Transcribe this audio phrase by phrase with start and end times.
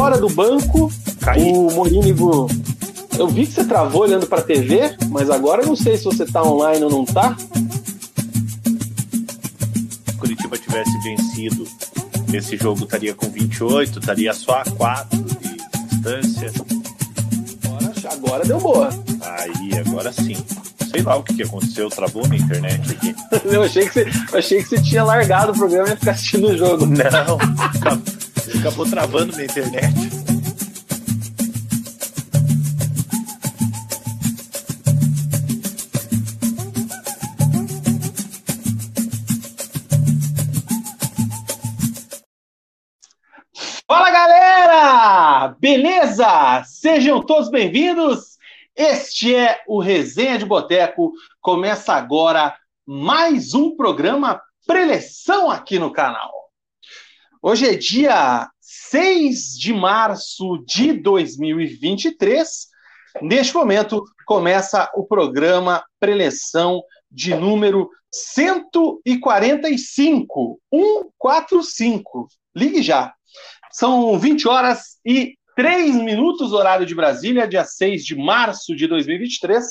[0.00, 0.90] fora do banco.
[1.20, 1.52] Caí.
[1.52, 2.48] O Morínigo.
[3.18, 6.24] Eu vi que você travou olhando pra TV, mas agora eu não sei se você
[6.24, 7.36] tá online ou não tá.
[10.06, 11.68] Se Curitiba tivesse vencido,
[12.32, 15.56] esse jogo estaria com 28, estaria só a 4 de
[15.90, 16.50] distância.
[17.62, 18.88] Agora, agora deu boa.
[19.20, 20.36] Aí, agora sim.
[20.90, 23.14] Sei lá o que, que aconteceu, travou na internet aqui.
[23.44, 26.48] Eu achei que você, achei que você tinha largado o programa e ia ficar assistindo
[26.48, 26.86] o jogo.
[26.86, 27.38] Não,
[28.60, 29.94] acabou, travando na internet.
[43.86, 45.56] Fala galera!
[45.58, 46.62] Beleza?
[46.66, 48.36] Sejam todos bem-vindos.
[48.76, 51.12] Este é o Resenha de Boteco.
[51.40, 52.54] Começa agora
[52.86, 56.39] mais um programa preleção aqui no canal.
[57.42, 62.66] Hoje é dia 6 de março de 2023.
[63.22, 72.28] Neste momento começa o programa preleção de número 145, 145.
[72.54, 73.14] Ligue já.
[73.70, 79.64] São 20 horas e 3 minutos, horário de Brasília, dia 6 de março de 2023.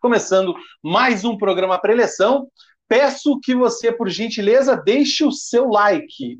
[0.00, 2.46] Começando mais um programa preleção.
[2.88, 6.38] Peço que você, por gentileza, deixe o seu like.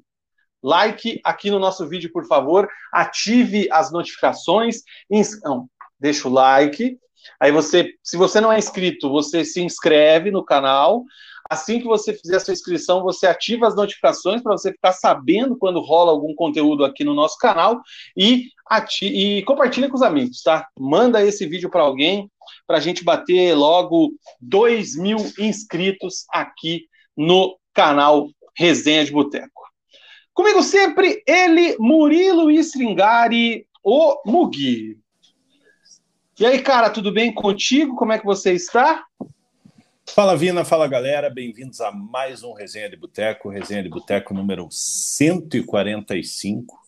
[0.67, 2.69] Like aqui no nosso vídeo, por favor.
[2.93, 4.83] Ative as notificações.
[5.09, 5.41] Ins...
[5.43, 5.69] Não,
[6.01, 6.99] deixa o like.
[7.41, 11.05] Aí você, se você não é inscrito, você se inscreve no canal.
[11.49, 15.57] Assim que você fizer a sua inscrição, você ativa as notificações para você ficar sabendo
[15.57, 17.81] quando rola algum conteúdo aqui no nosso canal
[18.17, 18.49] e,
[19.03, 20.67] e compartilha com os amigos, tá?
[20.77, 22.29] Manda esse vídeo para alguém
[22.67, 24.11] para a gente bater logo
[24.41, 29.66] 2 mil inscritos aqui no canal Resenha de Boteco.
[30.37, 34.99] Comigo sempre, ele, Murilo Stringari, o Mugi.
[36.39, 37.97] E aí, cara, tudo bem contigo?
[37.97, 39.07] Como é que você está?
[40.07, 44.69] Fala Vina, fala galera, bem-vindos a mais um Resenha de Boteco, Resenha de Boteco número
[44.71, 46.79] 145.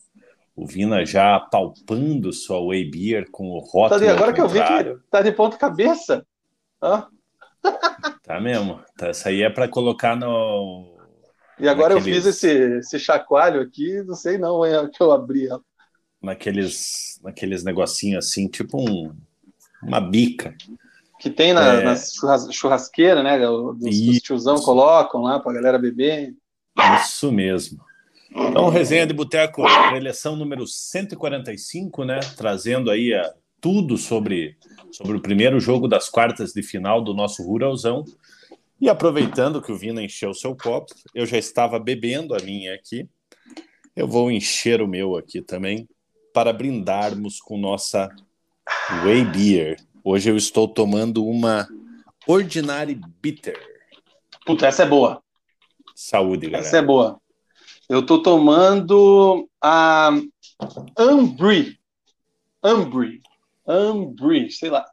[0.55, 3.89] O Vina já palpando sua Way Beer com o rótulo.
[3.89, 4.59] Tá de, agora que eu vi
[5.09, 6.23] tá de ponta cabeça.
[6.79, 7.07] Ah.
[8.21, 8.79] Tá mesmo.
[8.95, 10.98] Tá, essa aí é para colocar no.
[11.59, 12.25] E agora naqueles...
[12.25, 15.61] eu fiz esse, esse chacoalho aqui, não sei não, é que eu abri ela.
[16.21, 19.13] Naqueles, naqueles negocinhos assim, tipo um,
[19.83, 20.55] uma bica.
[21.19, 21.83] Que tem na, é...
[21.83, 22.13] nas
[22.51, 23.47] churrasqueiras, né?
[23.47, 26.33] Os, os tiozão colocam lá pra galera beber.
[27.01, 27.79] Isso mesmo.
[28.31, 29.63] Então, resenha de Boteco,
[29.95, 32.19] eleição número 145, né?
[32.37, 34.55] Trazendo aí a, tudo sobre,
[34.91, 38.05] sobre o primeiro jogo das quartas de final do nosso Ruralzão.
[38.81, 42.73] E aproveitando que o Vina encheu o seu copo, eu já estava bebendo a minha
[42.73, 43.07] aqui.
[43.93, 45.87] Eu vou encher o meu aqui também
[46.33, 48.09] para brindarmos com nossa
[49.03, 49.77] Way Beer.
[50.01, 51.67] Hoje eu estou tomando uma
[52.25, 53.59] Ordinary Bitter.
[54.45, 55.21] Puta, essa é boa.
[55.93, 56.65] Saúde, galera.
[56.65, 57.19] Essa é boa.
[57.89, 60.11] Eu tô tomando a
[60.97, 61.77] Ambry.
[62.63, 63.21] Ambry.
[63.67, 64.85] Ambry, sei lá.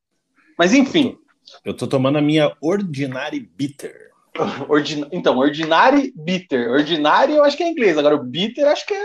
[0.59, 1.17] Mas enfim.
[1.65, 4.11] Eu tô tomando a minha Ordinary Bitter.
[4.69, 5.07] Ordin...
[5.13, 6.71] Então, Ordinary Bitter.
[6.71, 7.97] Ordinary eu acho que é inglês.
[7.97, 9.05] Agora o Bitter acho que é.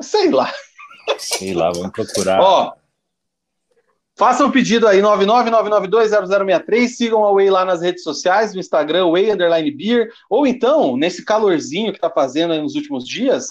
[0.00, 0.52] Sei lá.
[1.18, 2.40] Sei lá, vamos procurar.
[2.40, 2.74] Ó,
[4.18, 6.88] Faça o um pedido aí, 999920063.
[6.88, 10.10] Sigam a Way lá nas redes sociais, no Instagram, Way Underline Beer.
[10.28, 13.46] Ou então, nesse calorzinho que tá fazendo aí nos últimos dias,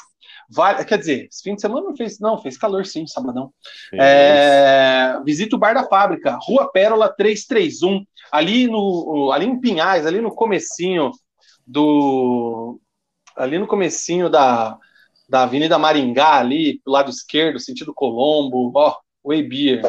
[0.50, 3.52] vai, quer dizer, esse fim de semana não fez, não, fez calor sim, sabadão.
[3.94, 10.22] É, visita o Bar da Fábrica, Rua Pérola 331, ali, no, ali em Pinhais, ali
[10.22, 11.12] no comecinho
[11.66, 12.80] do...
[13.36, 14.78] Ali no comecinho da,
[15.30, 19.82] da Avenida Maringá ali, do lado esquerdo, sentido Colombo, ó, Way Beer.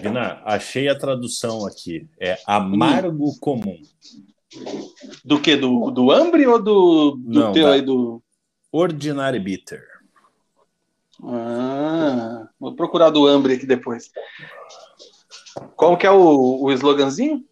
[0.00, 2.08] Vina, achei a tradução aqui.
[2.20, 3.36] É amargo hum.
[3.40, 3.78] comum.
[5.24, 5.56] Do que?
[5.56, 8.22] Do, do Ambre ou do, do Não, teu aí do.
[8.70, 9.84] Ordinary Bitter.
[11.22, 14.10] Ah, vou procurar do Ambre aqui depois.
[15.76, 17.44] Qual que é o, o sloganzinho?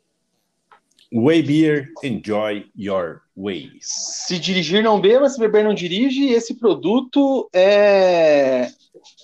[1.13, 3.87] Way Beer, enjoy your ways.
[4.27, 6.29] Se dirigir não beba, se beber não dirige.
[6.29, 8.71] Esse produto é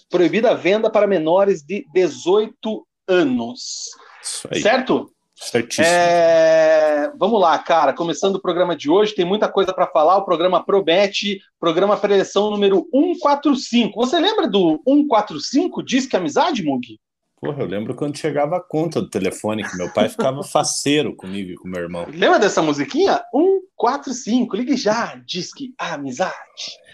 [0.09, 3.91] proibida a venda para menores de 18 anos.
[4.23, 5.12] Certo?
[5.50, 5.87] Certíssimo.
[5.87, 7.11] É...
[7.19, 7.93] Vamos lá, cara.
[7.93, 10.19] Começando o programa de hoje, tem muita coisa para falar.
[10.19, 11.41] O programa promete.
[11.59, 13.94] Programa preleção número 145.
[13.97, 15.83] Você lembra do 145?
[15.83, 16.99] Diz que amizade, Mug?
[17.41, 21.50] Porra, eu lembro quando chegava a conta do telefone, que meu pai ficava faceiro comigo
[21.50, 22.06] e com meu irmão.
[22.09, 23.21] Lembra dessa musiquinha?
[23.35, 26.33] 145, ligue já, diz que amizade.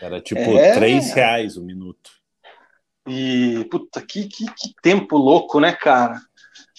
[0.01, 0.73] Era tipo é...
[0.73, 2.11] 3 reais o minuto.
[3.07, 6.19] E, puta, que, que, que tempo louco, né, cara?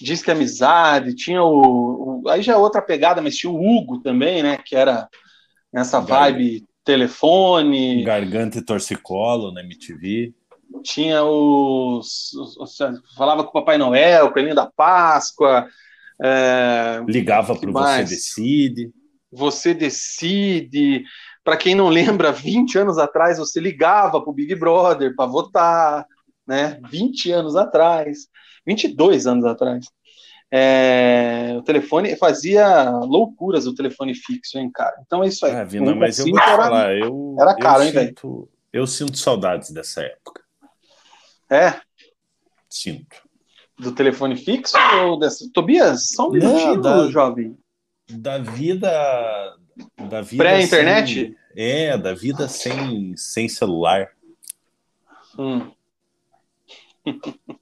[0.02, 4.00] Diz que amizade, tinha o, o, Aí já é outra pegada, mas tinha o Hugo
[4.02, 4.58] também, né?
[4.58, 5.08] Que era
[5.72, 8.04] nessa vibe telefone.
[8.04, 10.34] Garganta e torcicolo na MTV
[10.84, 12.78] tinha os, os, os,
[13.16, 15.68] falava com o Papai Noel, o Coelhinho da Páscoa.
[16.22, 18.92] É, Ligava para Você Decide.
[19.32, 21.04] Você Decide.
[21.44, 26.06] Para quem não lembra, 20 anos atrás você ligava para o Big Brother para votar,
[26.46, 26.80] né?
[26.90, 28.28] 20 anos atrás,
[28.66, 29.86] 22 anos atrás.
[30.52, 34.96] É, o telefone fazia loucuras o telefone fixo, hein, cara?
[35.06, 35.56] Então é isso aí.
[35.56, 38.50] Ah, Vina, mas eu vou te falar, eu, era caro, eu hein, velho?
[38.74, 40.44] Eu sinto saudades dessa época.
[41.52, 41.80] É?
[42.68, 43.18] Sinto.
[43.78, 45.48] Do telefone fixo ou dessa?
[45.54, 47.58] Tobias, só um minutinho, da, jovem.
[48.10, 49.58] Da vida.
[50.10, 51.38] Da vida Pré-internet?
[51.56, 54.10] É, da vida sem, sem celular.
[55.38, 55.72] Hum.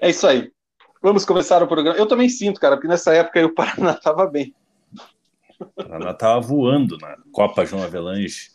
[0.00, 0.50] é isso aí.
[1.02, 1.98] Vamos começar o programa.
[1.98, 4.54] Eu também sinto, cara, porque nessa época aí o Paraná tava bem.
[5.60, 8.50] O Paraná tava voando na Copa João Avelange.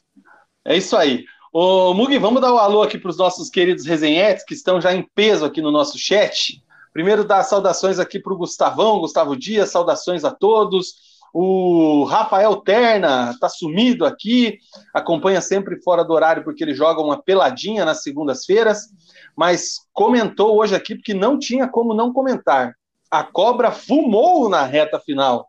[0.66, 1.26] É isso aí.
[1.54, 4.80] Ô, Mugi, vamos dar o um alô aqui para os nossos queridos resenhetes que estão
[4.80, 6.64] já em peso aqui no nosso chat.
[6.94, 11.11] Primeiro, dar saudações aqui para o Gustavão, Gustavo Dias, saudações a todos.
[11.34, 14.60] O Rafael Terna está sumido aqui,
[14.94, 18.90] acompanha sempre fora do horário porque ele joga uma peladinha nas segundas-feiras,
[19.36, 22.76] mas comentou hoje aqui porque não tinha como não comentar.
[23.10, 25.48] A cobra fumou na reta final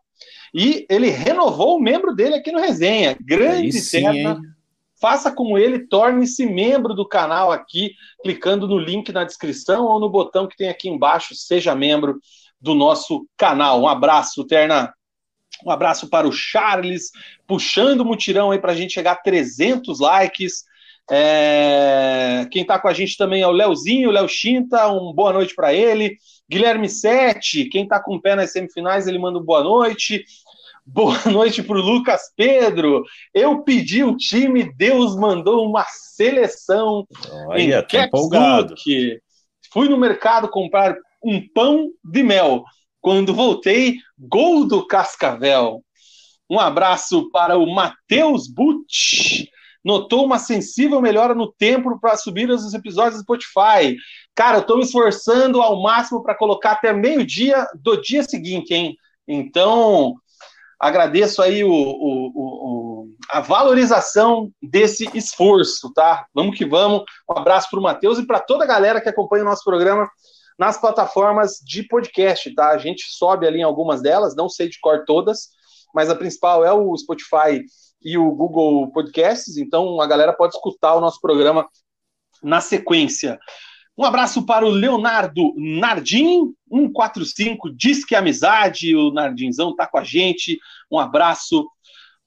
[0.53, 3.17] e ele renovou o membro dele aqui no Resenha.
[3.19, 4.39] Grande Terna
[5.03, 10.09] faça como ele, torne-se membro do canal aqui, clicando no link na descrição ou no
[10.09, 12.21] botão que tem aqui embaixo, seja membro
[12.61, 13.81] do nosso canal.
[13.81, 14.93] Um abraço, Terna.
[15.65, 17.11] Um abraço para o Charles,
[17.47, 20.63] puxando o mutirão aí para a gente chegar a 300 likes.
[21.09, 22.47] É...
[22.51, 25.73] Quem está com a gente também é o Leozinho, Léo Chinta, um boa noite para
[25.73, 26.17] ele.
[26.49, 30.23] Guilherme Sete, quem está com o pé nas semifinais, ele manda um boa noite.
[30.85, 33.03] Boa noite para o Lucas Pedro.
[33.33, 37.07] Eu pedi o time, Deus mandou uma seleção
[37.47, 38.75] Olha, em tá empolgado.
[39.71, 42.63] Fui no mercado comprar um pão de mel.
[43.03, 45.83] Quando voltei, gol do Cascavel.
[46.49, 49.43] Um abraço para o Matheus Butch.
[49.83, 53.97] Notou uma sensível melhora no tempo para subir os episódios do Spotify.
[54.33, 58.95] Cara, eu estou me esforçando ao máximo para colocar até meio-dia do dia seguinte, hein?
[59.27, 60.15] Então,
[60.79, 66.25] agradeço aí o, o, o, a valorização desse esforço, tá?
[66.33, 67.03] Vamos que vamos.
[67.29, 70.07] Um abraço para o Matheus e para toda a galera que acompanha o nosso programa
[70.63, 72.69] nas plataformas de podcast, tá?
[72.69, 75.49] A gente sobe ali em algumas delas, não sei de cor todas,
[75.93, 77.61] mas a principal é o Spotify
[78.01, 81.67] e o Google Podcasts, então a galera pode escutar o nosso programa
[82.41, 83.37] na sequência.
[83.97, 89.97] Um abraço para o Leonardo Nardim, 145, diz que é amizade, o Nardinzão tá com
[89.97, 90.57] a gente.
[90.89, 91.67] Um abraço.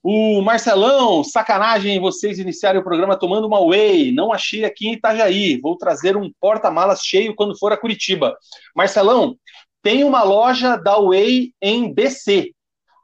[0.03, 4.11] O Marcelão, sacanagem vocês iniciarem o programa tomando uma whey.
[4.11, 5.59] Não achei aqui em Itajaí.
[5.59, 8.35] Vou trazer um porta-malas cheio quando for a Curitiba.
[8.75, 9.35] Marcelão,
[9.81, 12.51] tem uma loja da whey em BC.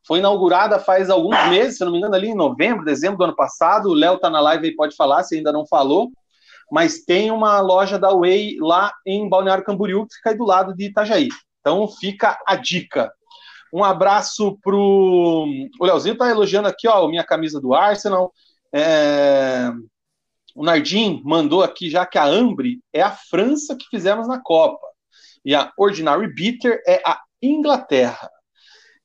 [0.07, 3.35] Foi inaugurada faz alguns meses, se não me engano, ali em novembro, dezembro do ano
[3.35, 3.89] passado.
[3.89, 6.11] O Léo tá na live e pode falar, se ainda não falou
[6.73, 10.73] mas tem uma loja da Way lá em Balneário Camboriú, que fica aí do lado
[10.75, 11.29] de Itajaí.
[11.59, 13.13] Então fica a dica.
[13.73, 15.47] Um abraço pro.
[15.79, 18.31] O Leozinho tá elogiando aqui, ó, minha camisa do Arsenal.
[18.71, 19.71] É...
[20.55, 24.85] O Nardim mandou aqui já que a Ambre é a França que fizemos na Copa.
[25.43, 28.29] E a Ordinary Bitter é a Inglaterra.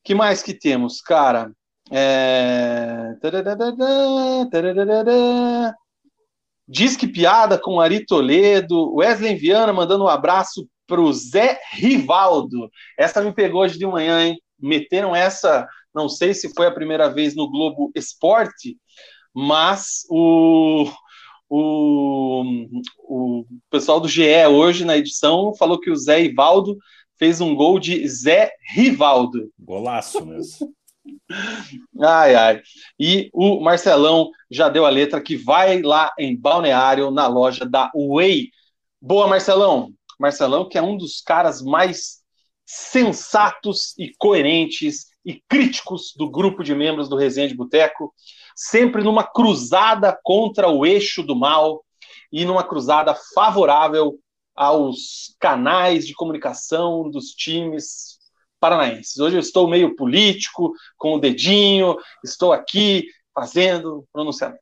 [0.04, 1.50] que mais que temos, cara?
[1.90, 3.14] É...
[6.68, 12.70] Diz que piada com Ari Toledo, Wesley Viana mandando um abraço para o Zé Rivaldo.
[12.98, 14.38] Essa me pegou hoje de manhã, hein?
[14.60, 18.76] Meteram essa, não sei se foi a primeira vez no Globo Esporte,
[19.34, 20.90] mas o,
[21.48, 22.66] o,
[22.98, 26.76] o pessoal do GE hoje na edição falou que o Zé Rivaldo
[27.18, 29.50] fez um gol de Zé Rivaldo.
[29.58, 30.72] Golaço mesmo.
[32.00, 32.62] ai, ai.
[32.98, 37.90] E o Marcelão já deu a letra que vai lá em Balneário, na loja da
[37.94, 38.50] Way.
[39.00, 39.92] Boa, Marcelão.
[40.18, 42.17] Marcelão, que é um dos caras mais
[42.70, 48.12] sensatos e coerentes e críticos do grupo de membros do Resenha de Boteco,
[48.54, 51.82] sempre numa cruzada contra o eixo do mal
[52.30, 54.18] e numa cruzada favorável
[54.54, 58.18] aos canais de comunicação dos times
[58.60, 59.16] paranaenses.
[59.16, 64.60] Hoje eu estou meio político, com o dedinho, estou aqui fazendo pronunciamento.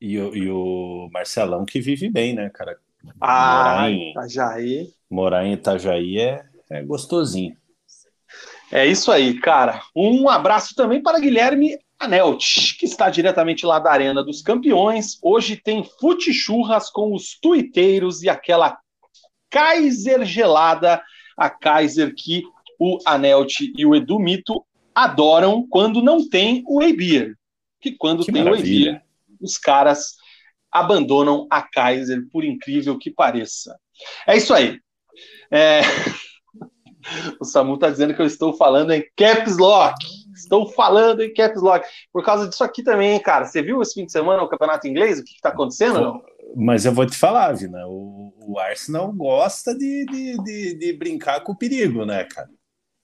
[0.00, 2.78] E, e o Marcelão que vive bem, né, cara?
[3.20, 4.94] Ah, morar em Itajaí.
[5.10, 7.56] Morar em Itajaí é, é gostosinho.
[8.70, 9.82] É isso aí, cara.
[9.94, 15.18] Um abraço também para Guilherme Anelt, que está diretamente lá da Arena dos Campeões.
[15.22, 18.78] Hoje tem fute churras com os tuiteiros e aquela
[19.50, 21.02] Kaiser gelada,
[21.36, 22.42] a Kaiser que
[22.78, 24.64] o Anelt e o Edu Mito
[24.94, 27.36] adoram quando não tem o Beer.
[27.80, 28.64] Que quando que tem maravilha.
[28.64, 29.02] o Beer,
[29.40, 30.16] os caras
[30.70, 33.78] abandonam a Kaiser, por incrível que pareça.
[34.26, 34.80] É isso aí.
[35.50, 35.82] É...
[37.40, 39.94] O Samu está dizendo que eu estou falando em caps lock.
[40.34, 41.86] Estou falando em caps lock.
[42.12, 43.44] Por causa disso aqui também, cara.
[43.44, 45.18] Você viu esse fim de semana o campeonato inglês?
[45.18, 46.00] O que está acontecendo?
[46.00, 46.22] Não?
[46.54, 47.86] Mas eu vou te falar, Vina.
[47.86, 52.48] O, o Arsenal gosta de, de, de, de, brincar com o perigo, né, cara?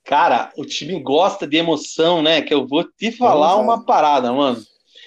[0.05, 2.41] Cara, o time gosta de emoção, né?
[2.41, 4.59] Que eu vou te falar uma parada, mano.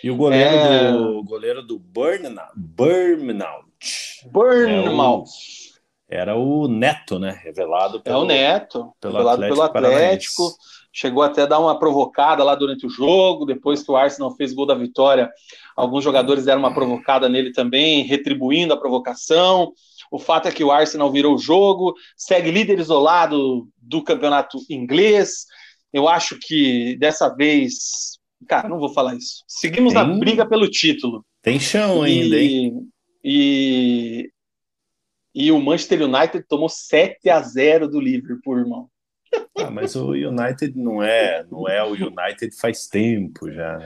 [0.03, 0.91] E o goleiro é...
[0.91, 2.51] do goleiro do Burnout.
[2.55, 3.65] Burnout.
[4.31, 4.81] Burnout.
[4.81, 5.60] É o,
[6.11, 7.39] era o Neto, né?
[7.43, 10.55] Revelado pelo, é o Neto, pelo revelado Atlético pelo Atlético.
[10.93, 14.53] Chegou até a dar uma provocada lá durante o jogo, depois que o Arsenal fez
[14.53, 15.29] gol da vitória,
[15.75, 19.71] alguns jogadores deram uma provocada nele também, retribuindo a provocação.
[20.11, 25.45] O fato é que o Arsenal virou o jogo, segue líder isolado do campeonato inglês.
[25.93, 29.43] Eu acho que dessa vez Cara, não vou falar isso.
[29.47, 31.23] Seguimos tem, na briga pelo título.
[31.41, 32.87] Tem chão e, ainda, hein?
[33.23, 34.29] E,
[35.33, 38.89] e o Manchester United tomou 7 a 0 do Liverpool, irmão.
[39.57, 43.79] Ah, mas o United não é, não é o United faz tempo já.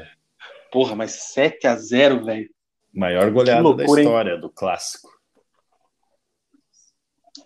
[0.71, 2.49] Porra, mas 7 a 0, velho.
[2.93, 4.39] Maior goleada loucura, da história hein?
[4.39, 5.09] do clássico.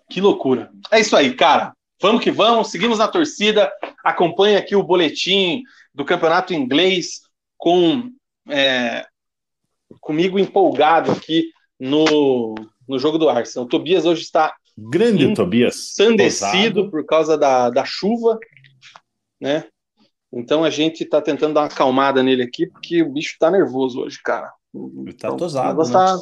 [0.08, 0.70] Que loucura.
[0.90, 1.74] É isso aí, cara.
[2.00, 3.70] Vamos que vamos, seguimos na torcida.
[4.02, 5.62] Acompanhe aqui o boletim
[5.94, 7.20] do campeonato inglês
[7.58, 8.10] com
[8.48, 9.06] é,
[10.00, 12.54] comigo empolgado aqui no,
[12.90, 13.64] no jogo do Arsenal.
[13.64, 18.38] O Tobias hoje está grande Tobias sandecido por causa da, da chuva,
[19.40, 19.64] né?
[20.32, 24.00] Então a gente está tentando dar uma acalmada nele aqui porque o bicho está nervoso
[24.00, 24.52] hoje, cara.
[24.74, 25.80] Ele tá então, tosado.
[25.80, 25.92] O né?
[25.92, 26.16] tá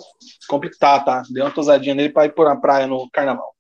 [0.49, 1.23] complicado, tá?
[1.31, 3.55] Deu uma tosadinha nele para ir por uma praia no carnaval.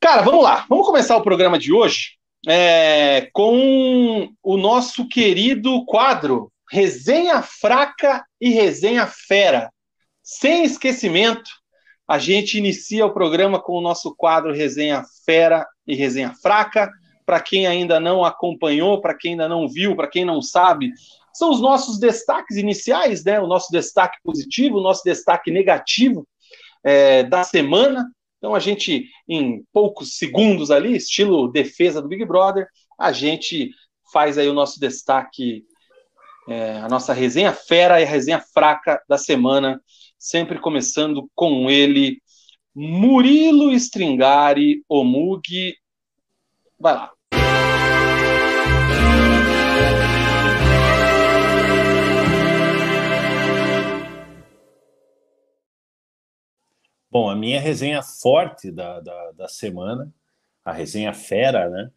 [0.00, 0.64] Cara, vamos lá.
[0.68, 2.16] Vamos começar o programa de hoje
[2.46, 9.70] é, com o nosso querido quadro Resenha Fraca e Resenha Fera.
[10.22, 11.50] Sem esquecimento,
[12.08, 16.90] a gente inicia o programa com o nosso quadro Resenha Fera e Resenha Fraca.
[17.24, 20.92] Para quem ainda não acompanhou, para quem ainda não viu, para quem não sabe,
[21.34, 23.40] são os nossos destaques iniciais, né?
[23.40, 26.26] O nosso destaque positivo, o nosso destaque negativo
[26.84, 28.08] é, da semana.
[28.38, 33.70] Então a gente, em poucos segundos ali, estilo defesa do Big Brother, a gente
[34.12, 35.64] faz aí o nosso destaque,
[36.48, 39.80] é, a nossa resenha fera e a resenha fraca da semana,
[40.18, 42.20] sempre começando com ele,
[42.74, 45.74] Murilo Stringari, o Mug.
[46.78, 47.12] Vai lá.
[57.10, 60.12] Bom, a minha resenha forte da, da, da semana,
[60.62, 61.90] a resenha fera, né?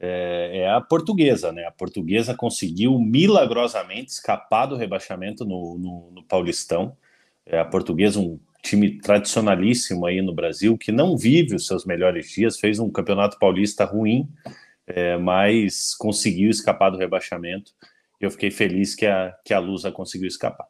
[0.00, 1.64] É, é, a portuguesa, né?
[1.66, 6.96] A portuguesa conseguiu milagrosamente escapar do rebaixamento no, no, no Paulistão.
[7.46, 12.30] É, a portuguesa, um time tradicionalíssimo aí no Brasil, que não vive os seus melhores
[12.30, 14.28] dias, fez um campeonato paulista ruim,
[14.86, 17.72] é, mas conseguiu escapar do rebaixamento.
[18.20, 20.66] Eu fiquei feliz que a, que a Lusa conseguiu escapar.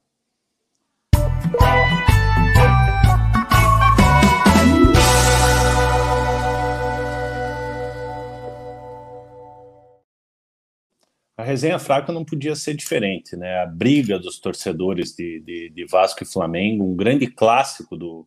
[11.43, 13.65] A resenha fraca não podia ser diferente, né?
[13.65, 18.25] A briga dos torcedores de, de, de Vasco e Flamengo, um grande clássico do,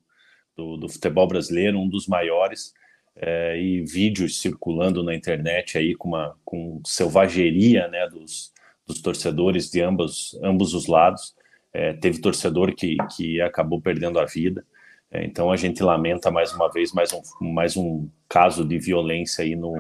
[0.54, 2.74] do, do futebol brasileiro, um dos maiores,
[3.16, 8.52] é, e vídeos circulando na internet aí com uma com selvageria, né, dos,
[8.86, 11.34] dos torcedores de ambos, ambos os lados.
[11.72, 14.66] É, teve torcedor que, que acabou perdendo a vida.
[15.10, 19.46] É, então a gente lamenta mais uma vez mais um, mais um caso de violência
[19.46, 19.74] aí no,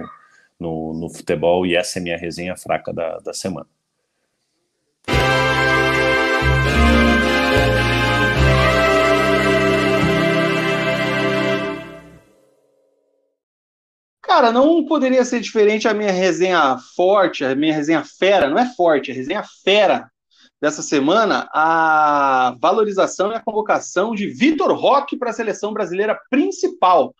[0.59, 3.67] no, no futebol e essa é a minha resenha fraca da, da semana.
[14.21, 18.65] Cara, não poderia ser diferente a minha resenha forte, a minha resenha fera, não é
[18.65, 20.11] forte, é resenha fera
[20.59, 27.13] dessa semana, a valorização e a convocação de Vitor Roque para a seleção brasileira principal.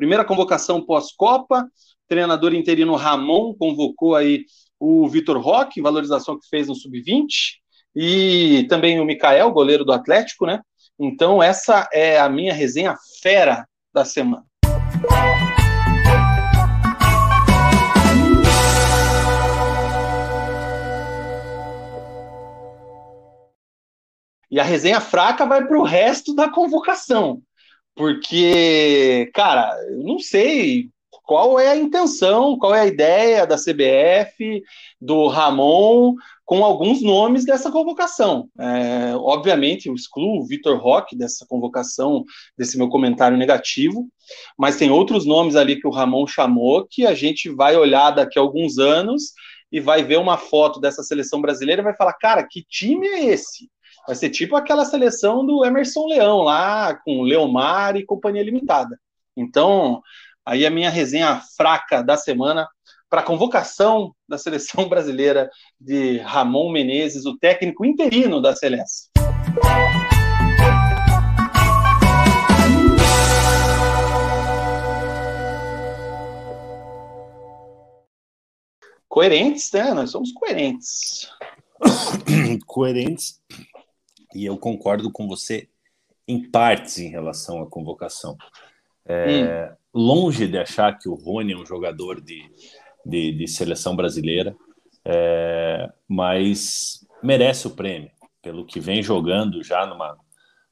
[0.00, 1.68] Primeira convocação pós-Copa,
[2.08, 4.46] treinador interino Ramon convocou aí
[4.78, 7.26] o Vitor Roque, valorização que fez no Sub-20,
[7.94, 10.62] e também o Mikael, goleiro do Atlético, né?
[10.98, 14.42] Então, essa é a minha resenha fera da semana.
[24.50, 27.42] E a resenha fraca vai para o resto da convocação.
[28.00, 30.88] Porque, cara, eu não sei
[31.22, 34.62] qual é a intenção, qual é a ideia da CBF,
[34.98, 36.14] do Ramon,
[36.46, 38.48] com alguns nomes dessa convocação.
[38.58, 42.24] É, obviamente, eu excluo o Vitor Roque dessa convocação,
[42.56, 44.08] desse meu comentário negativo,
[44.58, 48.38] mas tem outros nomes ali que o Ramon chamou que a gente vai olhar daqui
[48.38, 49.34] a alguns anos
[49.70, 53.26] e vai ver uma foto dessa seleção brasileira e vai falar: cara, que time é
[53.26, 53.68] esse?
[54.06, 58.98] Vai ser tipo aquela seleção do Emerson Leão lá, com Leomar e companhia limitada.
[59.36, 60.02] Então,
[60.44, 62.66] aí a minha resenha fraca da semana
[63.08, 69.10] para a convocação da seleção brasileira de Ramon Menezes, o técnico interino da Celeste.
[79.08, 79.92] Coerentes, né?
[79.92, 81.28] Nós somos coerentes.
[82.66, 83.40] coerentes
[84.34, 85.68] e eu concordo com você
[86.26, 88.36] em partes em relação à convocação.
[89.04, 89.76] É, hum.
[89.92, 92.48] Longe de achar que o Rony é um jogador de,
[93.04, 94.54] de, de seleção brasileira,
[95.04, 98.10] é, mas merece o prêmio
[98.42, 100.16] pelo que vem jogando já numa,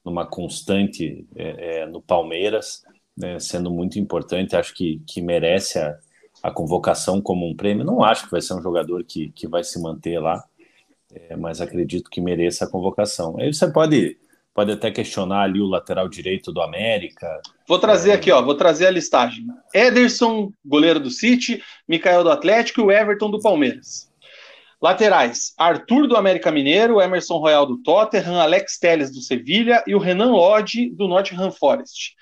[0.03, 2.83] numa constante é, é no Palmeiras,
[3.15, 4.55] né, sendo muito importante.
[4.55, 5.97] Acho que, que merece a,
[6.41, 7.85] a convocação como um prêmio.
[7.85, 10.43] Não acho que vai ser um jogador que, que vai se manter lá,
[11.13, 13.35] é, mas acredito que mereça a convocação.
[13.39, 14.17] Aí você pode,
[14.53, 17.41] pode até questionar ali o lateral direito do América.
[17.67, 18.13] Vou trazer é...
[18.13, 19.45] aqui, ó, vou trazer a listagem.
[19.73, 24.09] Ederson, goleiro do City, Mikael do Atlético e o Everton do Palmeiras.
[24.81, 29.99] Laterais: Arthur do América Mineiro, Emerson Royal do Tottenham, Alex Telles do Sevilha e o
[29.99, 32.13] Renan Lodge do Nottingham Forest.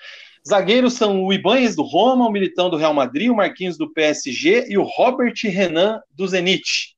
[0.48, 4.66] Zagueiros são o Ibanez do Roma, o Militão do Real Madrid, o Marquinhos do PSG
[4.70, 6.97] e o Robert Renan do Zenit.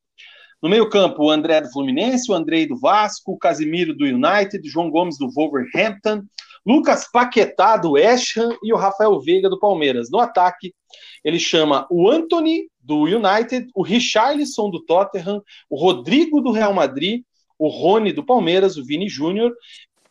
[0.62, 4.89] No meio-campo, o André do Fluminense, o Andrei do Vasco, o Casimiro do United, João
[4.89, 6.24] Gomes do Wolverhampton,
[6.65, 10.10] Lucas Paquetá do West Ham e o Rafael Veiga do Palmeiras.
[10.12, 10.74] No ataque,
[11.24, 17.24] ele chama o Anthony do United, o Richarlison do Tottenham, o Rodrigo do Real Madrid,
[17.58, 19.54] o Rony do Palmeiras, o Vini Júnior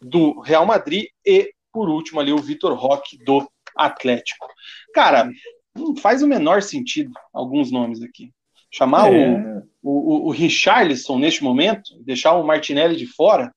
[0.01, 4.47] do Real Madrid e, por último, ali o Vitor Roque do Atlético.
[4.95, 5.31] Cara,
[5.75, 8.33] não faz o menor sentido alguns nomes aqui.
[8.71, 9.63] Chamar é.
[9.83, 13.53] o, o, o Richarlison neste momento, deixar o Martinelli de fora.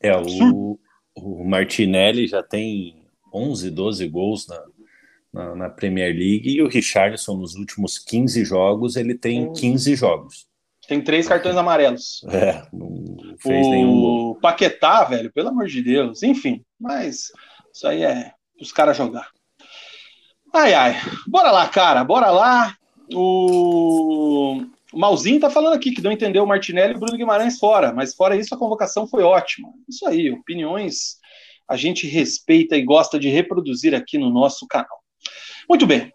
[0.00, 0.78] É, o,
[1.14, 4.64] o Martinelli já tem 11, 12 gols na,
[5.32, 10.48] na, na, Premier League e o Richarlison nos últimos 15 jogos ele tem 15 jogos.
[10.88, 12.24] Tem três cartões amarelos.
[12.28, 14.34] É, não fez o nenhum gol.
[14.40, 16.22] Paquetá, velho, pelo amor de Deus.
[16.22, 17.30] Enfim, mas
[17.72, 19.28] isso aí é os caras jogar.
[20.52, 20.96] Ai, ai.
[21.28, 22.76] Bora lá, cara, bora lá.
[23.14, 27.58] O, o Malzinho tá falando aqui que não entendeu o Martinelli e o Bruno Guimarães
[27.58, 29.68] fora, mas fora isso a convocação foi ótima.
[29.88, 31.20] Isso aí, opiniões
[31.70, 34.98] a gente respeita e gosta de reproduzir aqui no nosso canal.
[35.68, 36.12] Muito bem.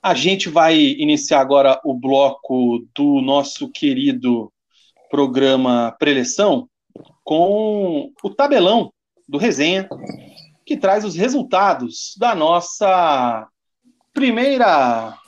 [0.00, 4.52] A gente vai iniciar agora o bloco do nosso querido
[5.10, 6.68] programa Preleção
[7.24, 8.92] com o tabelão
[9.28, 9.88] do Resenha,
[10.64, 13.48] que traz os resultados da nossa
[14.14, 15.18] primeira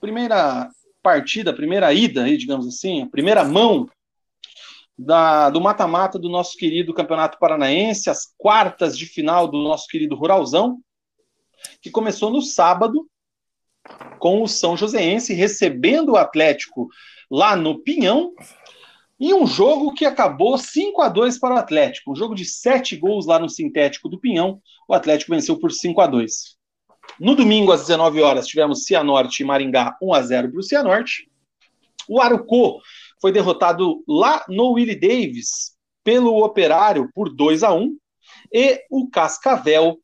[0.00, 0.70] primeira
[1.02, 3.88] partida, primeira ida, digamos assim, a primeira mão
[4.98, 10.16] da, do mata-mata do nosso querido Campeonato Paranaense, as quartas de final do nosso querido
[10.16, 10.80] Ruralzão,
[11.80, 13.08] que começou no sábado
[14.18, 16.88] com o São Joséense recebendo o Atlético
[17.30, 18.32] lá no Pinhão.
[19.20, 22.12] E um jogo que acabou 5 a 2 para o Atlético.
[22.12, 24.60] Um jogo de 7 gols lá no sintético do Pinhão.
[24.88, 26.57] O Atlético venceu por 5 a 2.
[27.20, 31.28] No domingo, às 19 horas, tivemos Cianorte e Maringá 1 a 0 para o Cianorte.
[32.08, 32.80] O Arucô
[33.20, 37.96] foi derrotado lá no Willie Davis pelo Operário por 2 a 1
[38.52, 39.98] e o Cascavel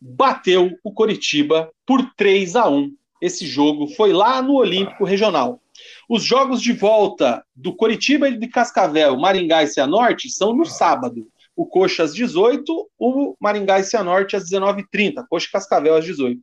[0.00, 2.90] bateu o Coritiba por 3 a 1.
[3.20, 5.60] Esse jogo foi lá no Olímpico Regional.
[6.08, 11.28] Os jogos de volta do Coritiba e de Cascavel, Maringá e Cianorte são no sábado.
[11.56, 15.24] O Coxa às 18, o Maringá e Cianorte às 19h30.
[15.28, 16.40] Coxa e Cascavel às 18.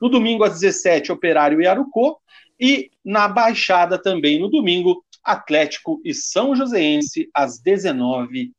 [0.00, 2.18] No domingo às 17, Operário e Arucô.
[2.60, 8.52] E na Baixada também no domingo, Atlético e São Joséense às 19h30.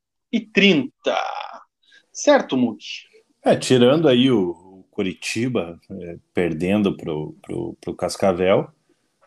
[2.12, 3.10] Certo, Muki?
[3.44, 8.70] É, tirando aí o, o Curitiba é, perdendo para o Cascavel,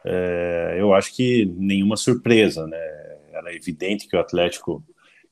[0.05, 2.79] é, eu acho que nenhuma surpresa, né?
[3.33, 4.85] Era evidente que o Atlético,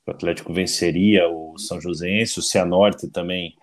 [0.07, 3.55] o Atlético venceria o São Joséense, o Cianorte também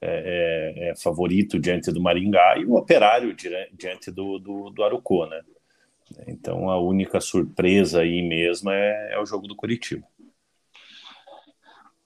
[0.00, 3.34] é, é, é, favorito diante do Maringá e o Operário
[3.72, 5.40] diante do, do, do Arucô, né?
[6.28, 10.06] Então a única surpresa aí mesmo é, é o jogo do Curitiba.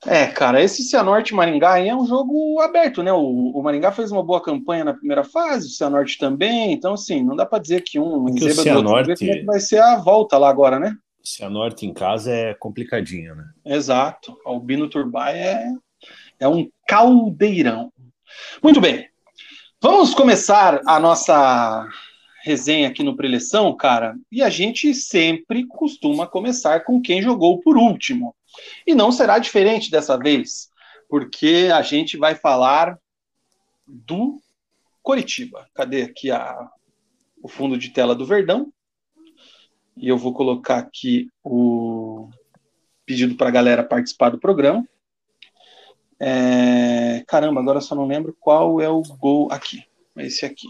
[0.06, 3.12] É, cara, esse Cianorte Maringá aí é um jogo aberto, né?
[3.12, 7.22] O, o, Maringá fez uma boa campanha na primeira fase, o Cianorte também, então assim,
[7.22, 9.30] não dá para dizer que um é que o Cianorte...
[9.30, 10.96] é vai ser a volta lá agora, né?
[11.22, 13.50] O Cianorte em casa é complicadinho, né?
[13.64, 14.38] Exato.
[14.44, 15.72] Albino Turbay é,
[16.40, 17.92] é um caldeirão.
[18.62, 19.08] Muito bem.
[19.82, 21.86] Vamos começar a nossa
[22.42, 27.76] resenha aqui no Preleção, cara, e a gente sempre costuma começar com quem jogou por
[27.76, 28.34] último.
[28.86, 30.70] E não será diferente dessa vez,
[31.08, 32.98] porque a gente vai falar
[33.86, 34.40] do
[35.02, 35.68] Coritiba.
[35.74, 36.70] Cadê aqui a,
[37.42, 38.72] o fundo de tela do Verdão?
[39.96, 42.28] E eu vou colocar aqui o
[43.04, 44.86] pedido para a galera participar do programa.
[46.18, 49.84] É, caramba, agora só não lembro qual é o gol aqui.
[50.16, 50.68] Esse aqui.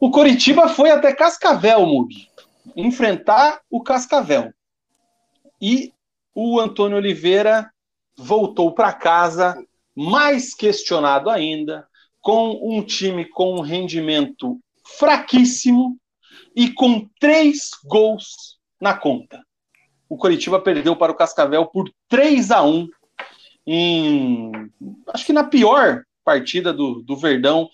[0.00, 2.28] O Coritiba foi até Cascavel, Mugi,
[2.76, 4.52] enfrentar o Cascavel.
[5.60, 5.92] E
[6.34, 7.70] o Antônio Oliveira
[8.16, 9.56] voltou para casa
[9.94, 11.86] mais questionado ainda,
[12.20, 14.58] com um time com um rendimento
[14.98, 15.98] fraquíssimo
[16.54, 19.42] e com três gols na conta.
[20.08, 22.88] O Coritiba perdeu para o Cascavel por 3 a 1
[23.66, 24.52] em
[25.08, 27.68] acho que na pior partida do, do Verdão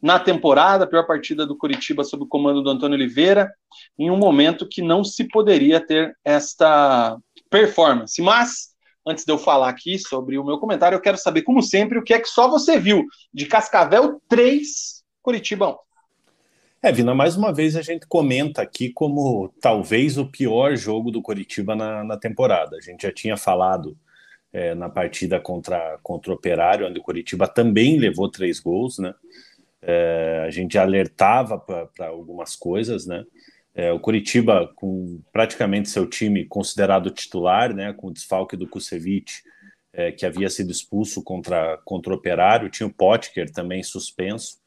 [0.00, 3.52] na temporada, a pior partida do Curitiba sob o comando do Antônio Oliveira,
[3.98, 7.16] em um momento que não se poderia ter esta
[7.48, 8.20] performance.
[8.20, 8.70] Mas,
[9.06, 12.02] antes de eu falar aqui sobre o meu comentário, eu quero saber, como sempre, o
[12.02, 15.76] que é que só você viu de Cascavel 3, Curitiba 1.
[16.84, 21.22] É, Vina, mais uma vez a gente comenta aqui como talvez o pior jogo do
[21.22, 22.76] Curitiba na, na temporada.
[22.76, 23.96] A gente já tinha falado
[24.52, 29.14] é, na partida contra, contra o Operário, onde o Curitiba também levou três gols, né?
[29.80, 33.24] É, a gente alertava para algumas coisas, né?
[33.76, 39.44] É, o Curitiba, com praticamente seu time considerado titular, né, com o desfalque do Kusevich,
[39.92, 44.61] é, que havia sido expulso contra, contra o Operário, tinha o Potker também suspenso,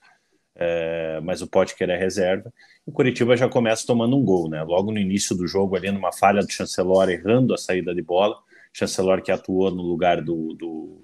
[0.55, 2.51] é, mas o Potker é reserva.
[2.85, 4.63] O Curitiba já começa tomando um gol, né?
[4.63, 8.37] Logo no início do jogo, ali numa falha do Chancelor, errando a saída de bola,
[8.71, 11.03] Chancelor que atuou no lugar do, do,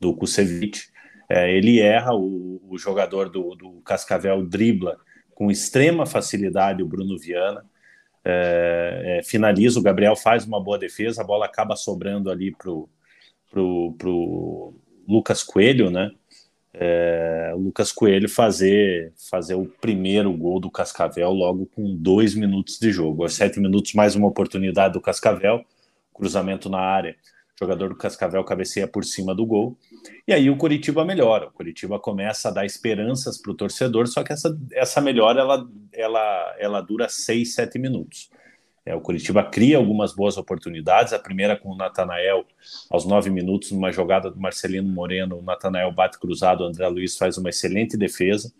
[0.00, 0.88] do Kusevich,
[1.28, 4.98] é, ele erra, o, o jogador do, do, Cascavel dribla
[5.34, 7.64] com extrema facilidade o Bruno Viana,
[8.24, 12.88] é, é, finaliza, o Gabriel faz uma boa defesa, a bola acaba sobrando ali pro,
[13.50, 14.74] pro, pro
[15.06, 16.10] Lucas Coelho, né?
[16.78, 22.78] É, o Lucas Coelho fazer, fazer o primeiro gol do Cascavel logo com dois minutos
[22.78, 23.22] de jogo.
[23.22, 25.64] Aos sete minutos, mais uma oportunidade do Cascavel,
[26.12, 27.16] cruzamento na área
[27.58, 29.76] jogador do Cascavel cabeceia por cima do gol.
[30.28, 31.48] E aí o Curitiba melhora.
[31.48, 35.68] O Curitiba começa a dar esperanças para o torcedor, só que essa, essa melhora ela,
[35.92, 38.30] ela, ela dura seis, sete minutos.
[38.86, 41.12] É, o Curitiba cria algumas boas oportunidades.
[41.12, 42.46] A primeira com o Natanael,
[42.88, 45.40] aos nove minutos, numa jogada do Marcelino Moreno.
[45.40, 48.54] O Natanael bate cruzado, o André Luiz faz uma excelente defesa.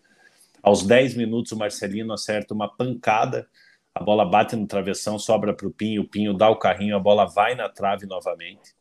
[0.61, 3.49] Aos dez minutos, o Marcelino acerta uma pancada.
[3.95, 6.03] A bola bate no travessão, sobra para o Pinho.
[6.03, 8.75] O Pinho dá o carrinho, a bola vai na trave novamente.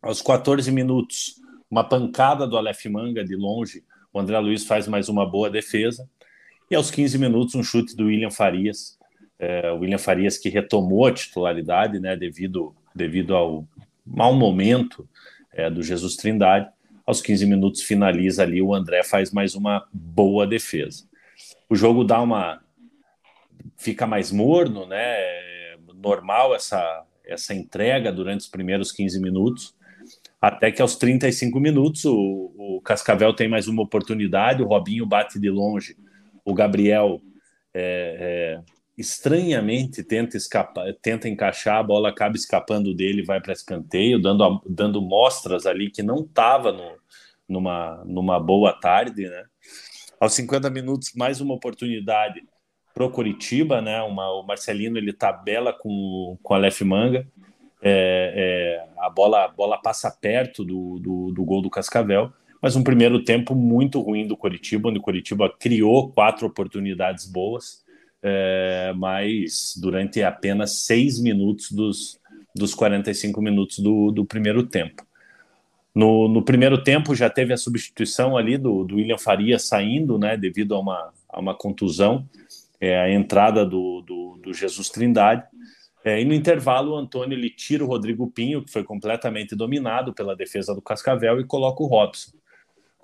[0.00, 1.34] Aos 14 minutos,
[1.70, 6.08] uma pancada do Aleph Manga de longe, o André Luiz faz mais uma boa defesa.
[6.70, 8.97] E aos 15 minutos, um chute do William Farias.
[9.38, 13.66] É, William Farias que retomou a titularidade, né, devido, devido ao
[14.04, 15.08] mau momento
[15.52, 16.68] é, do Jesus Trindade.
[17.06, 21.08] Aos 15 minutos finaliza ali, o André faz mais uma boa defesa.
[21.68, 22.60] O jogo dá uma.
[23.76, 24.98] fica mais morno, né?
[24.98, 29.74] É normal essa, essa entrega durante os primeiros 15 minutos,
[30.40, 35.38] até que aos 35 minutos o, o Cascavel tem mais uma oportunidade, o Robinho bate
[35.38, 35.96] de longe,
[36.44, 37.20] o Gabriel
[37.74, 38.60] é, é,
[38.98, 45.00] estranhamente tenta escapar, tenta encaixar, a bola acaba escapando dele, vai para escanteio, dando, dando
[45.00, 46.76] mostras ali que não estava
[47.48, 49.44] numa, numa boa tarde, né?
[50.20, 52.42] Aos 50 minutos, mais uma oportunidade
[52.92, 54.02] pro Curitiba, né?
[54.02, 57.24] Uma, o Marcelino ele tabela com, com a Aleph Manga,
[57.80, 62.74] é, é, a bola, a bola passa perto do, do, do, gol do Cascavel, mas
[62.74, 67.86] um primeiro tempo muito ruim do Curitiba, onde o Curitiba criou quatro oportunidades boas,
[68.22, 72.18] é, mas durante apenas seis minutos dos,
[72.54, 75.06] dos 45 minutos do, do primeiro tempo.
[75.94, 80.36] No, no, primeiro tempo já teve a substituição ali do, do William Faria saindo, né,
[80.36, 82.28] devido a uma, a uma contusão,
[82.80, 85.42] é, a entrada do, do, do Jesus Trindade.
[86.04, 90.14] É, e no intervalo, o Antônio ele tira o Rodrigo Pinho, que foi completamente dominado
[90.14, 92.37] pela defesa do Cascavel, e coloca o Robson.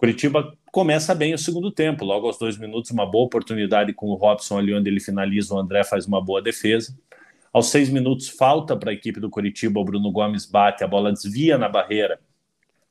[0.05, 4.15] Curitiba começa bem o segundo tempo, logo aos dois minutos, uma boa oportunidade com o
[4.15, 6.95] Robson ali onde ele finaliza, o André faz uma boa defesa.
[7.51, 11.11] Aos seis minutos, falta para a equipe do Curitiba, o Bruno Gomes bate, a bola
[11.11, 12.21] desvia na barreira,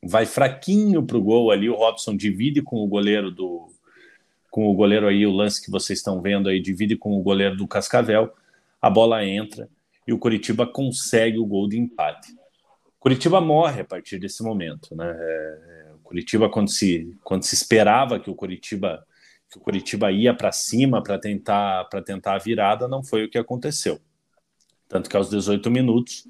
[0.02, 3.71] vai fraquinho para o gol ali, o Robson divide com o goleiro do,
[4.49, 7.56] com o goleiro aí, o lance que vocês estão vendo aí, divide com o goleiro
[7.56, 8.34] do Cascavel,
[8.82, 9.69] a bola entra
[10.08, 12.34] e o Curitiba consegue o gol de empate.
[12.99, 15.15] Curitiba morre a partir desse momento, né?
[15.15, 15.72] É,
[16.03, 19.05] Curitiba quando se quando se esperava que o Curitiba
[19.49, 23.29] que o Curitiba ia para cima para tentar para tentar a virada, não foi o
[23.29, 23.99] que aconteceu.
[24.87, 26.27] Tanto que aos 18 minutos,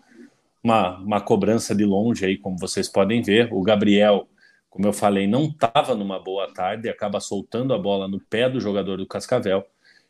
[0.64, 4.28] uma, uma cobrança de longe aí, como vocês podem ver, o Gabriel
[4.74, 8.60] como eu falei, não estava numa boa tarde, acaba soltando a bola no pé do
[8.60, 9.64] jogador do Cascavel,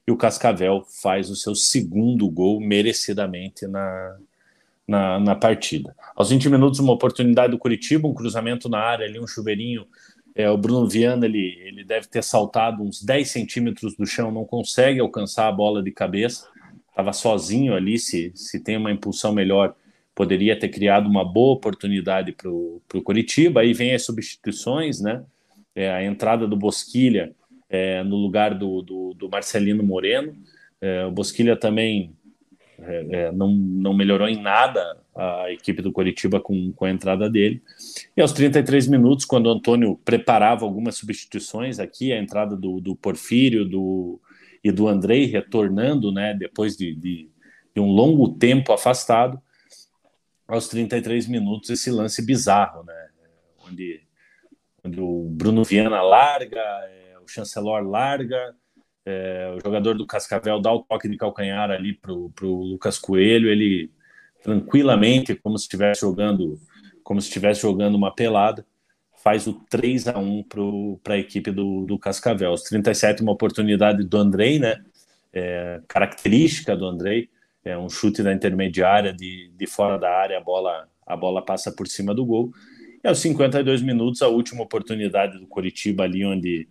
[0.08, 4.18] e o Cascavel faz o seu segundo gol merecidamente na,
[4.88, 5.96] na, na, partida.
[6.16, 9.86] Aos 20 minutos, uma oportunidade do Curitiba, um cruzamento na área, ali um chuveirinho.
[10.36, 14.46] É, o Bruno Viana ele, ele deve ter saltado uns 10 centímetros do chão, não
[14.46, 16.48] consegue alcançar a bola de cabeça,
[16.90, 17.98] estava sozinho ali.
[17.98, 19.76] Se, se tem uma impulsão melhor,
[20.16, 23.62] poderia ter criado uma boa oportunidade para o Curitiba.
[23.62, 25.24] Aí vem as substituições, né?
[25.76, 27.34] É, a entrada do Bosquilha
[27.70, 30.36] é, no lugar do, do, do Marcelino Moreno.
[30.80, 32.16] É, o Bosquilha também
[32.80, 37.30] é, é, não, não melhorou em nada a equipe do Curitiba com, com a entrada
[37.30, 37.62] dele.
[38.18, 42.96] E aos 33 minutos, quando o Antônio preparava algumas substituições aqui, a entrada do, do
[42.96, 44.20] Porfírio do,
[44.64, 47.30] e do Andrei retornando, né, depois de, de,
[47.76, 49.40] de um longo tempo afastado,
[50.48, 53.10] aos 33 minutos esse lance bizarro, né?
[53.66, 54.02] Onde,
[54.84, 58.54] onde o Bruno Viana larga, é, o Chancelor larga,
[59.06, 63.50] é, o jogador do Cascavel dá o toque de calcanhar ali para o Lucas Coelho,
[63.50, 63.92] ele
[64.42, 66.60] tranquilamente, como se estivesse jogando,
[67.04, 68.66] como se estivesse jogando uma pelada,
[69.24, 70.44] faz o 3 a 1
[71.02, 72.50] para a equipe do, do Cascavel.
[72.50, 74.84] Aos 37, uma oportunidade do Andrei, né?
[75.32, 77.30] É, característica do Andrei,
[77.64, 81.72] é um chute da intermediária de, de fora da área, a bola, a bola passa
[81.72, 82.52] por cima do gol.
[83.04, 86.68] E aos 52 minutos, a última oportunidade do Coritiba ali, onde,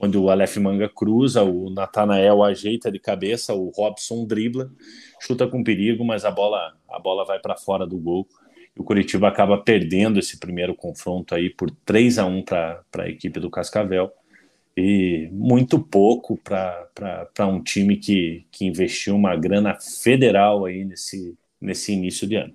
[0.00, 4.70] onde o Aleph Manga cruza, o Natanael ajeita de cabeça, o Robson dribla,
[5.20, 8.26] chuta com perigo, mas a bola, a bola vai para fora do gol.
[8.76, 13.08] E o Curitiba acaba perdendo esse primeiro confronto aí por 3 a 1 para a
[13.08, 14.12] equipe do Cascavel
[14.76, 21.92] e muito pouco para um time que, que investiu uma grana federal aí nesse, nesse
[21.92, 22.54] início de ano.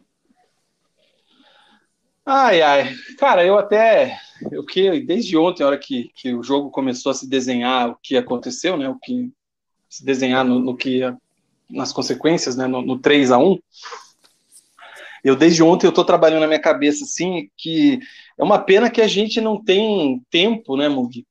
[2.23, 4.15] Ai, ai, cara, eu até,
[4.51, 7.97] eu que desde ontem, a hora que, que o jogo começou a se desenhar, o
[8.01, 9.31] que aconteceu, né, o que
[9.89, 11.01] se desenhar no, no que,
[11.69, 13.59] nas consequências, né, no, no 3 a 1
[15.23, 17.99] eu desde ontem eu tô trabalhando na minha cabeça, assim, que
[18.37, 21.25] é uma pena que a gente não tem tempo, né, Mugi,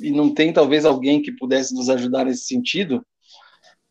[0.00, 3.04] e não tem talvez alguém que pudesse nos ajudar nesse sentido,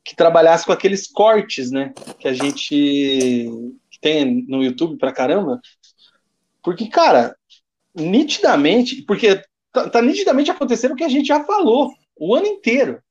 [0.04, 3.48] que trabalhasse com aqueles cortes, né, que a gente
[4.02, 5.62] tem no YouTube pra caramba,
[6.64, 7.36] porque, cara,
[7.96, 13.02] nitidamente, porque tá, tá nitidamente acontecendo o que a gente já falou o ano inteiro,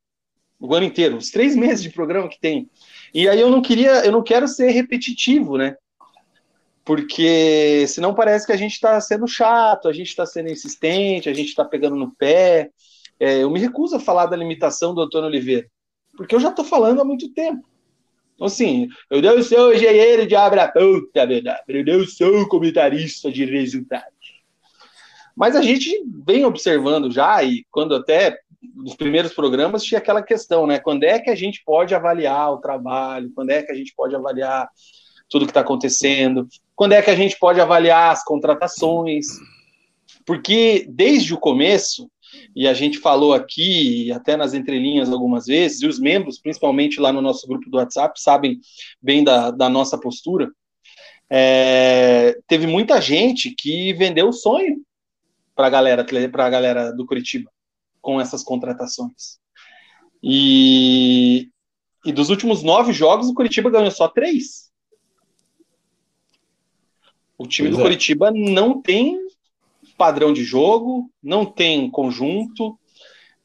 [0.60, 2.70] o ano inteiro, os três meses de programa que tem,
[3.12, 5.76] e aí eu não queria, eu não quero ser repetitivo, né,
[6.84, 11.34] porque senão parece que a gente está sendo chato, a gente está sendo insistente, a
[11.34, 12.70] gente está pegando no pé.
[13.20, 15.68] É, eu me recuso a falar da limitação do Antônio Oliveira,
[16.16, 17.64] porque eu já estou falando há muito tempo.
[18.34, 23.44] Então, assim, eu não sou engenheiro de abra puta, verdade, eu não sou comentarista de
[23.44, 24.12] resultados.
[25.36, 25.90] Mas a gente
[26.26, 28.38] vem observando já, e quando até
[28.74, 30.78] nos primeiros programas tinha aquela questão, né?
[30.78, 33.32] Quando é que a gente pode avaliar o trabalho?
[33.34, 34.68] Quando é que a gente pode avaliar
[35.28, 39.26] tudo que está acontecendo, quando é que a gente pode avaliar as contratações,
[40.26, 42.08] porque desde o começo,
[42.54, 47.12] e a gente falou aqui, até nas entrelinhas algumas vezes, e os membros, principalmente lá
[47.12, 48.60] no nosso grupo do WhatsApp, sabem
[49.00, 50.50] bem da, da nossa postura.
[51.30, 54.82] É, teve muita gente que vendeu o sonho
[55.54, 57.50] para a galera, a galera do Curitiba
[58.02, 59.38] com essas contratações.
[60.22, 61.48] E,
[62.04, 64.70] e dos últimos nove jogos, o Curitiba ganhou só três.
[67.38, 67.84] O time pois do é.
[67.84, 69.18] Curitiba não tem
[69.96, 72.78] padrão de jogo, não tem conjunto,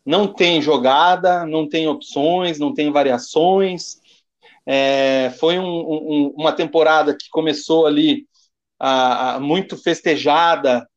[0.05, 3.99] não tem jogada, não tem opções, não tem variações.
[4.65, 8.27] É, foi um, um, uma temporada que começou ali
[8.79, 10.87] a, a, muito festejada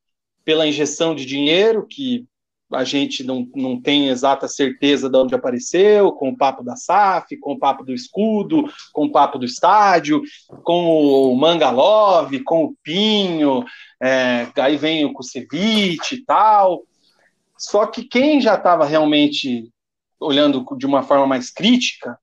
[0.44, 2.26] pela injeção de dinheiro, que
[2.72, 7.36] a gente não, não tem exata certeza de onde apareceu, com o papo da SAF,
[7.38, 10.22] com o papo do escudo, com o papo do estádio,
[10.62, 13.64] com o Mangalove, com o Pinho,
[14.00, 16.84] é, aí vem o Kusevich e tal.
[17.58, 19.68] Só que quem já estava realmente
[20.20, 22.18] olhando de uma forma mais crítica,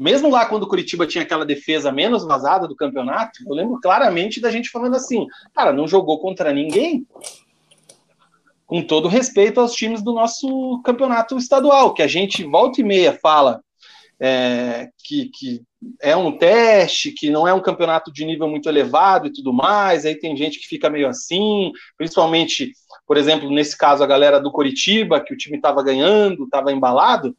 [0.00, 4.40] mesmo lá quando o Curitiba tinha aquela defesa menos vazada do campeonato, eu lembro claramente
[4.40, 7.06] da gente falando assim, cara, não jogou contra ninguém,
[8.64, 13.12] com todo respeito aos times do nosso campeonato estadual, que a gente volta e meia
[13.12, 13.60] fala
[14.18, 15.62] é, que, que,
[16.00, 20.04] é um teste, que não é um campeonato de nível muito elevado e tudo mais,
[20.04, 22.72] aí tem gente que fica meio assim, principalmente,
[23.06, 27.34] por exemplo, nesse caso, a galera do Coritiba, que o time estava ganhando, estava embalado,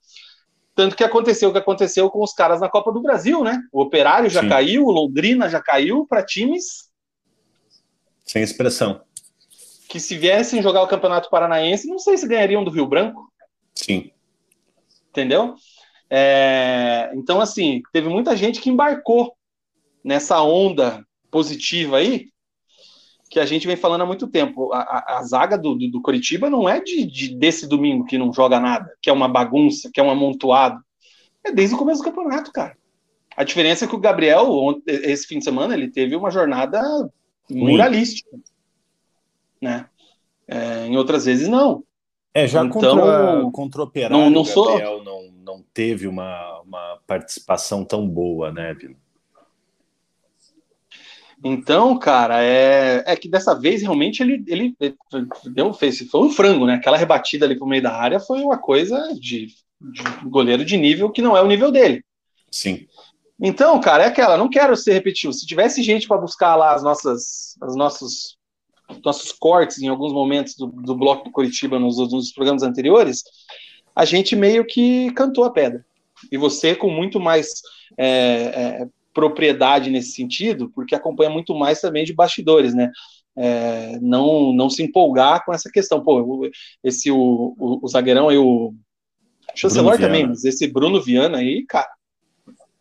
[0.75, 3.61] tanto que aconteceu o que aconteceu com os caras na Copa do Brasil, né?
[3.71, 4.49] O Operário já Sim.
[4.49, 6.89] caiu, o Londrina já caiu para times...
[8.25, 9.01] Sem expressão
[9.91, 13.29] que se viessem jogar o Campeonato Paranaense, não sei se ganhariam do Rio Branco.
[13.75, 14.09] Sim.
[15.09, 15.55] Entendeu?
[16.09, 19.35] É, então, assim, teve muita gente que embarcou
[20.01, 22.30] nessa onda positiva aí,
[23.31, 24.71] que a gente vem falando há muito tempo.
[24.73, 28.17] A, a, a zaga do, do, do, Coritiba não é de, de, desse domingo que
[28.17, 30.79] não joga nada, que é uma bagunça, que é um amontoado.
[31.43, 32.77] É desde o começo do campeonato, cara.
[33.35, 36.81] A diferença é que o Gabriel, esse fim de semana, ele teve uma jornada
[37.49, 38.29] muralística
[39.61, 39.85] né?
[40.47, 41.83] É, em outras vezes não.
[42.33, 44.69] É, já então, contra, contra o Operário, não, não sou...
[44.69, 48.95] Gabriel não, não teve uma, uma participação tão boa, né, Vila?
[51.43, 54.95] Então, cara, é, é que dessa vez realmente ele, ele, ele
[55.45, 56.75] deu, fez, foi um frango, né?
[56.75, 61.09] Aquela rebatida ali pro meio da área foi uma coisa de, de goleiro de nível
[61.09, 62.03] que não é o nível dele.
[62.51, 62.85] Sim.
[63.39, 65.33] Então, cara, é aquela, não quero ser repetitivo.
[65.33, 68.37] Se tivesse gente para buscar lá as nossas, as nossos
[69.05, 73.23] nossos cortes em alguns momentos do, do bloco do Curitiba nos, nos programas anteriores,
[73.95, 75.85] a gente meio que cantou a pedra.
[76.31, 77.47] E você com muito mais
[77.97, 82.91] é, é, propriedade nesse sentido, porque acompanha muito mais também de bastidores, né?
[83.35, 86.03] É, não, não se empolgar com essa questão.
[86.03, 86.49] Pô,
[86.83, 88.73] esse o, o, o zagueirão aí, o
[89.55, 91.89] chancelor também, mas esse Bruno Viana aí, cara.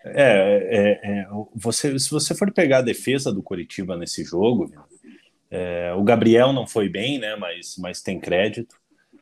[0.05, 4.73] É, é, é, você, se você for pegar a defesa do Curitiba nesse jogo,
[5.51, 7.37] é, o Gabriel não foi bem, né?
[7.37, 8.77] Mas, mas tem crédito.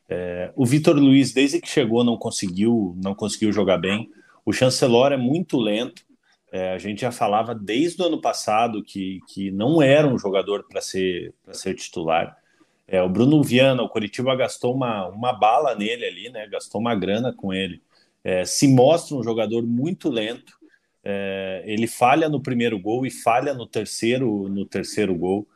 [0.07, 4.09] É, o Vitor Luiz, desde que chegou, não conseguiu, não conseguiu jogar bem.
[4.45, 6.03] O Chancelor é muito lento.
[6.51, 10.65] É, a gente já falava desde o ano passado que, que não era um jogador
[10.67, 12.35] para ser, ser titular.
[12.87, 16.47] É, o Bruno Viana, o Coritiba gastou uma, uma bala nele ali, né?
[16.47, 17.81] Gastou uma grana com ele.
[18.23, 20.57] É, se mostra um jogador muito lento.
[21.03, 25.47] É, ele falha no primeiro gol e falha no terceiro no terceiro gol.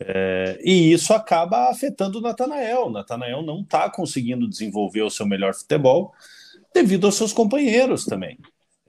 [0.00, 2.86] É, e isso acaba afetando o Natanael.
[2.86, 6.12] O Natanael não está conseguindo desenvolver o seu melhor futebol
[6.74, 8.36] devido aos seus companheiros também.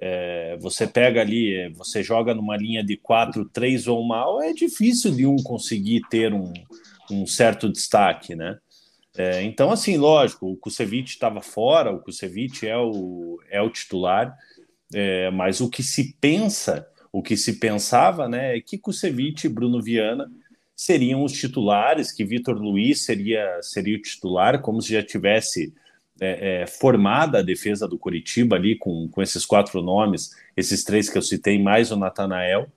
[0.04, 4.52] É, você pega ali, é, você joga numa linha de quatro, três ou mal, é
[4.52, 6.52] difícil de um conseguir ter um,
[7.12, 8.58] um certo destaque, né?
[9.16, 14.36] É, então, assim, lógico, o Kusevich estava fora, o Kusevich é o, é o titular,
[14.94, 19.50] é, mas o que se pensa, o que se pensava, né, é que Kusevich e
[19.50, 20.32] Bruno Viana
[20.76, 25.74] seriam os titulares, que Vitor Luiz seria, seria o titular, como se já tivesse
[26.22, 31.10] é, é, formada a defesa do Curitiba ali com, com esses quatro nomes, esses três
[31.10, 32.68] que eu citei, mais o Natanael.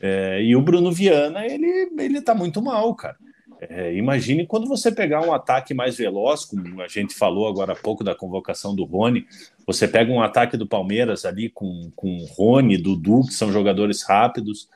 [0.00, 3.16] É, e o Bruno Viana, ele, ele tá muito mal, cara.
[3.60, 7.76] É, imagine quando você pegar um ataque mais veloz, como a gente falou agora há
[7.76, 9.26] pouco da convocação do Rony,
[9.66, 14.68] você pega um ataque do Palmeiras ali com, com Rony, Dudu, que são jogadores rápidos,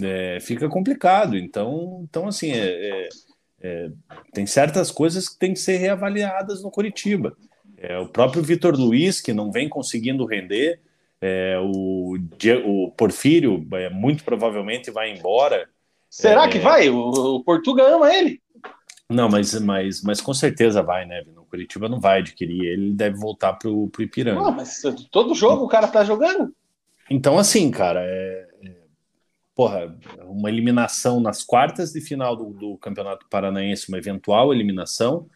[0.00, 1.36] é, fica complicado.
[1.36, 3.08] Então, então assim, é,
[4.32, 7.36] tem certas coisas que têm que ser reavaliadas no Curitiba.
[7.88, 10.80] É, o próprio Vitor Luiz, que não vem conseguindo render,
[11.26, 12.18] É, o,
[12.66, 15.66] o Porfírio é, muito provavelmente vai embora.
[16.10, 16.90] Será é, que vai?
[16.90, 18.42] O, o Portugal ama ele.
[19.08, 21.22] Não, mas, mas, mas com certeza vai, né?
[21.36, 24.40] O Curitiba não vai adquirir ele, deve voltar pro, pro Ipiranga.
[24.40, 26.52] Não, mas todo jogo o cara tá jogando.
[27.08, 28.72] Então, assim, cara, é, é,
[29.54, 35.26] porra, uma eliminação nas quartas de final do, do Campeonato Paranaense, uma eventual eliminação,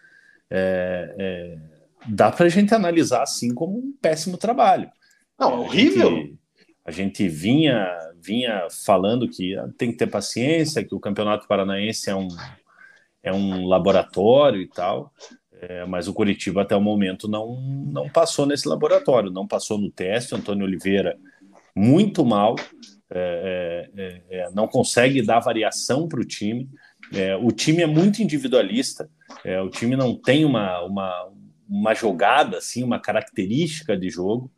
[0.51, 4.91] é, é, dá pra gente analisar assim como um péssimo trabalho.
[5.39, 6.09] Não, é horrível.
[6.09, 6.39] A gente,
[6.87, 7.87] a gente vinha,
[8.21, 12.29] vinha falando que tem que ter paciência, que o Campeonato Paranaense é um
[13.23, 15.13] é um laboratório e tal,
[15.61, 19.91] é, mas o Curitiba até o momento não, não passou nesse laboratório, não passou no
[19.91, 20.35] teste.
[20.35, 21.19] Antônio Oliveira
[21.75, 22.57] muito mal,
[23.11, 26.69] é, é, é, é não consegue dar variação para o time.
[27.13, 29.09] É, o time é muito individualista,
[29.65, 31.31] o time não tem uma, uma,
[31.69, 34.51] uma jogada, assim, uma característica de jogo.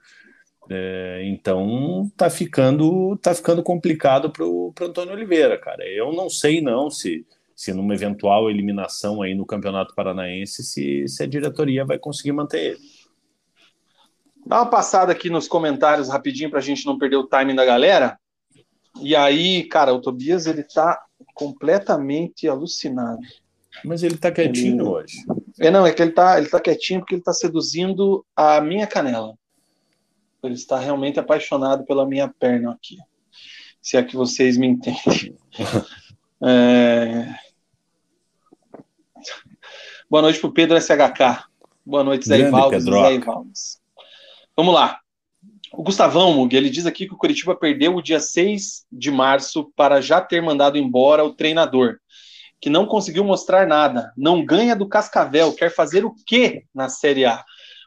[1.25, 5.87] então tá ficando tá ficando complicado para o Antônio Oliveira, cara.
[5.89, 7.27] Eu não sei não se
[7.61, 12.71] se numa eventual eliminação aí no Campeonato Paranaense, se, se a diretoria vai conseguir manter
[12.71, 12.81] ele.
[14.47, 17.67] Dá uma passada aqui nos comentários rapidinho para a gente não perder o timing da
[17.67, 18.19] galera.
[19.03, 21.05] E aí, cara, o Tobias ele tá
[21.35, 23.21] completamente alucinado.
[23.85, 24.83] Mas ele tá quietinho ele...
[24.83, 25.17] hoje.
[25.61, 28.87] É, não, é que ele tá, ele tá quietinho porque ele tá seduzindo a minha
[28.87, 29.39] canela.
[30.43, 32.97] Ele está realmente apaixonado pela minha perna aqui.
[33.83, 35.37] Se é que vocês me entendem.
[36.43, 37.35] é...
[40.09, 41.45] Boa noite para o Pedro SHK.
[41.85, 42.85] Boa noite, Zé Ivaldes.
[42.85, 43.83] Zé Ivaldes.
[44.57, 44.99] Vamos lá.
[45.75, 49.71] O Gustavão Mug, ele diz aqui que o Curitiba perdeu o dia 6 de março
[49.77, 51.99] para já ter mandado embora o treinador,
[52.61, 57.25] que não conseguiu mostrar nada, não ganha do Cascavel, quer fazer o quê na Série
[57.25, 57.43] A?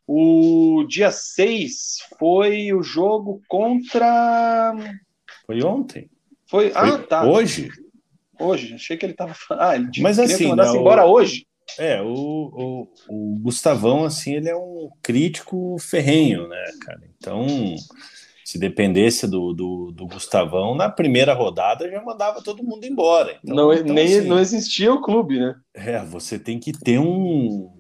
[0.06, 4.76] O dia 6 foi o jogo contra.
[5.46, 6.10] Foi ontem?
[6.46, 7.24] Foi, foi ah, tá.
[7.24, 7.70] Hoje?
[8.40, 9.34] Hoje, achei que ele estava.
[9.52, 11.46] Ah, ele Mas assim, não, embora hoje.
[11.80, 17.02] É, o, o, o, Gustavão, assim, ele é um crítico ferrenho, né, cara?
[17.18, 17.48] Então,
[18.44, 23.38] se dependesse do, do, do Gustavão, na primeira rodada já mandava todo mundo embora.
[23.44, 25.56] Então, não, então, nem, assim, não existia o clube, né?
[25.74, 27.72] É, você tem que ter um,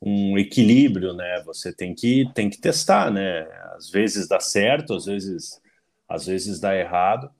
[0.00, 1.42] um equilíbrio, né?
[1.46, 3.46] Você tem que, tem que testar, né?
[3.76, 5.60] Às vezes dá certo, às vezes,
[6.08, 7.30] às vezes dá errado.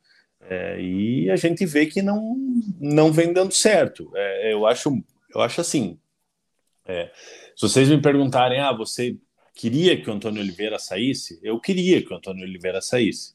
[0.41, 2.37] É, e a gente vê que não,
[2.81, 4.11] não vem dando certo.
[4.15, 5.03] É, eu acho
[5.35, 5.99] eu acho assim.
[6.85, 7.11] É,
[7.57, 9.17] se vocês me perguntarem, ah, você
[9.55, 11.39] queria que o Antônio Oliveira saísse?
[11.43, 13.35] Eu queria que o Antônio Oliveira saísse.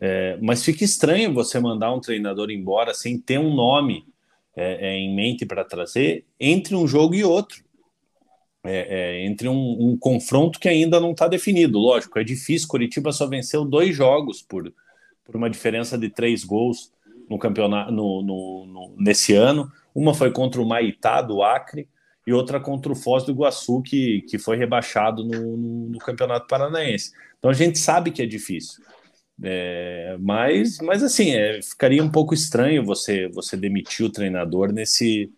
[0.00, 4.06] É, mas fica estranho você mandar um treinador embora sem ter um nome
[4.56, 7.64] é, é em mente para trazer entre um jogo e outro.
[8.66, 11.78] É, é, entre um, um, confronto que ainda não está definido.
[11.78, 12.66] Lógico, é difícil.
[12.66, 14.72] Curitiba só venceu dois jogos por,
[15.22, 16.90] por uma diferença de três gols
[17.28, 19.70] no campeonato no, no, no, nesse ano.
[19.94, 21.88] Uma foi contra o Maitá, do Acre,
[22.26, 26.46] e outra contra o Foz do Iguaçu, que, que foi rebaixado no, no, no Campeonato
[26.46, 27.12] Paranaense.
[27.38, 28.82] Então a gente sabe que é difícil.
[29.42, 35.30] É, mas, mas assim, é, ficaria um pouco estranho você, você demitir o treinador nesse,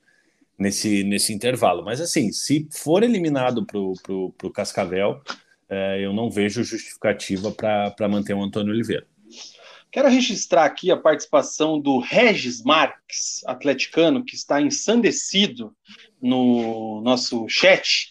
[0.59, 1.84] nesse, nesse intervalo.
[1.84, 5.20] Mas assim, se for eliminado para o Cascavel,
[5.68, 9.07] é, eu não vejo justificativa para manter o Antônio Oliveira.
[9.91, 15.74] Quero registrar aqui a participação do Regis Marques, atleticano, que está ensandecido
[16.21, 18.11] no nosso chat,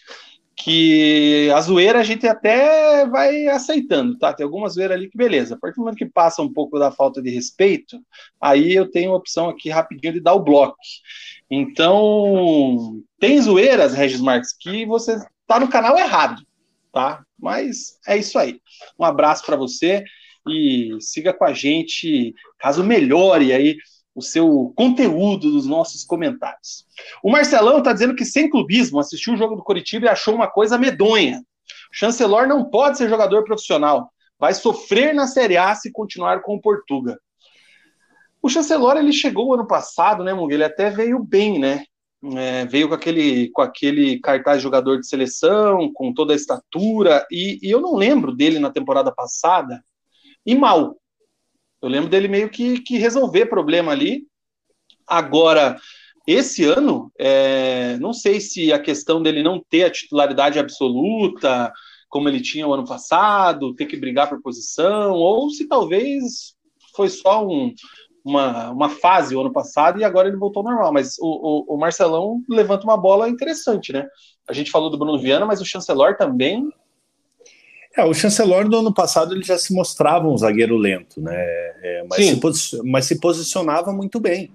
[0.56, 4.34] que a zoeira a gente até vai aceitando, tá?
[4.34, 5.56] Tem alguma zoeira ali que beleza.
[5.56, 8.00] A partir do momento que passa um pouco da falta de respeito,
[8.40, 10.78] aí eu tenho a opção aqui rapidinho de dar o bloco.
[11.52, 16.42] Então, tem zoeiras, Regis Marques, que você tá no canal errado,
[16.92, 17.24] tá?
[17.38, 18.60] Mas é isso aí.
[18.98, 20.04] Um abraço para você
[20.48, 23.78] e siga com a gente, caso melhore aí
[24.16, 26.86] o seu conteúdo dos nossos comentários.
[27.22, 30.48] O Marcelão está dizendo que sem clubismo assistiu o jogo do Coritiba e achou uma
[30.48, 31.44] coisa medonha.
[31.92, 34.10] O Chancelor não pode ser jogador profissional,
[34.40, 37.20] vai sofrer na Série A se continuar com o Portuga.
[38.42, 40.54] O Chancelor ele chegou ano passado, né, Mungue?
[40.54, 41.84] Ele até veio bem, né?
[42.38, 47.26] É, veio com aquele, com aquele cartaz de jogador de seleção, com toda a estatura,
[47.30, 49.84] e, e eu não lembro dele na temporada passada
[50.46, 50.96] e mal.
[51.86, 54.26] Eu lembro dele meio que, que resolver problema ali.
[55.06, 55.80] Agora,
[56.26, 61.72] esse ano, é, não sei se a questão dele não ter a titularidade absoluta,
[62.10, 66.56] como ele tinha o ano passado, ter que brigar por posição, ou se talvez
[66.96, 67.72] foi só um,
[68.24, 70.92] uma, uma fase o ano passado e agora ele voltou ao normal.
[70.92, 71.28] Mas o,
[71.70, 74.08] o, o, Marcelão levanta uma bola interessante, né?
[74.50, 76.68] A gente falou do Bruno Viana, mas o Chancelor também
[77.98, 81.36] É, o chancelor do ano passado ele já se mostrava um zagueiro lento, né?
[81.36, 84.52] É, mas, se mas, se posicionava muito bem.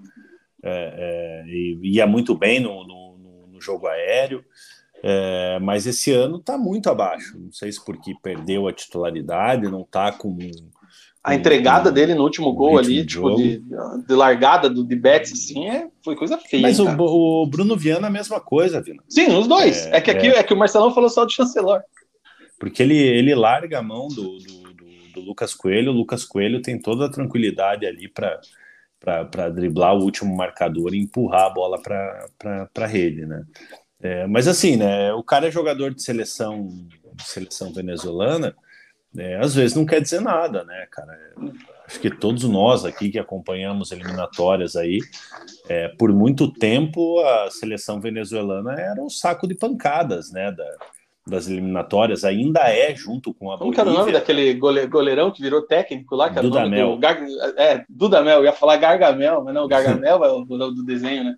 [0.62, 3.16] É, é, e ia muito bem no, no,
[3.52, 4.44] no jogo aéreo.
[5.02, 7.38] É, mas esse ano está muito abaixo.
[7.38, 10.36] Não sei se porque perdeu a titularidade, não está com.
[11.24, 13.62] A entregada um, dele no último gol ali, tipo, de,
[14.06, 16.62] de, largada do de Betis, assim, é, foi coisa feia.
[16.62, 19.02] Mas o, o, Bruno Viana a mesma coisa, Vina.
[19.08, 19.86] Sim, os dois.
[19.86, 20.38] É, é que aqui é.
[20.38, 20.42] é.
[20.42, 21.82] que o Marcelão falou só do chancelor.
[22.60, 26.60] Porque ele, ele larga a mão do, do, do, do Lucas Coelho, o Lucas Coelho
[26.60, 32.68] tem toda a tranquilidade ali para driblar o último marcador e empurrar a bola para
[32.76, 33.42] a rede, né?
[34.02, 35.10] É, mas assim, né?
[35.14, 36.68] O cara é jogador de seleção,
[37.14, 38.54] de seleção venezuelana,
[39.16, 41.18] é, às vezes não quer dizer nada, né, cara?
[41.86, 44.98] Acho que todos nós aqui que acompanhamos eliminatórias aí,
[45.66, 50.52] é, por muito tempo a seleção venezuelana era um saco de pancadas, né?
[50.52, 50.76] Da,
[51.30, 55.40] das eliminatórias, ainda é junto com a Como que era o nome daquele goleirão que
[55.40, 56.28] virou técnico lá?
[56.28, 56.90] Que Dudamel.
[56.90, 57.18] Do Gar...
[57.56, 61.34] É, Dudamel, ia falar Gargamel, mas não, Gargamel é o do desenho, né?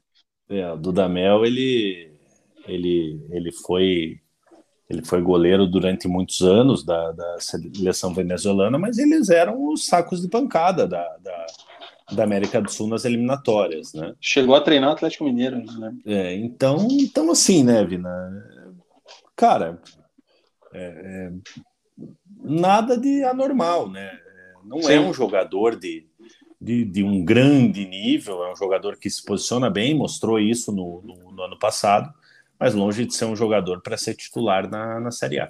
[0.48, 2.12] É, o Dudamel, ele
[2.66, 4.18] ele, ele foi
[4.88, 10.20] ele foi goleiro durante muitos anos da, da seleção venezuelana, mas eles eram os sacos
[10.20, 11.46] de pancada da, da,
[12.12, 14.12] da América do Sul nas eliminatórias, né?
[14.20, 15.94] Chegou a treinar o Atlético Mineiro, né?
[16.04, 18.10] É, então, então assim, né, Vina?
[19.42, 19.76] Cara,
[20.72, 21.32] é, é,
[22.44, 24.16] nada de anormal, né?
[24.64, 24.92] Não é Sim.
[24.92, 26.06] é um jogador de,
[26.60, 31.02] de, de, um grande nível, é um jogador que se posiciona bem, mostrou isso no,
[31.02, 32.08] no, no ano passado,
[32.56, 35.48] mas longe de ser um jogador para ser titular na, na Série A.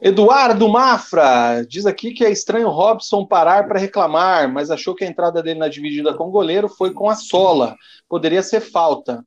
[0.00, 5.08] Eduardo Mafra diz aqui que é estranho Robson parar para reclamar, mas achou que a
[5.08, 7.76] entrada dele na dividida com o goleiro foi com a sola.
[8.08, 9.22] Poderia ser falta,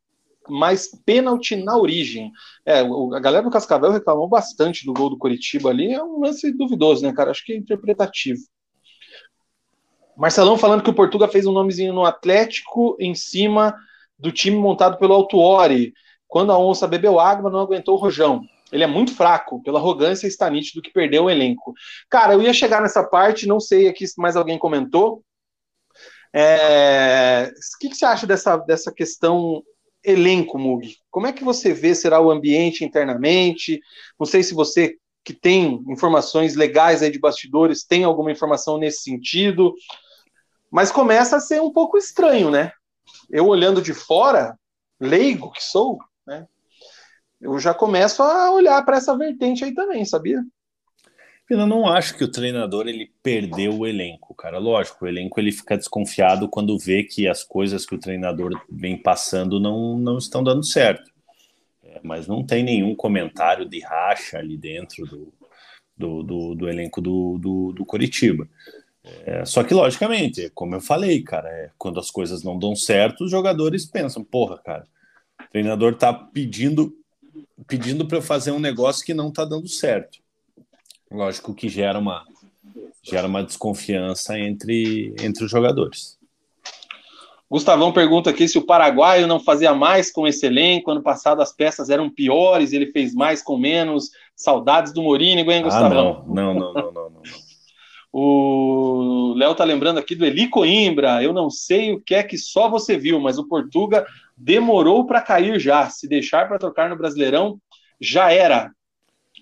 [0.50, 2.32] mas pênalti na origem.
[2.66, 5.94] É, a galera do Cascavel reclamou bastante do gol do Curitiba ali.
[5.94, 7.32] É um lance duvidoso, né, cara?
[7.32, 8.42] Acho que é interpretativo.
[10.18, 13.74] Marcelão falando que o Portuga fez um nomezinho no Atlético em cima
[14.18, 15.94] do time montado pelo Autuori.
[16.28, 18.42] Quando a onça bebeu água, não aguentou o rojão.
[18.72, 21.74] Ele é muito fraco, pela arrogância está nítido que perdeu o elenco.
[22.10, 25.24] Cara, eu ia chegar nessa parte, não sei aqui se mais alguém comentou.
[26.34, 27.52] É...
[27.52, 29.64] O que, que, você acha dessa, dessa questão
[30.04, 30.98] elenco, Mug?
[31.10, 33.80] Como é que você vê será o ambiente internamente?
[34.20, 39.04] Não sei se você que tem informações legais aí de bastidores tem alguma informação nesse
[39.04, 39.76] sentido,
[40.72, 42.72] mas começa a ser um pouco estranho, né?
[43.30, 44.58] Eu olhando de fora,
[45.00, 46.48] leigo que sou, né?
[47.40, 50.44] Eu já começo a olhar para essa vertente aí também, sabia?
[51.50, 54.60] Eu não acho que o treinador ele perdeu o elenco, cara.
[54.60, 58.96] Lógico, o elenco ele fica desconfiado quando vê que as coisas que o treinador vem
[58.96, 61.12] passando não, não estão dando certo.
[61.84, 65.34] É, mas não tem nenhum comentário de racha ali dentro do,
[65.98, 68.48] do, do, do elenco do, do, do Coritiba.
[69.26, 73.24] É, só que, logicamente, como eu falei, cara, é, quando as coisas não dão certo,
[73.24, 74.86] os jogadores pensam, porra, cara,
[75.42, 76.96] o treinador está pedindo
[77.68, 80.20] pedindo para eu fazer um negócio que não está dando certo.
[81.12, 82.24] Lógico que gera uma
[83.02, 86.18] gera uma desconfiança entre entre os jogadores.
[87.50, 90.92] Gustavão pergunta aqui se o paraguaio não fazia mais com esse elenco.
[90.92, 94.12] Ano passado as peças eram piores, ele fez mais com menos.
[94.36, 96.24] Saudades do Morínigo, hein, Gustavão?
[96.24, 97.10] Ah, não, não, não, não, não.
[97.10, 97.22] não.
[98.12, 101.24] O Léo tá lembrando aqui do Eli Coimbra.
[101.24, 104.06] Eu não sei o que é que só você viu, mas o Portuga
[104.36, 105.90] demorou para cair já.
[105.90, 107.60] Se deixar para trocar no Brasileirão,
[108.00, 108.72] já era.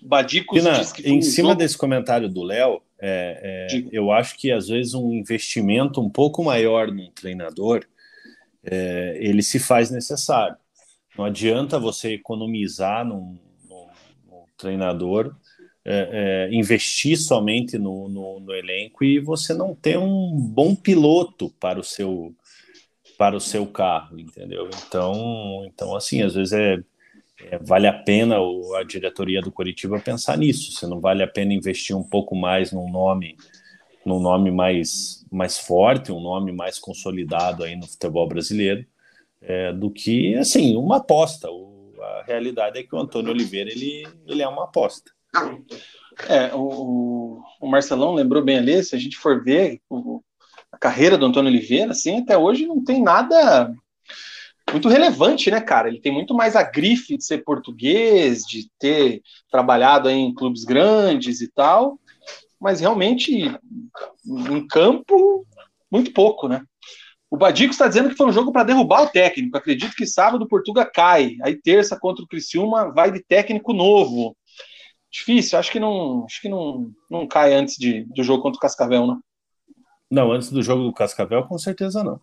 [0.02, 1.58] Badicos Pina, em cima jogo...
[1.58, 6.42] desse comentário do Léo, é, é, eu acho que às vezes um investimento um pouco
[6.42, 7.84] maior num treinador
[8.64, 10.56] é, ele se faz necessário.
[11.16, 13.38] Não adianta você economizar num,
[13.68, 13.86] num,
[14.26, 15.34] num treinador
[15.84, 21.48] é, é, investir somente no, no, no, elenco e você não ter um bom piloto
[21.58, 22.34] para o seu
[23.16, 24.68] para o seu carro, entendeu?
[24.86, 26.78] Então, então assim, às vezes é,
[27.40, 30.72] é vale a pena o, a diretoria do Curitiba pensar nisso.
[30.72, 33.36] Se não vale a pena investir um pouco mais num nome
[34.04, 38.86] num nome mais mais forte, um nome mais consolidado aí no futebol brasileiro,
[39.42, 41.50] é, do que assim uma aposta.
[41.50, 45.10] O, a realidade é que o Antônio Oliveira ele, ele é uma aposta.
[46.28, 50.22] É, o, o Marcelão lembrou bem ali, se a gente for ver o,
[50.72, 53.72] a carreira do Antônio Oliveira, assim, até hoje não tem nada
[54.72, 55.88] muito relevante, né, cara?
[55.88, 61.40] Ele tem muito mais a grife de ser português, de ter trabalhado em clubes grandes
[61.40, 61.98] e tal,
[62.60, 63.32] mas realmente
[64.26, 65.46] em campo,
[65.90, 66.62] muito pouco, né?
[67.30, 69.56] O Badico está dizendo que foi um jogo para derrubar o técnico.
[69.56, 71.36] Acredito que sábado Portuga cai.
[71.42, 74.34] Aí terça contra o Criciúma vai de técnico novo.
[75.10, 78.60] Difícil, acho que não, acho que não, não cai antes de, do jogo contra o
[78.60, 79.20] Cascavel, não.
[80.10, 82.18] Não, antes do jogo do Cascavel, com certeza não.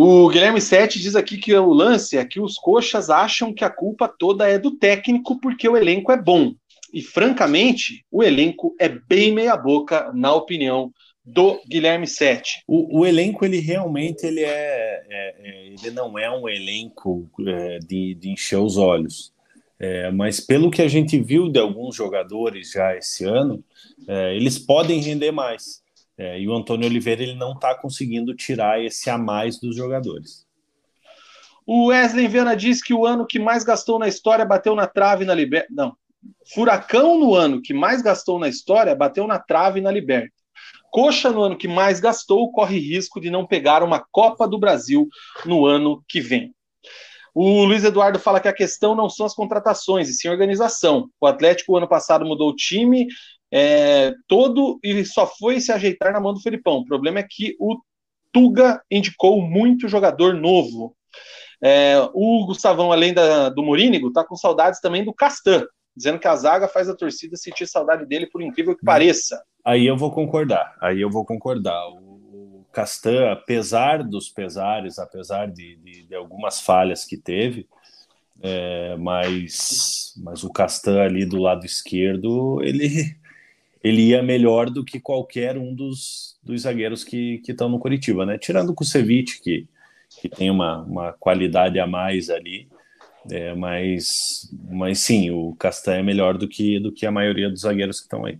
[0.00, 3.68] O Guilherme Sete diz aqui que o lance é que os coxas acham que a
[3.68, 6.54] culpa toda é do técnico porque o elenco é bom.
[6.94, 10.92] E, francamente, o elenco é bem meia-boca, na opinião
[11.24, 12.62] do Guilherme Sete.
[12.64, 17.80] O, o, elenco, ele realmente ele é, é, é ele não é um elenco é,
[17.80, 19.32] de, de, encher os olhos.
[19.80, 23.64] É, mas pelo que a gente viu de alguns jogadores já esse ano,
[24.06, 25.82] é, eles podem render mais.
[26.18, 30.44] É, e o Antônio Oliveira ele não está conseguindo tirar esse a mais dos jogadores.
[31.64, 35.24] O Wesley Viana diz que o ano que mais gastou na história bateu na trave
[35.24, 35.68] na Liberta.
[35.70, 35.96] Não.
[36.52, 40.32] Furacão no ano que mais gastou na história bateu na trave na Liberta.
[40.90, 45.06] Coxa no ano que mais gastou corre risco de não pegar uma Copa do Brasil
[45.44, 46.52] no ano que vem.
[47.34, 51.08] O Luiz Eduardo fala que a questão não são as contratações, e sim a organização.
[51.20, 53.06] O Atlético, ano passado, mudou o time,
[53.52, 56.78] é, todo e só foi se ajeitar na mão do Felipão.
[56.78, 57.78] O problema é que o
[58.32, 60.94] Tuga indicou muito jogador novo.
[61.62, 65.64] É, o Gustavão, além da, do Morínigo, tá com saudades também do Castan,
[65.96, 69.42] dizendo que a zaga faz a torcida sentir saudade dele, por incrível que pareça.
[69.64, 71.88] Aí eu vou concordar, aí eu vou concordar.
[71.88, 77.66] O, o Castan, apesar dos pesares, apesar de, de, de algumas falhas que teve,
[78.40, 83.16] é, mas, mas o Castan ali do lado esquerdo, ele
[83.82, 88.38] ele ia melhor do que qualquer um dos, dos zagueiros que estão no Curitiba, né?
[88.38, 89.66] Tirando o Kusevich, que,
[90.20, 92.68] que tem uma, uma qualidade a mais ali,
[93.30, 97.62] é, mas, mas sim, o Castanha é melhor do que, do que a maioria dos
[97.62, 98.38] zagueiros que estão aí.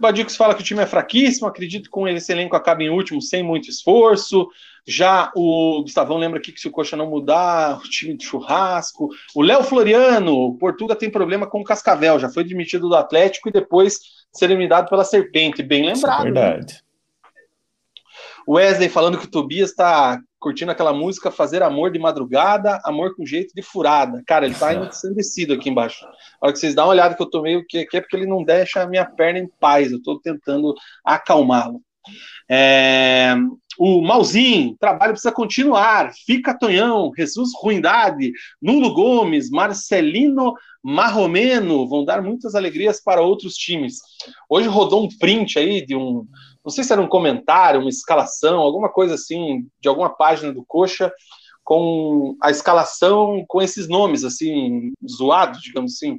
[0.00, 3.20] Badix fala que o time é fraquíssimo, acredito que com esse elenco acaba em último
[3.20, 4.48] sem muito esforço.
[4.86, 9.10] Já o Gustavão lembra aqui que se o Coxa não mudar, o time de churrasco.
[9.34, 13.48] O Léo Floriano, o Portuga tem problema com o Cascavel, já foi demitido do Atlético
[13.48, 13.98] e depois
[14.32, 15.62] ser eliminado pela Serpente.
[15.62, 16.20] Bem lembrado.
[16.20, 16.74] É verdade.
[16.74, 16.80] Né?
[18.48, 23.26] Wesley falando que o Tobias está curtindo aquela música Fazer Amor de Madrugada, Amor com
[23.26, 24.22] Jeito de Furada.
[24.26, 26.06] Cara, ele tá ensandecido aqui embaixo.
[26.06, 28.16] A hora que vocês dão uma olhada que eu tô meio que aqui é porque
[28.16, 29.92] ele não deixa a minha perna em paz.
[29.92, 30.74] Eu tô tentando
[31.04, 31.82] acalmá-lo.
[32.48, 33.34] É...
[33.80, 36.12] O Malzinho, trabalho precisa continuar.
[36.26, 43.98] Fica Tonhão, Jesus Ruindade, Nulo Gomes, Marcelino Marromeno vão dar muitas alegrias para outros times.
[44.48, 46.26] Hoje rodou um print aí de um,
[46.64, 50.64] não sei se era um comentário, uma escalação, alguma coisa assim, de alguma página do
[50.64, 51.12] Coxa,
[51.64, 56.18] com a escalação com esses nomes, assim, zoados, digamos assim.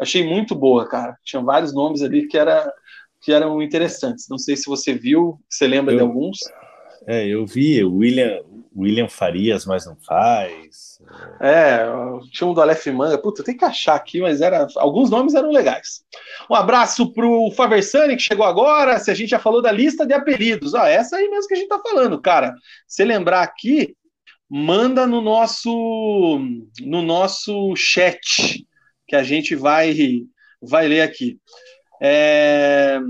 [0.00, 1.16] Achei muito boa, cara.
[1.24, 2.72] Tinha vários nomes ali que, era,
[3.20, 4.26] que eram interessantes.
[4.28, 6.38] Não sei se você viu, você lembra eu, de alguns.
[7.06, 8.40] É, eu vi William,
[8.76, 10.98] William Farias, mas não faz.
[11.40, 11.80] É,
[12.32, 13.18] tinha um do Aleph Manga.
[13.18, 16.02] Puta, tem que achar aqui, mas era, alguns nomes eram legais.
[16.50, 18.98] Um abraço pro Faversani, que chegou agora.
[18.98, 20.74] Se a gente já falou da lista de apelidos.
[20.74, 22.54] Ó, essa aí mesmo que a gente tá falando, cara.
[22.86, 23.96] Se lembrar aqui,
[24.48, 26.40] manda no nosso
[26.80, 28.66] no nosso chat
[29.06, 29.94] que a gente vai
[30.60, 31.38] vai ler aqui.
[32.00, 33.00] É,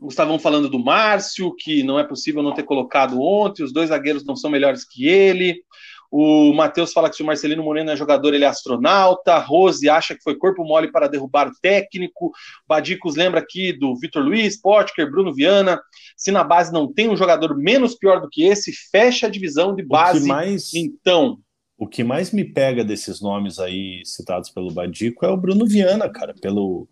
[0.00, 4.24] Gustavão falando do Márcio, que não é possível não ter colocado ontem, os dois zagueiros
[4.24, 5.62] não são melhores que ele.
[6.10, 9.38] O Matheus fala que se o Marcelino Moreno é jogador, ele é astronauta.
[9.38, 12.30] Rose acha que foi corpo mole para derrubar o técnico.
[12.66, 15.80] Badicos lembra aqui do Vitor Luiz, Potker, Bruno Viana.
[16.16, 19.74] Se na base não tem um jogador menos pior do que esse, fecha a divisão
[19.74, 20.26] de base.
[20.26, 21.38] Mais, então.
[21.76, 26.08] O que mais me pega desses nomes aí citados pelo Badico é o Bruno Viana,
[26.08, 26.88] cara, pelo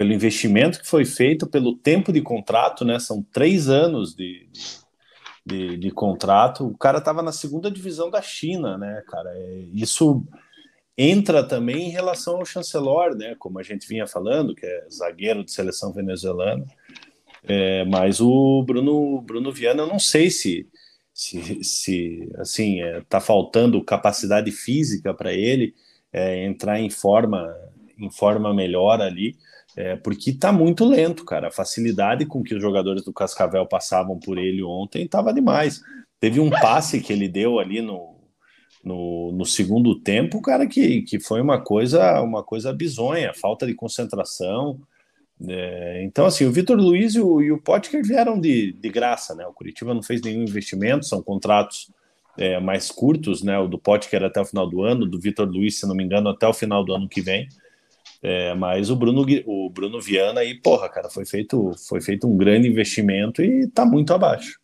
[0.00, 2.98] pelo investimento que foi feito, pelo tempo de contrato, né?
[2.98, 4.48] São três anos de,
[5.44, 6.66] de, de contrato.
[6.66, 9.28] O cara estava na segunda divisão da China, né, cara?
[9.34, 10.24] É, isso
[10.96, 13.36] entra também em relação ao chancelor, né?
[13.38, 16.64] Como a gente vinha falando, que é zagueiro de seleção venezuelana.
[17.44, 20.66] É, mas o Bruno, Bruno Viana, eu não sei se,
[21.12, 25.74] se, se assim, é, tá faltando capacidade física para ele
[26.10, 27.54] é, entrar em forma,
[27.98, 29.36] em forma melhor ali.
[29.76, 31.48] É, porque tá muito lento, cara.
[31.48, 35.80] A facilidade com que os jogadores do Cascavel passavam por ele ontem estava demais.
[36.18, 38.16] Teve um passe que ele deu ali no,
[38.84, 43.74] no, no, segundo tempo, cara, que, que foi uma coisa uma coisa bizonha, falta de
[43.74, 44.80] concentração.
[45.48, 49.34] É, então, assim, o Vitor Luiz e o, e o Potker vieram de, de graça,
[49.34, 49.46] né?
[49.46, 51.90] O Curitiba não fez nenhum investimento, são contratos
[52.36, 53.58] é, mais curtos, né?
[53.58, 56.28] O do Potker até o final do ano, do Vitor Luiz, se não me engano,
[56.28, 57.48] até o final do ano que vem.
[58.22, 62.36] É, mas o Bruno, o Bruno Viana aí, porra, cara, foi feito, foi feito um
[62.36, 64.58] grande investimento e tá muito abaixo.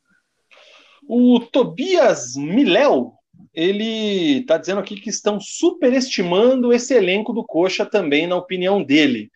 [1.09, 3.15] O Tobias Miléu,
[3.55, 9.31] ele tá dizendo aqui que estão superestimando esse elenco do Coxa também, na opinião dele.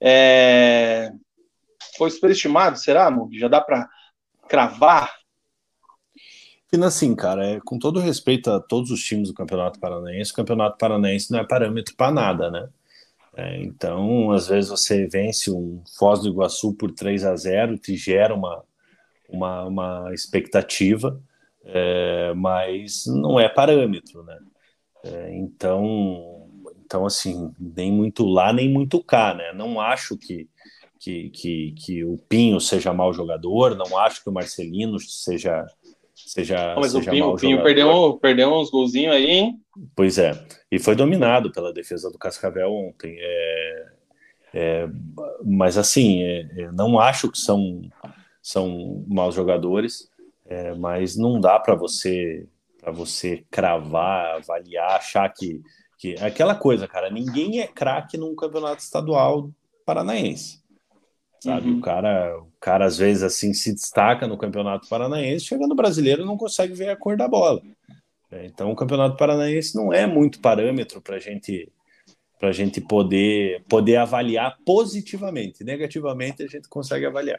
[0.00, 1.10] É...
[1.96, 3.36] Foi superestimado, será, Mug?
[3.36, 3.88] Já dá para
[4.48, 5.12] cravar?
[6.68, 10.34] Fina, assim, cara, é, com todo respeito a todos os times do Campeonato Paranaense, o
[10.34, 12.68] Campeonato Paranaense não é parâmetro para nada, né?
[13.36, 17.94] É, então, às vezes você vence um Foz do Iguaçu por 3 a 0 te
[17.94, 18.64] gera uma,
[19.28, 21.20] uma, uma expectativa,
[21.64, 24.38] é, mas não é parâmetro, né?
[25.04, 26.48] É, então,
[26.84, 29.52] então, assim, nem muito lá, nem muito cá, né?
[29.52, 30.48] Não acho que,
[30.98, 35.66] que, que, que o Pinho seja mau jogador, não acho que o Marcelino seja
[36.16, 39.60] seja, mas seja o Pinho, o Pinho perdeu, perdeu uns golzinhos aí, hein?
[39.94, 40.32] Pois é,
[40.70, 43.16] e foi dominado pela defesa do Cascavel ontem.
[43.18, 43.86] É,
[44.54, 44.88] é,
[45.44, 47.82] mas assim, é, é não acho que são,
[48.42, 50.10] são maus jogadores,
[50.46, 52.46] é, mas não dá para você
[52.86, 55.60] para você cravar, avaliar, achar que,
[55.98, 59.50] que aquela coisa, cara, ninguém é craque num campeonato estadual
[59.84, 60.62] paranaense.
[61.40, 61.78] Sabe, uhum.
[61.78, 66.36] o cara, o cara às vezes assim se destaca no Campeonato Paranaense, chegando brasileiro não
[66.36, 67.60] consegue ver a cor da bola.
[68.30, 71.70] É, então o Campeonato Paranaense não é muito parâmetro para gente
[72.38, 75.64] para a gente poder poder avaliar positivamente.
[75.64, 77.38] Negativamente a gente consegue avaliar.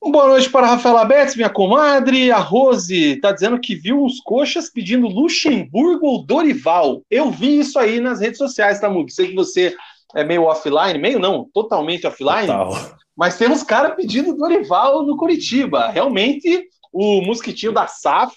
[0.00, 2.30] Boa noite para a Rafaela Betts, minha comadre.
[2.30, 7.02] A Rose está dizendo que viu uns coxas pedindo Luxemburgo ou Dorival.
[7.10, 9.12] Eu vi isso aí nas redes sociais, tá, Mug?
[9.12, 9.76] Sei que você
[10.14, 12.46] é meio offline, meio não, totalmente offline.
[12.46, 12.98] Total.
[13.16, 15.88] Mas temos cara pedindo Dorival no Curitiba.
[15.88, 18.36] Realmente, o mosquitinho da SAF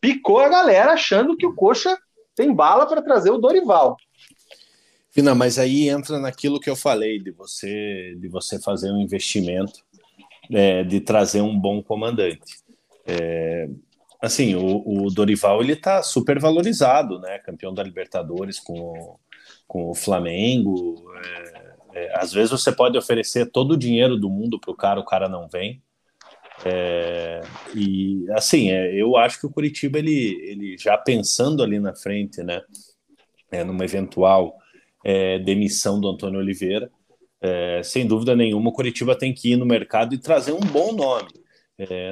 [0.00, 1.98] picou a galera achando que o Coxa
[2.34, 3.96] tem bala para trazer o Dorival.
[5.10, 9.80] Fina, mas aí entra naquilo que eu falei de você de você fazer um investimento,
[10.52, 12.58] é, de trazer um bom comandante.
[13.06, 13.68] É,
[14.20, 17.38] assim, o, o, Dorival ele está super valorizado, né?
[17.38, 19.16] Campeão da Libertadores com
[19.74, 21.02] com o Flamengo.
[21.16, 25.00] É, é, às vezes você pode oferecer todo o dinheiro do mundo para o cara,
[25.00, 25.82] o cara não vem.
[26.64, 27.40] É,
[27.74, 32.40] e assim, é, eu acho que o Curitiba ele, ele já pensando ali na frente,
[32.44, 32.62] né,
[33.50, 34.54] é, numa eventual
[35.04, 36.88] é, demissão do Antônio Oliveira,
[37.82, 41.28] sem dúvida nenhuma, o Curitiba tem que ir no mercado e trazer um bom nome.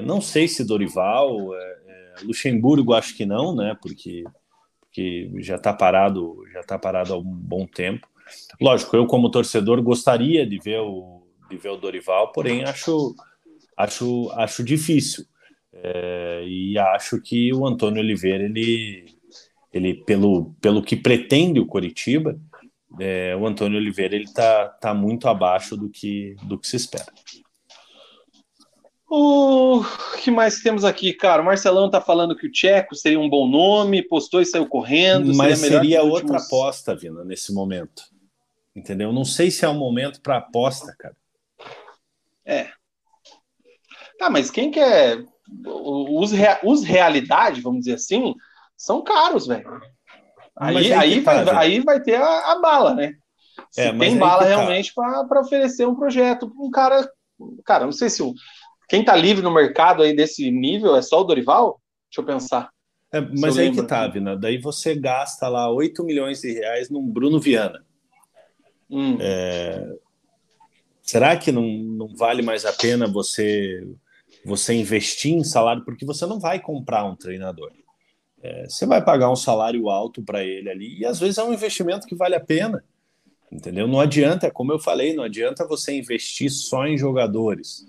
[0.04, 1.48] não sei se Dorival,
[2.22, 4.24] Luxemburgo, acho que não, né, porque
[4.92, 8.06] que já está parado, já está parado há um bom tempo.
[8.60, 13.14] Lógico, eu como torcedor gostaria de ver o, de ver o Dorival, porém acho,
[13.76, 15.24] acho, acho difícil.
[15.72, 19.06] É, e acho que o Antônio Oliveira, ele,
[19.72, 22.38] ele pelo, pelo que pretende o Coritiba,
[23.00, 27.06] é, o Antônio Oliveira ele está tá muito abaixo do que, do que se espera.
[29.14, 29.84] O
[30.22, 31.42] que mais temos aqui, cara?
[31.42, 35.34] O Marcelão tá falando que o Tcheco seria um bom nome, postou e saiu correndo.
[35.34, 36.46] Mas seria, seria outra últimos...
[36.46, 38.04] aposta, Vina, nesse momento.
[38.74, 39.12] Entendeu?
[39.12, 41.14] Não sei se é o um momento para aposta, cara.
[42.42, 42.70] É.
[44.18, 45.22] Tá, mas quem quer.
[45.66, 46.58] Os, rea...
[46.64, 48.34] os realidade, vamos dizer assim,
[48.74, 49.78] são caros, velho.
[50.56, 53.12] Aí, aí, vai, tá, aí vai ter a, a bala, né?
[53.70, 54.48] Se é, tem bala tá.
[54.48, 57.06] realmente para oferecer um projeto para um cara.
[57.62, 58.32] Cara, não sei se o
[58.92, 61.80] quem está livre no mercado aí desse nível é só o Dorival?
[62.10, 62.68] Deixa eu pensar.
[63.10, 64.36] É, mas aí que tá, Vina.
[64.36, 67.82] Daí você gasta lá 8 milhões de reais num Bruno Viana.
[68.90, 69.16] Hum.
[69.18, 69.96] É...
[71.00, 73.82] Será que não, não vale mais a pena você
[74.44, 75.86] você investir em salário?
[75.86, 77.72] Porque você não vai comprar um treinador.
[78.42, 81.54] É, você vai pagar um salário alto para ele ali e às vezes é um
[81.54, 82.84] investimento que vale a pena.
[83.50, 83.88] Entendeu?
[83.88, 87.86] Não adianta, como eu falei, não adianta você investir só em jogadores.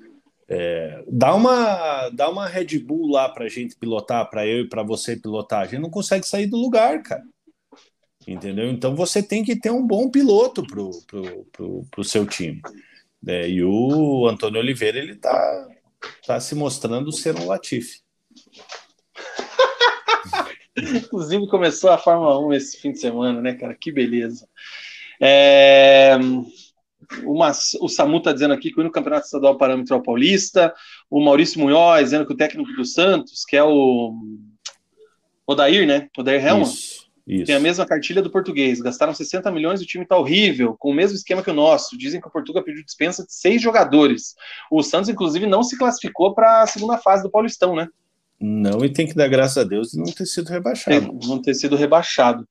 [0.48, 4.84] É, dá uma dá uma Red Bull lá para gente pilotar, para eu e para
[4.84, 5.62] você pilotar.
[5.62, 7.24] A gente não consegue sair do lugar, cara.
[8.28, 8.70] Entendeu?
[8.70, 12.62] Então você tem que ter um bom piloto pro, pro, pro, pro seu time.
[13.26, 15.70] É, e o Antônio Oliveira ele tá,
[16.26, 18.02] tá se mostrando ser um Latifi.
[20.76, 23.76] Inclusive começou a Fórmula 1 esse fim de semana, né, cara?
[23.76, 24.48] Que beleza.
[25.22, 26.18] É...
[27.24, 27.52] Uma,
[27.82, 30.74] o Samu está dizendo aqui que o campeonato estadual parâmetro é o paulista.
[31.10, 34.14] O Maurício Munhoz dizendo que o técnico do Santos, que é o
[35.46, 36.10] Odair, né?
[36.18, 37.46] Odair Helman, isso, isso.
[37.46, 38.80] tem a mesma cartilha do português.
[38.80, 41.98] Gastaram 60 milhões e o time está horrível, com o mesmo esquema que o nosso.
[41.98, 44.36] Dizem que o Portugal pediu dispensa de seis jogadores.
[44.72, 47.88] O Santos, inclusive, não se classificou para a segunda fase do Paulistão, né?
[48.46, 51.18] Não, e tem que dar graças a Deus de não ter sido rebaixado.
[51.24, 52.46] Não ter sido rebaixado.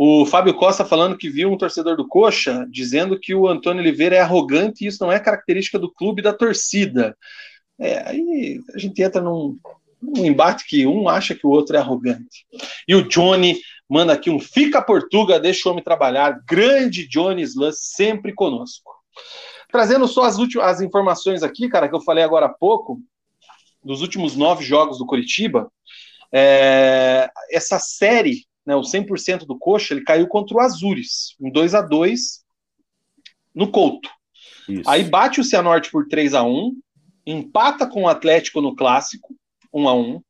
[0.00, 4.14] O Fábio Costa falando que viu um torcedor do Coxa dizendo que o Antônio Oliveira
[4.14, 7.18] é arrogante e isso não é característica do clube da torcida.
[7.76, 9.58] É, aí a gente entra num,
[10.00, 12.46] num embate que um acha que o outro é arrogante.
[12.86, 16.44] E o Johnny manda aqui um Fica Portuga, deixa o homem trabalhar.
[16.48, 18.92] Grande Johnny Slan, sempre conosco.
[19.68, 23.00] Trazendo só as últimas as informações aqui, cara, que eu falei agora há pouco,
[23.84, 25.68] dos últimos nove jogos do Curitiba,
[26.32, 31.74] é, essa série, né, o 100% do Coxa, ele caiu contra o Azures, um 2
[31.74, 32.44] a 2
[33.54, 34.10] no Couto.
[34.68, 34.82] Isso.
[34.86, 36.76] Aí bate o Cianorte por 3 a 1
[37.24, 39.34] empata com o Atlético no Clássico,
[39.72, 40.22] 1 a 1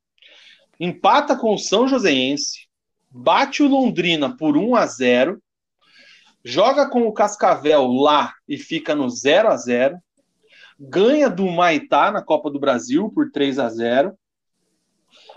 [0.78, 2.68] empata com o São Joséense,
[3.11, 5.43] bate o Londrina por 1 a 0
[6.45, 9.99] joga com o Cascavel lá e fica no 0 a 0
[10.78, 14.16] ganha do Maitá na Copa do Brasil por 3 a 0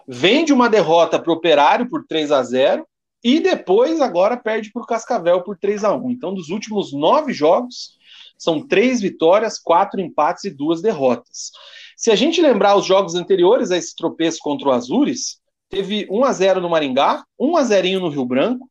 [0.07, 2.85] vende uma derrota para o Operário por 3 a 0
[3.23, 7.33] e depois agora perde para o Cascavel por 3 a 1 Então, dos últimos nove
[7.33, 7.97] jogos,
[8.37, 11.51] são três vitórias, quatro empates e duas derrotas.
[11.95, 16.23] Se a gente lembrar os jogos anteriores a esse tropeço contra o Azures, teve 1
[16.25, 18.67] a 0 no Maringá, 1 a 0 no Rio Branco,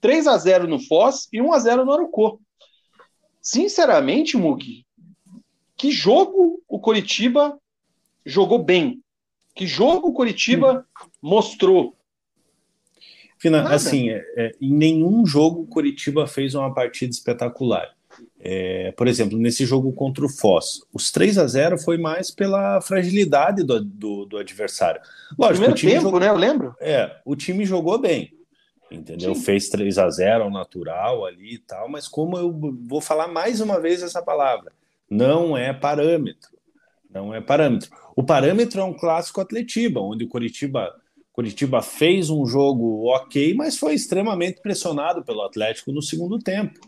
[0.00, 2.40] 3 a 0 no Foz e 1 a 0 no Arucô.
[3.42, 4.86] Sinceramente, Mugi,
[5.76, 7.58] que jogo o Coritiba
[8.24, 9.02] jogou bem?
[9.54, 10.86] Que jogo o Coritiba
[11.20, 11.97] mostrou?
[13.38, 17.88] Fina, assim, é, é, em nenhum jogo o Coritiba fez uma partida espetacular.
[18.40, 22.80] É, por exemplo, nesse jogo contra o Foz, os 3 a 0 foi mais pela
[22.80, 25.00] fragilidade do, do, do adversário.
[25.38, 26.28] Lógico, Primeiro o time tempo, jogou, né?
[26.28, 26.74] Eu lembro.
[26.80, 28.32] É, o time jogou bem,
[28.90, 29.34] entendeu?
[29.34, 29.42] Sim.
[29.42, 32.52] Fez 3 a 0 ao natural ali e tal, mas como eu
[32.86, 34.72] vou falar mais uma vez essa palavra,
[35.10, 36.58] não é parâmetro.
[37.10, 37.90] Não é parâmetro.
[38.14, 40.94] O parâmetro é um clássico Atletiba, onde o Curitiba,
[41.38, 46.78] Curitiba fez um jogo ok, mas foi extremamente pressionado pelo Atlético no segundo tempo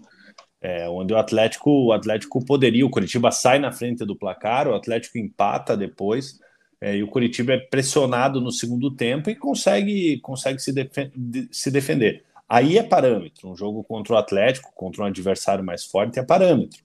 [0.61, 4.75] é, onde o Atlético, o Atlético poderia, o Curitiba sai na frente do placar, o
[4.75, 6.39] Atlético empata depois,
[6.81, 11.11] é, e o Curitiba é pressionado no segundo tempo e consegue, consegue se, defen
[11.51, 12.25] se defender.
[12.49, 16.83] Aí é parâmetro, um jogo contra o Atlético, contra um adversário mais forte, é parâmetro.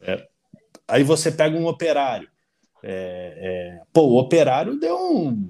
[0.00, 0.26] É,
[0.86, 2.28] aí você pega um operário.
[2.82, 5.48] É, é, pô, o operário deu, um,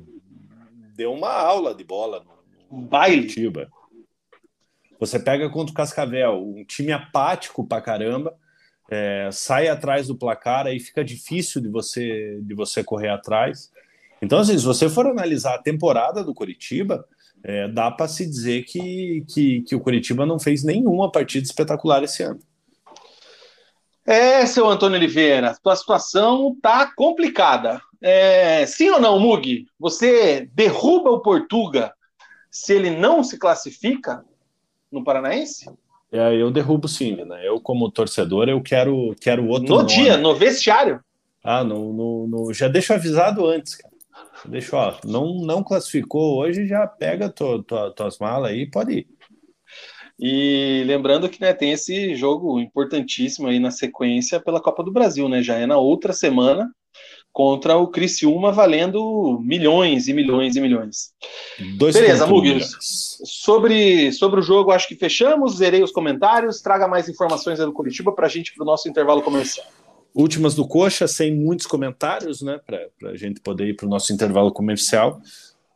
[0.96, 3.22] deu uma aula de bola no, no Baile.
[3.22, 3.68] Curitiba.
[4.98, 8.34] Você pega contra o Cascavel, um time apático pra caramba,
[8.90, 13.70] é, sai atrás do placar, aí fica difícil de você de você correr atrás.
[14.22, 17.06] Então, assim, se você for analisar a temporada do Curitiba,
[17.44, 22.02] é, dá para se dizer que, que, que o Curitiba não fez nenhuma partida espetacular
[22.02, 22.40] esse ano.
[24.06, 27.80] É, seu Antônio Oliveira, a situação tá complicada.
[28.00, 29.66] É, sim ou não, Mug?
[29.78, 31.92] Você derruba o Portuga
[32.50, 34.24] se ele não se classifica?
[34.90, 35.70] no Paranaense?
[36.10, 37.46] É, eu derrubo sim, né?
[37.46, 39.68] Eu, como torcedor, eu quero, quero outro.
[39.68, 39.88] No nome.
[39.88, 41.00] dia, no vestiário.
[41.42, 43.94] Ah, no, no, no, já deixo avisado antes, cara.
[44.44, 49.08] Deixa, ó, não, não classificou hoje, já pega tua, tua, tuas malas aí pode ir.
[50.18, 55.28] E lembrando que né, tem esse jogo importantíssimo aí na sequência pela Copa do Brasil,
[55.28, 55.42] né?
[55.42, 56.70] Já é na outra semana,
[57.36, 61.10] contra o Criciúma valendo milhões e milhões e milhões.
[61.76, 67.10] Dois Beleza, Mug, sobre, sobre o jogo acho que fechamos, zerei os comentários, traga mais
[67.10, 69.66] informações aí do Curitiba para a gente para o nosso intervalo comercial.
[70.14, 74.14] Últimas do Coxa, sem muitos comentários, né, para a gente poder ir para o nosso
[74.14, 75.20] intervalo comercial.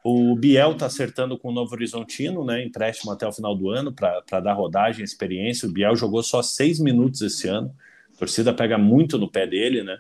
[0.03, 3.93] O Biel está acertando com o Novo Horizontino, né, empréstimo até o final do ano
[3.93, 5.69] para dar rodagem, experiência.
[5.69, 7.75] O Biel jogou só seis minutos esse ano.
[8.15, 9.99] A torcida pega muito no pé dele, né?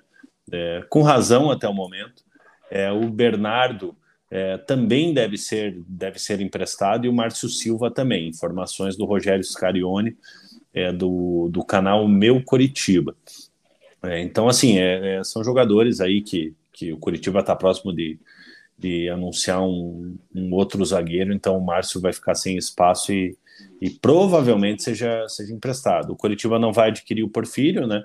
[0.51, 2.23] é, com razão até o momento.
[2.71, 3.97] É, o Bernardo
[4.31, 8.29] é, também deve ser, deve ser emprestado e o Márcio Silva também.
[8.29, 10.17] Informações do Rogério Scarione,
[10.73, 13.17] é, do, do canal Meu Coritiba.
[14.03, 18.19] É, então, assim, é, são jogadores aí que, que o Curitiba está próximo de,
[18.81, 23.37] de anunciar um, um, outro zagueiro, então o Márcio vai ficar sem espaço e,
[23.81, 26.13] e provavelmente seja, seja emprestado.
[26.13, 28.05] O Curitiba não vai adquirir o Porfírio, né?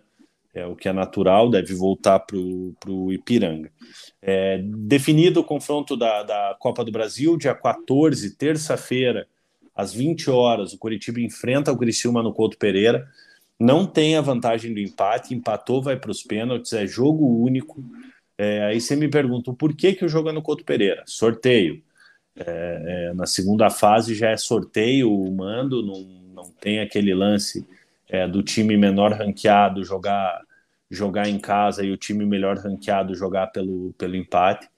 [0.55, 3.69] é o que é natural, deve voltar para o Ipiranga.
[4.21, 9.27] É, definido o confronto da, da Copa do Brasil, dia 14, terça-feira,
[9.75, 13.05] às 20 horas, o Curitiba enfrenta o Criciúma no Couto Pereira.
[13.59, 17.83] Não tem a vantagem do empate, empatou, vai para os pênaltis, é jogo único.
[18.37, 21.03] É, aí você me pergunta por que, que o jogo é no Couto Pereira?
[21.05, 21.81] Sorteio.
[22.35, 26.01] É, é, na segunda fase já é sorteio o mando, não,
[26.33, 27.65] não tem aquele lance
[28.09, 30.41] é, do time menor ranqueado jogar
[30.91, 34.69] jogar em casa e o time melhor ranqueado jogar pelo, pelo empate.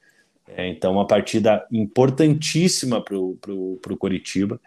[0.48, 4.60] É, então, uma partida importantíssima para o Coritiba,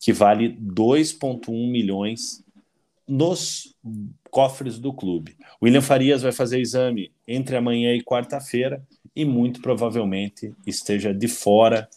[0.00, 2.42] que vale 2,1 milhões
[3.08, 3.74] nos
[4.30, 5.36] cofres do clube.
[5.62, 8.82] William Farias vai fazer exame entre amanhã e quarta-feira
[9.14, 11.88] e muito provavelmente esteja de fora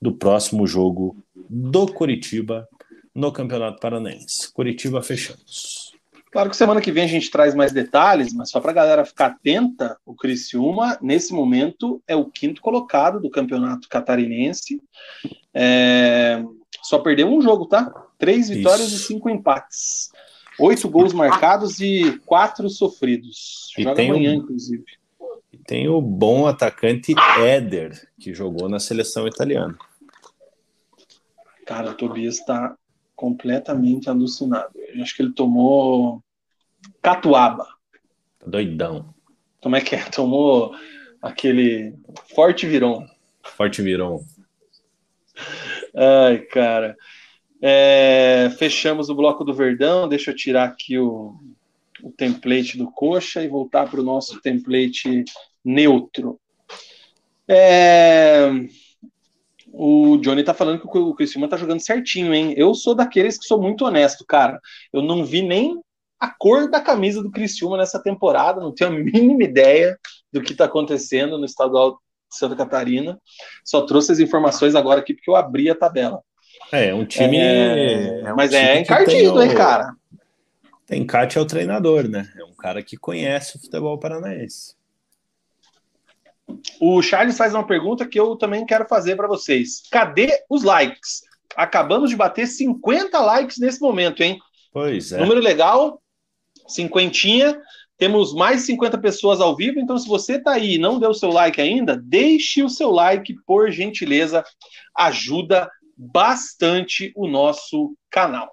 [0.00, 1.16] do próximo jogo
[1.48, 2.68] do Coritiba
[3.14, 4.52] no Campeonato Paranaense.
[4.52, 5.92] Curitiba fechamos.
[6.30, 9.04] Claro que semana que vem a gente traz mais detalhes, mas só para a galera
[9.04, 14.80] ficar atenta, o Criciúma, nesse momento, é o quinto colocado do Campeonato Catarinense.
[15.54, 16.44] É...
[16.82, 17.90] Só perdeu um jogo, tá?
[18.18, 18.96] Três vitórias Isso.
[18.96, 20.10] e cinco empates.
[20.58, 23.72] Oito gols marcados e quatro sofridos.
[23.78, 24.34] E Joga amanhã, um...
[24.34, 24.84] inclusive.
[25.52, 29.76] E tem o bom atacante Éder, que jogou na seleção italiana.
[31.64, 32.76] Cara, o Tobias está
[33.14, 34.70] completamente alucinado.
[34.74, 36.22] Eu acho que ele tomou
[37.02, 37.66] catuaba.
[38.38, 39.14] Tá doidão.
[39.60, 40.04] Como é que é?
[40.10, 40.74] Tomou
[41.20, 41.94] aquele
[42.34, 43.06] forte virão.
[43.42, 44.24] Forte virão.
[45.94, 46.96] Ai, cara.
[47.60, 50.08] É, fechamos o bloco do Verdão.
[50.08, 51.34] Deixa eu tirar aqui o,
[52.02, 55.24] o template do coxa e voltar para o nosso template
[55.64, 56.38] neutro.
[57.48, 58.50] É,
[59.72, 62.54] o Johnny tá falando que o Criciúma tá jogando certinho, hein?
[62.56, 64.60] Eu sou daqueles que sou muito honesto, cara.
[64.92, 65.80] Eu não vi nem
[66.20, 69.98] a cor da camisa do Criciúma nessa temporada, não tenho a mínima ideia
[70.32, 73.20] do que tá acontecendo no estadual de Santa Catarina.
[73.64, 76.22] Só trouxe as informações agora aqui porque eu abri a tabela.
[76.72, 77.38] É, um time.
[77.38, 79.92] É, é um mas é time é encardido, hein, cara?
[80.88, 82.32] Tem Cate é o treinador, né?
[82.34, 84.74] É um cara que conhece o futebol paranaense.
[86.80, 89.82] O Charles faz uma pergunta que eu também quero fazer para vocês.
[89.90, 91.24] Cadê os likes?
[91.54, 94.38] Acabamos de bater 50 likes nesse momento, hein?
[94.72, 95.18] Pois é.
[95.18, 96.00] Número legal,
[96.66, 97.60] cinquentinha.
[97.98, 101.14] Temos mais 50 pessoas ao vivo, então se você está aí e não deu o
[101.14, 104.42] seu like ainda, deixe o seu like, por gentileza.
[104.96, 108.48] Ajuda bastante o nosso canal.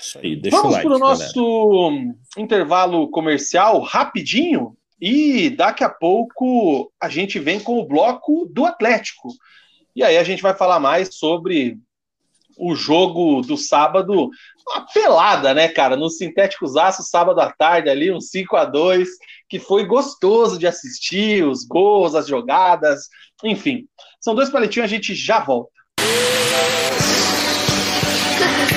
[0.00, 2.14] Isso aí, deixa Vamos o like, para o nosso galera.
[2.36, 4.76] intervalo comercial rapidinho.
[5.00, 9.28] E daqui a pouco a gente vem com o bloco do Atlético.
[9.94, 11.78] E aí a gente vai falar mais sobre
[12.58, 14.30] o jogo do sábado,
[14.68, 15.96] uma pelada, né, cara?
[15.96, 19.08] No Sintéticos Aço, sábado à tarde ali, um 5 a 2
[19.48, 23.08] que foi gostoso de assistir, os gols, as jogadas,
[23.44, 23.86] enfim.
[24.20, 25.70] São dois palitinhos, a gente já volta.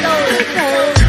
[0.05, 1.04] É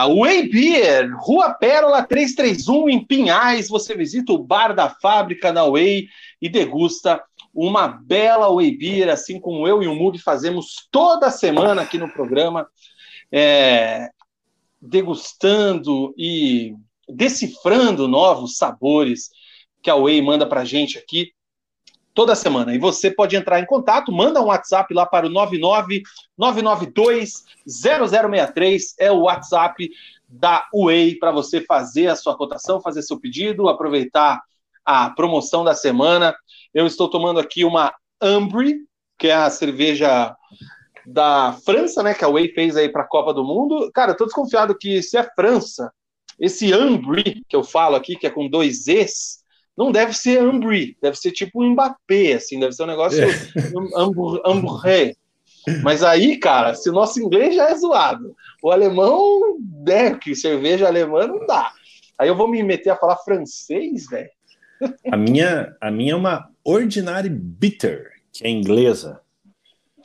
[0.00, 0.14] cara.
[0.14, 3.68] Way Beer, Rua Pérola 331, em Pinhais.
[3.68, 6.08] Você visita o bar da fábrica da Way
[6.40, 7.22] e degusta
[7.52, 12.08] uma bela Way Beer, assim como eu e o Mug fazemos toda semana aqui no
[12.08, 12.66] programa,
[13.32, 14.08] é,
[14.80, 16.74] degustando e
[17.08, 19.30] decifrando novos sabores
[19.82, 21.32] que a Way manda para gente aqui
[22.14, 22.74] toda semana.
[22.74, 25.30] E você pode entrar em contato, manda um WhatsApp lá para o
[26.38, 29.90] 999920063, é o WhatsApp
[30.28, 34.40] da Way para você fazer a sua cotação, fazer seu pedido, aproveitar
[34.84, 36.34] a promoção da semana.
[36.72, 38.76] Eu estou tomando aqui uma Ambre,
[39.18, 40.34] que é a cerveja
[41.06, 43.90] da França, né, que a Way fez aí para a Copa do Mundo.
[43.92, 45.92] Cara, eu tô desconfiado que se é França,
[46.38, 49.39] esse Ambre que eu falo aqui, que é com dois Es,
[49.80, 53.30] não deve ser Ambry, deve ser tipo um Mbappé, assim, deve ser um negócio é.
[54.44, 55.16] Ambré.
[55.82, 60.86] Mas aí, cara, se o nosso inglês já é zoado, o alemão, né, que cerveja
[60.86, 61.72] alemã não dá.
[62.18, 64.28] Aí eu vou me meter a falar francês, velho.
[65.10, 69.22] A minha, a minha é uma Ordinary Bitter, que é inglesa.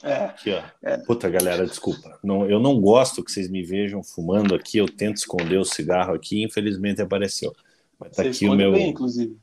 [0.02, 0.64] É, aqui, ó.
[0.84, 0.98] É.
[1.00, 2.18] Puta, galera, desculpa.
[2.24, 4.78] Não, eu não gosto que vocês me vejam fumando aqui.
[4.78, 6.44] Eu tento esconder o cigarro aqui.
[6.44, 7.54] Infelizmente apareceu.
[8.00, 8.72] Mas tá Você aqui o meu.
[8.72, 9.38] Bem, inclusive.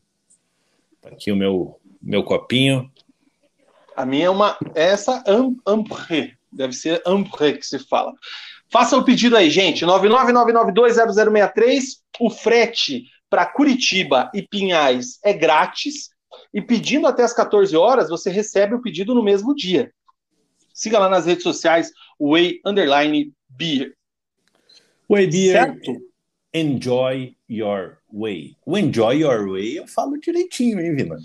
[1.03, 2.91] Tá aqui o meu, meu copinho.
[3.97, 5.23] A minha é uma essa
[5.67, 6.35] Ambré.
[6.51, 8.15] Deve ser Ambré que se fala.
[8.71, 9.85] Faça o pedido aí, gente.
[9.85, 11.83] 999920063.
[12.21, 16.11] O frete para Curitiba e Pinhais é grátis.
[16.55, 19.93] E pedindo até as 14 horas, você recebe o pedido no mesmo dia.
[20.73, 23.95] Siga lá nas redes sociais, Way Underline Beer.
[25.11, 26.12] Way Beer, certo?
[26.53, 28.57] Enjoy your way.
[28.67, 31.17] O enjoy your way eu falo direitinho, hein, Vina?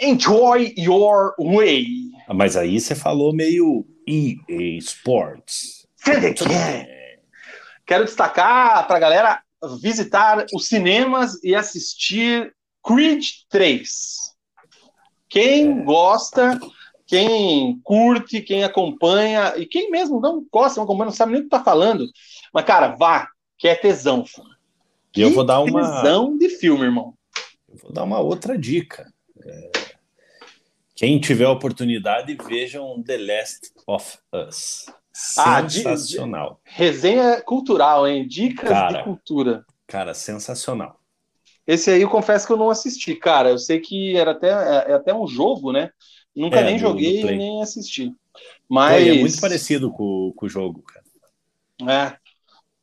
[0.00, 1.86] Enjoy your way.
[2.28, 5.86] Ah, mas aí você falou meio EA Sports.
[7.86, 9.42] Quero destacar para a galera
[9.80, 14.26] visitar os cinemas e assistir Creed 3.
[15.28, 15.82] Quem é.
[15.82, 16.60] gosta,
[17.06, 21.44] quem curte, quem acompanha, e quem mesmo não gosta, não acompanha, não sabe nem o
[21.44, 22.06] que tá falando.
[22.52, 23.28] Mas, cara, vá,
[23.58, 24.24] que é tesão.
[25.16, 26.02] E eu vou dar uma.
[26.02, 27.14] Tesão de filme, irmão.
[27.68, 29.10] Eu vou dar uma outra dica.
[29.44, 29.70] É...
[30.94, 34.86] Quem tiver a oportunidade, vejam The Last of Us.
[35.38, 36.60] Ah, sensacional.
[36.64, 38.26] Ah, resenha cultural, hein?
[38.26, 39.64] Dicas cara, de cultura.
[39.86, 41.00] Cara, sensacional.
[41.66, 43.50] Esse aí eu confesso que eu não assisti, cara.
[43.50, 45.90] Eu sei que era até, é, até um jogo, né?
[46.34, 48.12] Nunca é, nem joguei nem assisti.
[48.68, 49.02] Mas.
[49.02, 51.04] Pô, é muito parecido com, com o jogo, cara.
[51.90, 52.16] É,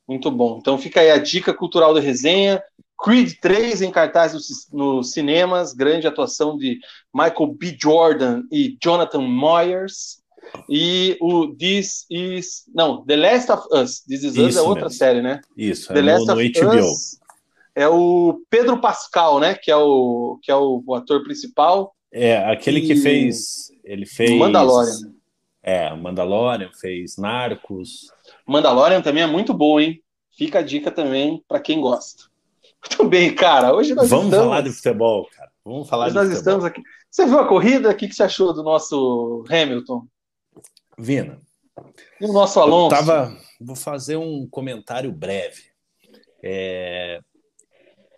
[0.08, 0.58] muito bom.
[0.60, 2.62] Então fica aí a dica cultural da resenha.
[3.02, 6.80] Creed 3 em cartaz nos, nos cinemas, grande atuação de
[7.14, 7.76] Michael B.
[7.80, 10.22] Jordan e Jonathan Myers.
[10.70, 12.64] E o This Is.
[12.74, 14.02] Não, The Last of Us.
[14.02, 14.98] This Is Us é outra mesmo.
[14.98, 15.42] série, né?
[15.58, 16.80] Isso, The é Last no, no of HBO.
[16.80, 17.24] Us
[17.76, 19.56] é o Pedro Pascal, né?
[19.56, 21.96] Que é o, que é o, o ator principal.
[22.12, 22.88] É, aquele e...
[22.88, 23.72] que fez.
[23.84, 24.32] Ele fez.
[24.38, 25.14] Mandalorian.
[25.62, 28.12] É, Mandalorian, fez Narcos.
[28.46, 30.02] Mandalorian também é muito bom, hein?
[30.32, 32.24] Fica a dica também para quem gosta.
[32.90, 33.74] Muito bem, cara.
[33.74, 34.46] Hoje nós Vamos estamos...
[34.46, 35.52] falar de futebol, cara.
[35.64, 36.40] Vamos falar Hoje de nós futebol.
[36.40, 36.82] estamos aqui.
[37.10, 37.90] Você viu a corrida?
[37.90, 40.06] O que, você achou do nosso Hamilton?
[40.98, 41.40] Vina.
[42.20, 42.96] E o nosso Alonso?
[42.96, 43.38] Eu tava...
[43.62, 45.64] Vou fazer um comentário breve.
[46.42, 47.22] É...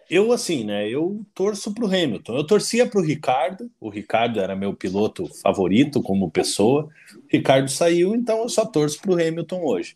[0.10, 0.88] Eu, assim, né?
[0.88, 2.36] Eu torço para o Hamilton.
[2.36, 3.70] Eu torcia para o Ricardo.
[3.80, 6.90] O Ricardo era meu piloto favorito como pessoa.
[7.16, 9.96] O Ricardo saiu, então eu só torço para o Hamilton hoje.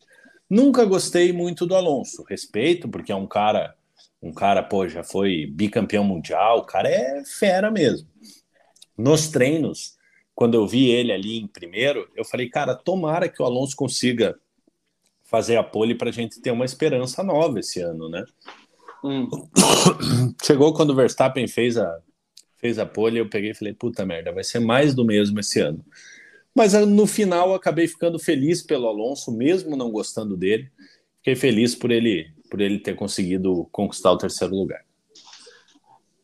[0.50, 2.24] Nunca gostei muito do Alonso.
[2.24, 3.76] Respeito, porque é um cara,
[4.22, 6.60] um cara, pô, já foi bicampeão mundial.
[6.60, 8.08] O cara é fera mesmo.
[8.97, 9.97] Nos treinos,
[10.34, 14.38] quando eu vi ele ali em primeiro, eu falei, cara, tomara que o Alonso consiga
[15.24, 18.26] fazer a pole para a gente ter uma esperança nova esse ano, né?
[19.04, 19.30] Hum.
[20.43, 22.00] Chegou quando o Verstappen fez a,
[22.58, 25.59] fez a pole, eu peguei e falei, puta merda, vai ser mais do mesmo esse
[25.59, 25.84] ano.
[26.55, 30.70] Mas ah, no final acabei ficando feliz pelo Alonso, mesmo não gostando dele.
[31.17, 34.82] Fiquei feliz por ele, por ele ter conseguido conquistar o terceiro lugar.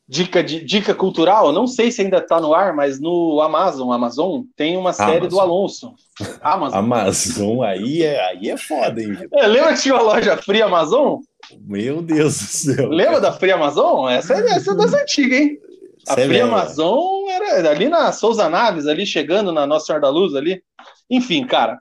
[0.08, 4.44] Dica, de, dica cultural, não sei se ainda está no ar, mas no Amazon, Amazon
[4.56, 5.30] tem uma série Amazon.
[5.30, 5.94] do Alonso.
[6.42, 6.80] Amazon.
[6.80, 9.18] Amazon, aí é, aí é foda, hein?
[9.34, 11.22] É, lembra que tinha uma loja Free Amazon?
[11.60, 12.90] Meu Deus do céu.
[12.90, 14.08] Lembra da Free Amazon?
[14.10, 15.60] Essa, é, essa é das antigas, hein?
[16.08, 16.62] A Free lembra?
[16.62, 17.15] Amazon
[17.52, 20.64] era ali na Souza Naves, ali chegando na Nossa Senhora da Luz ali.
[21.10, 21.80] Enfim, cara,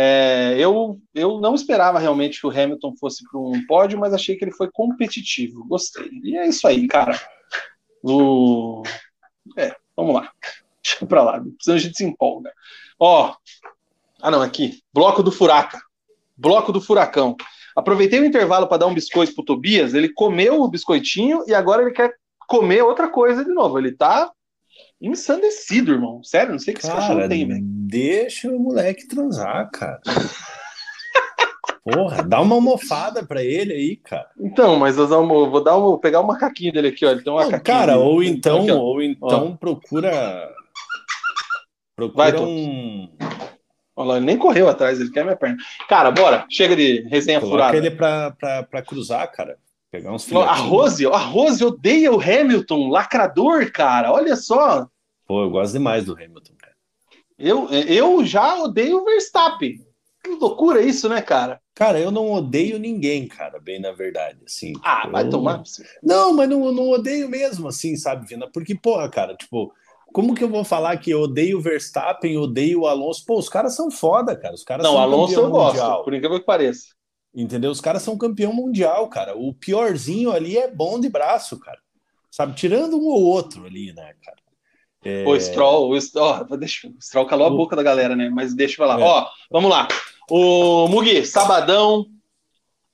[0.00, 4.36] é, eu, eu não esperava realmente que o Hamilton fosse para um pódio, mas achei
[4.36, 5.66] que ele foi competitivo.
[5.66, 6.08] Gostei.
[6.22, 7.18] E é isso aí, cara.
[8.02, 8.84] O...
[9.56, 10.30] É, vamos lá.
[10.84, 11.42] Deixa para lá.
[11.68, 12.52] A gente se empolga.
[12.98, 13.34] Ó.
[14.22, 14.80] Ah, não, aqui.
[14.94, 15.80] Bloco do Furaca.
[16.36, 17.36] Bloco do Furacão.
[17.76, 19.94] Aproveitei o intervalo para dar um biscoito pro Tobias.
[19.94, 22.14] Ele comeu o biscoitinho e agora ele quer
[22.46, 23.78] comer outra coisa de novo.
[23.78, 24.30] Ele tá
[25.00, 26.22] ensandecido, irmão.
[26.22, 27.60] Sério, não sei o que cara, esse cachorro tem, velho.
[27.62, 30.00] Deixa o moleque transar, cara.
[31.82, 34.28] Porra, dá uma almofada pra ele aí, cara.
[34.38, 37.10] Então, mas eu vou dar um, vou pegar o macaquinho dele aqui, ó.
[37.10, 37.62] Ele tem um macaquinho.
[37.62, 38.04] Cara, dele.
[38.04, 39.56] ou então, aqui, ou então ó.
[39.56, 40.54] procura.
[41.96, 43.08] Procura Vai, um.
[43.96, 45.56] Olha lá, ele nem correu atrás, ele quer minha perna.
[45.88, 47.76] Cara, bora, chega de resenha Coloca furada.
[47.76, 49.56] ele pra, pra, pra cruzar, cara.
[49.90, 54.12] Pegar uns A Rose, a Rose odeia o Hamilton, lacrador, cara.
[54.12, 54.86] Olha só.
[55.26, 56.74] Pô, eu gosto demais do Hamilton, cara.
[57.38, 59.78] Eu, eu já odeio o Verstappen.
[60.22, 61.60] Que loucura isso, né, cara?
[61.74, 64.72] Cara, eu não odeio ninguém, cara, bem na verdade, assim.
[64.82, 65.12] Ah, eu...
[65.12, 65.62] vai tomar.
[66.02, 68.50] Não, mas não, não odeio mesmo, assim, sabe, Vina?
[68.52, 69.72] Porque, porra, cara, tipo,
[70.12, 73.24] como que eu vou falar que eu odeio o Verstappen, odeio o Alonso?
[73.24, 74.54] Pô, os caras são foda, cara.
[74.54, 75.72] Os caras não, são Alonso eu mundial.
[75.72, 76.97] gosto, por incrível que pareça.
[77.34, 77.70] Entendeu?
[77.70, 79.36] Os caras são campeão mundial, cara.
[79.36, 81.78] O piorzinho ali é bom de braço, cara.
[82.30, 82.54] Sabe?
[82.54, 84.38] Tirando um ou outro ali, né, cara?
[85.04, 85.24] É...
[85.26, 88.28] O Stroll, o Stroll, oh, deixa, o Stroll calou a boca da galera, né?
[88.28, 89.00] Mas deixa eu falar.
[89.00, 89.04] É.
[89.04, 89.86] Ó, vamos lá.
[90.30, 92.06] O Mugi, sabadão,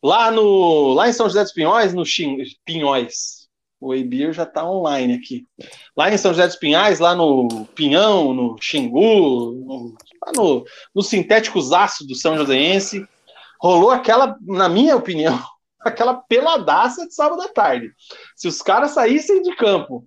[0.02, 3.44] lá no lá em São José dos Pinhóis, no Xing, Pinhóis.
[3.80, 5.46] O Eibir já tá online aqui.
[5.96, 9.94] Lá em São José dos Pinhais, lá no Pinhão, no Xingu, no,
[10.24, 13.06] lá no, no sintético aço do São Joséense,
[13.64, 15.42] rolou aquela, na minha opinião,
[15.80, 17.90] aquela peladaça de sábado à tarde.
[18.36, 20.04] Se os caras saíssem de campo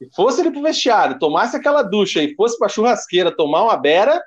[0.00, 4.22] e fosse ele pro vestiário, tomasse aquela ducha e fosse pra churrasqueira tomar uma beira,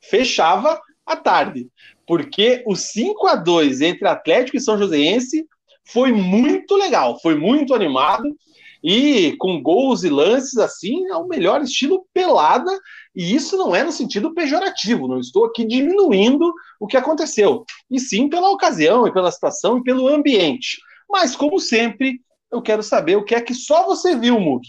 [0.00, 1.68] fechava a tarde.
[2.06, 5.46] Porque o 5 a 2 entre Atlético e São Joséense
[5.84, 8.34] foi muito legal, foi muito animado
[8.82, 12.72] e com gols e lances assim, é o melhor estilo pelada,
[13.14, 18.00] e isso não é no sentido pejorativo, não estou aqui diminuindo o que aconteceu, e
[18.00, 20.78] sim pela ocasião, e pela situação, e pelo ambiente.
[21.08, 22.20] Mas, como sempre,
[22.50, 24.66] eu quero saber o que é que só você viu, Mug,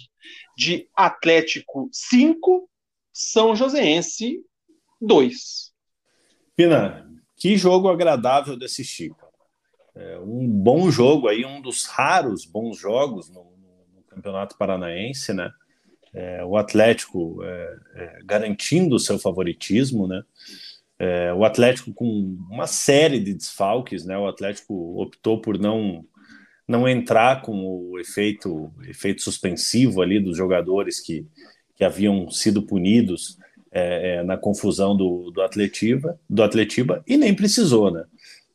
[0.57, 2.69] de Atlético 5,
[3.13, 4.41] São Joséense
[5.01, 5.71] 2.
[6.55, 9.13] Pina, que jogo agradável de assistir.
[9.95, 13.43] É um bom jogo aí, um dos raros bons jogos no,
[13.93, 15.51] no Campeonato Paranaense, né?
[16.13, 20.23] É, o Atlético é, é, garantindo o seu favoritismo, né?
[20.99, 24.17] É, o Atlético com uma série de desfalques, né?
[24.17, 26.05] O Atlético optou por não
[26.65, 31.27] não entrar com o efeito efeito suspensivo ali dos jogadores que,
[31.75, 33.37] que haviam sido punidos
[33.71, 38.05] é, é, na confusão do, do Atletiba, do Atletiba e nem precisou, né?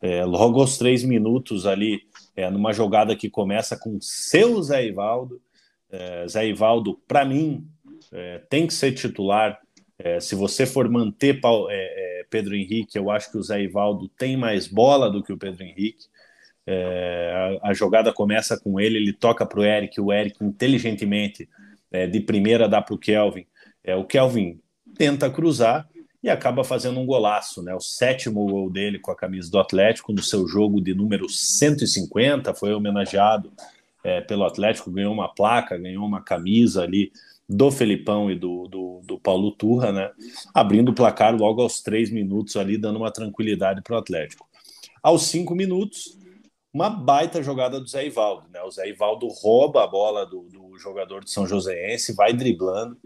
[0.00, 2.02] É, logo aos três minutos ali,
[2.36, 5.42] é, numa jogada que começa com seu Zé Ivaldo,
[5.90, 7.66] é, Zé Ivaldo, para mim,
[8.12, 9.60] é, tem que ser titular.
[10.20, 11.40] se você for manter
[12.30, 15.64] Pedro Henrique, eu acho que o Zé Ivaldo tem mais bola do que o Pedro
[15.64, 16.06] Henrique.
[17.62, 21.48] A, a, jogada começa com ele, ele toca para o Eric, o Eric inteligentemente,
[22.12, 23.46] de primeira dá para o Kelvin.
[23.98, 24.60] o Kelvin
[24.96, 25.88] tenta cruzar
[26.22, 27.74] e acaba fazendo um golaço, né?
[27.74, 32.52] O sétimo gol dele com a camisa do Atlético no seu jogo de número 150,
[32.54, 33.52] foi homenageado
[34.04, 37.12] é, pelo Atlético, ganhou uma placa, ganhou uma camisa ali
[37.48, 40.10] do Felipão e do, do, do Paulo Turra, né?
[40.54, 44.46] Abrindo o placar logo aos três minutos ali, dando uma tranquilidade para o Atlético.
[45.02, 46.18] Aos cinco minutos,
[46.72, 48.62] uma baita jogada do Zé Ivaldo, né?
[48.62, 52.98] O Zé Ivaldo rouba a bola do, do jogador de São Joséense, vai driblando,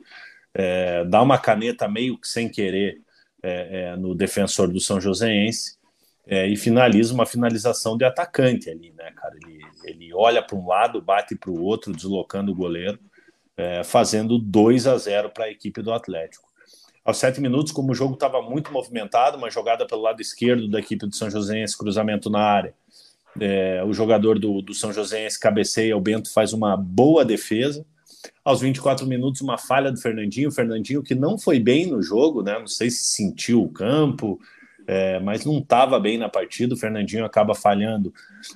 [0.52, 3.00] é, dá uma caneta meio que sem querer
[3.42, 5.76] é, é, no defensor do São Joséense
[6.26, 9.34] é, e finaliza uma finalização de atacante ali, né, cara?
[9.36, 12.98] Ele, ele olha para um lado, bate para o outro, deslocando o goleiro,
[13.56, 16.50] é, fazendo 2 a 0 para a equipe do Atlético.
[17.04, 20.78] Aos sete minutos, como o jogo estava muito movimentado, uma jogada pelo lado esquerdo da
[20.78, 22.74] equipe do São Joséense, cruzamento na área.
[23.40, 27.84] É, o jogador do, do São Joséense cabeceia, o Bento faz uma boa defesa,
[28.44, 30.48] aos 24 minutos, uma falha do Fernandinho.
[30.48, 32.58] O Fernandinho que não foi bem no jogo, né?
[32.58, 34.38] Não sei se sentiu o campo,
[34.86, 36.74] é, mas não estava bem na partida.
[36.74, 38.12] O Fernandinho acaba falhando.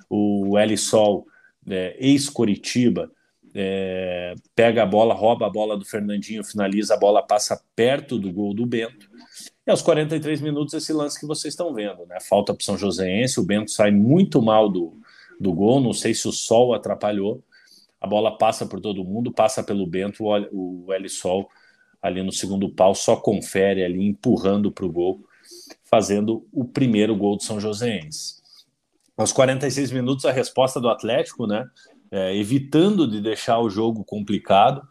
[0.09, 1.27] O Eli Sol,
[1.69, 3.11] é, ex-Coritiba,
[3.55, 8.33] é, pega a bola, rouba a bola do Fernandinho, finaliza, a bola passa perto do
[8.33, 9.09] gol do Bento.
[9.67, 12.19] E aos 43 minutos, esse lance que vocês estão vendo, né?
[12.21, 14.99] Falta para o São Joséense, o Bento sai muito mal do,
[15.41, 17.43] do gol, não sei se o sol atrapalhou
[18.01, 21.49] a bola passa por todo mundo, passa pelo Bento, o Elisol
[22.01, 25.25] ali no segundo pau só confere ali, empurrando para o gol,
[25.85, 28.37] fazendo o primeiro gol do São Joséense.
[29.17, 31.67] Aos 46 minutos, a resposta do Atlético, né?
[32.11, 34.87] É, evitando de deixar o jogo complicado,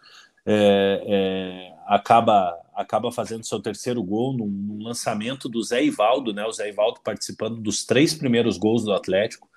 [0.46, 6.44] é, é, acaba acaba fazendo seu terceiro gol num, num, lançamento do Zé Ivaldo, né?
[6.46, 9.48] O Zé Ivaldo participando dos três primeiros gols do Atlético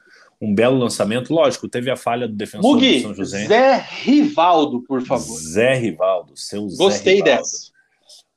[0.41, 1.35] um belo lançamento.
[1.35, 3.47] Lógico, teve a falha do defensor Mugi, do São José.
[3.47, 5.37] Zé Rivaldo, por favor.
[5.37, 7.43] Zé Rivaldo, seu Gostei Zé Rivaldo.
[7.43, 7.78] dessa.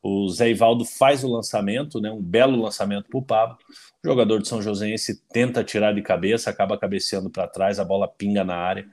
[0.03, 3.57] O Zé Rivaldo faz o lançamento, né, um belo lançamento para o Pablo.
[4.03, 8.07] O jogador de São Joséense tenta tirar de cabeça, acaba cabeceando para trás, a bola
[8.07, 8.87] pinga na área.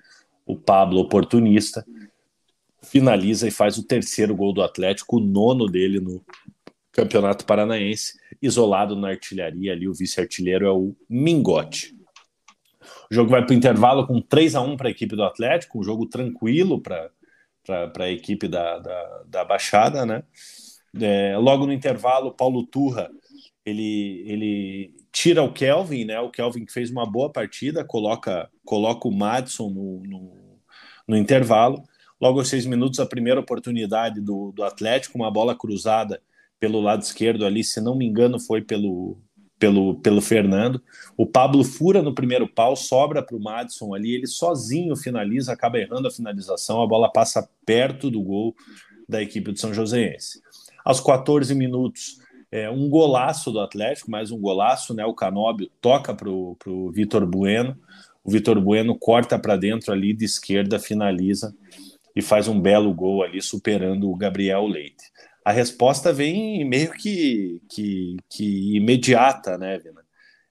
[0.44, 1.84] O Pablo, oportunista,
[2.82, 6.22] finaliza e faz o terceiro gol do Atlético, o nono dele no
[6.92, 9.88] Campeonato Paranaense, isolado na artilharia ali.
[9.88, 11.96] O vice-artilheiro é o Mingote.
[13.10, 15.78] O jogo vai para o intervalo com 3 a 1 para a equipe do Atlético,
[15.78, 17.10] um jogo tranquilo para
[17.98, 20.22] a equipe da, da, da, Baixada, né?
[21.00, 23.10] É, logo no intervalo, Paulo Turra
[23.68, 26.18] ele, ele tira o Kelvin, né?
[26.20, 30.32] O Kelvin que fez uma boa partida, coloca, coloca o Madison no, no,
[31.06, 31.82] no intervalo.
[32.20, 36.20] Logo aos seis minutos, a primeira oportunidade do, do Atlético, uma bola cruzada
[36.58, 39.18] pelo lado esquerdo ali, se não me engano, foi pelo,
[39.58, 40.82] pelo, pelo Fernando.
[41.16, 45.78] O Pablo fura no primeiro pau, sobra para o Madison ali, ele sozinho finaliza, acaba
[45.78, 48.54] errando a finalização, a bola passa perto do gol
[49.08, 50.42] da equipe do São Joséense.
[50.88, 52.18] Aos 14 minutos,
[52.50, 55.04] é, um golaço do Atlético, mais um golaço, né?
[55.04, 57.76] O Canóbio toca para o Vitor Bueno,
[58.24, 61.54] o Vitor Bueno corta para dentro ali de esquerda, finaliza
[62.16, 65.04] e faz um belo gol ali, superando o Gabriel Leite
[65.48, 70.02] a resposta vem meio que, que, que imediata, né, Vina?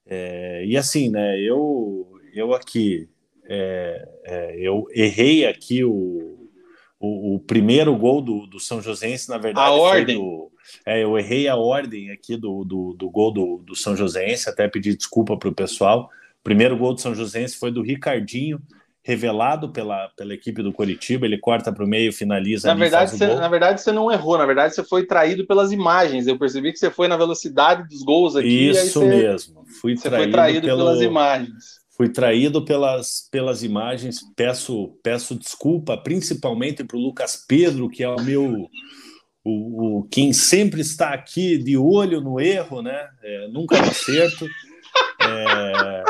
[0.08, 3.08] É, e assim, né, eu, eu aqui,
[3.48, 6.37] é, é, eu errei aqui o,
[7.00, 9.68] o, o, primeiro gol do, do São Joséense, na verdade.
[9.68, 10.18] A ordem.
[10.18, 10.52] Do,
[10.86, 14.68] é, eu errei a ordem aqui do, do, do gol do, do São Joséense, até
[14.68, 16.10] pedir desculpa para o pessoal.
[16.40, 18.60] O primeiro gol do São Joséense foi do Ricardinho,
[19.08, 22.68] revelado pela, pela equipe do Coritiba, ele corta para o meio, finaliza.
[22.68, 26.28] Na verdade, você, na verdade, você não errou, na verdade, você foi traído pelas imagens.
[26.28, 28.70] Eu percebi que você foi na velocidade dos gols aqui.
[28.70, 31.78] Isso você, mesmo, fui você traído, foi traído pelo, pelas imagens.
[31.98, 38.08] Fui traído pelas, pelas imagens, peço, peço desculpa, principalmente para o Lucas Pedro, que é
[38.08, 38.70] o meu.
[39.44, 43.10] O, o, quem sempre está aqui de olho no erro, né?
[43.24, 44.46] É, nunca acerto.
[45.20, 46.04] É,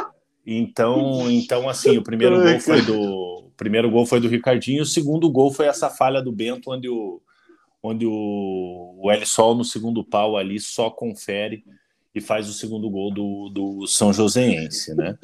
[0.45, 5.29] então, então assim, o primeiro gol foi do primeiro gol foi do Ricardinho, o segundo
[5.29, 7.21] gol foi essa falha do Bento, onde o
[7.81, 11.63] onde o, o El Sol no segundo pau ali só confere
[12.13, 15.17] e faz o segundo gol do, do São Joséense, né?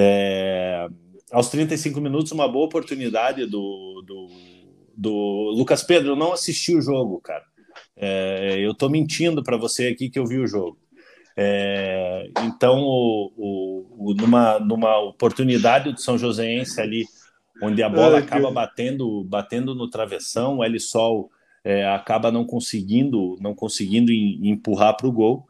[0.00, 0.88] É,
[1.32, 4.28] aos 35 minutos, uma boa oportunidade do, do,
[4.96, 6.12] do Lucas Pedro.
[6.12, 7.42] Eu não assisti o jogo, cara.
[7.96, 10.78] É, eu tô mentindo para você aqui que eu vi o jogo.
[11.36, 17.04] É, então, o, o, o, numa, numa oportunidade do São Joséense ali,
[17.60, 21.28] onde a bola acaba batendo, batendo no travessão, o El Sol
[21.64, 25.44] é, acaba não conseguindo, não conseguindo empurrar para o gol.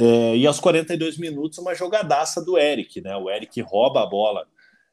[0.00, 3.14] É, e aos 42 minutos, uma jogadaça do Eric, né?
[3.16, 4.46] O Eric rouba a bola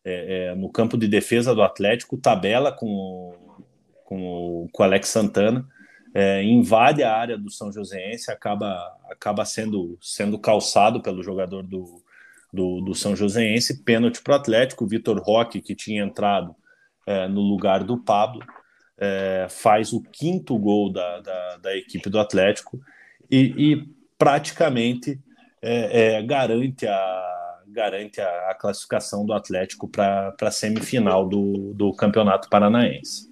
[0.03, 3.33] é, é, no campo de defesa do Atlético, tabela com,
[4.03, 5.65] com, com o Alex Santana
[6.13, 8.75] é, invade a área do São Joséense, acaba,
[9.07, 12.01] acaba sendo, sendo calçado pelo jogador do,
[12.51, 16.55] do, do São Joséense, pênalti para o Atlético, o Vitor Roque, que tinha entrado
[17.05, 18.43] é, no lugar do Pablo,
[18.97, 22.79] é, faz o quinto gol da, da, da equipe do Atlético
[23.29, 25.19] e, e praticamente
[25.61, 31.93] é, é, garante a, garante a, a classificação do Atlético para a semifinal do, do
[31.93, 33.27] Campeonato Paranaense.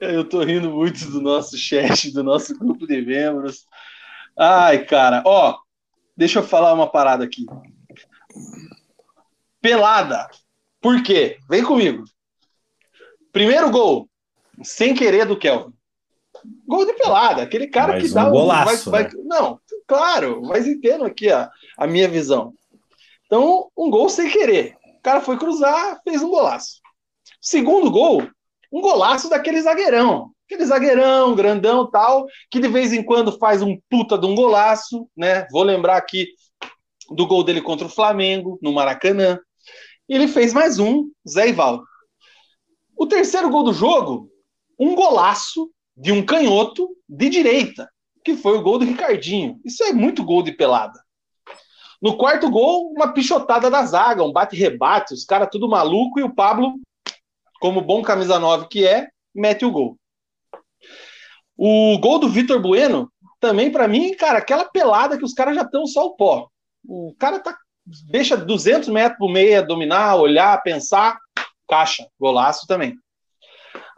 [0.00, 3.66] Eu tô rindo muito do nosso chat, do nosso grupo de membros.
[4.36, 5.56] Ai, cara, ó,
[6.16, 7.46] deixa eu falar uma parada aqui.
[9.60, 10.28] Pelada.
[10.80, 11.38] Por quê?
[11.48, 12.04] Vem comigo.
[13.32, 14.08] Primeiro gol,
[14.62, 15.72] sem querer do Kelvin.
[16.66, 19.10] Gol de pelada, aquele cara mas que dá um golaço, vai, né?
[19.10, 22.52] vai, Não, claro, mas entendo aqui a, a minha visão.
[23.26, 24.76] Então, um gol sem querer.
[24.98, 26.80] O cara foi cruzar, fez um golaço.
[27.40, 28.22] Segundo gol,
[28.72, 30.30] um golaço daquele zagueirão.
[30.46, 35.08] Aquele zagueirão, grandão tal, que de vez em quando faz um puta de um golaço,
[35.16, 35.46] né?
[35.50, 36.28] Vou lembrar aqui
[37.10, 39.38] do gol dele contra o Flamengo, no Maracanã.
[40.08, 41.84] E ele fez mais um, Zé Ivaldo.
[42.96, 44.30] O terceiro gol do jogo,
[44.78, 47.88] um golaço de um canhoto de direita,
[48.28, 49.58] que foi o gol do Ricardinho.
[49.64, 51.02] Isso é muito gol de pelada.
[52.00, 56.34] No quarto gol, uma pichotada da zaga, um bate-rebate, os caras tudo maluco e o
[56.34, 56.74] Pablo
[57.58, 59.96] como bom camisa 9 que é, mete o gol.
[61.56, 63.10] O gol do Vitor Bueno,
[63.40, 66.48] também para mim, cara, aquela pelada que os caras já estão só o pó.
[66.86, 67.56] O cara tá,
[68.10, 71.18] deixa 200 metros pro meia dominar, olhar, pensar,
[71.68, 72.94] caixa, golaço também.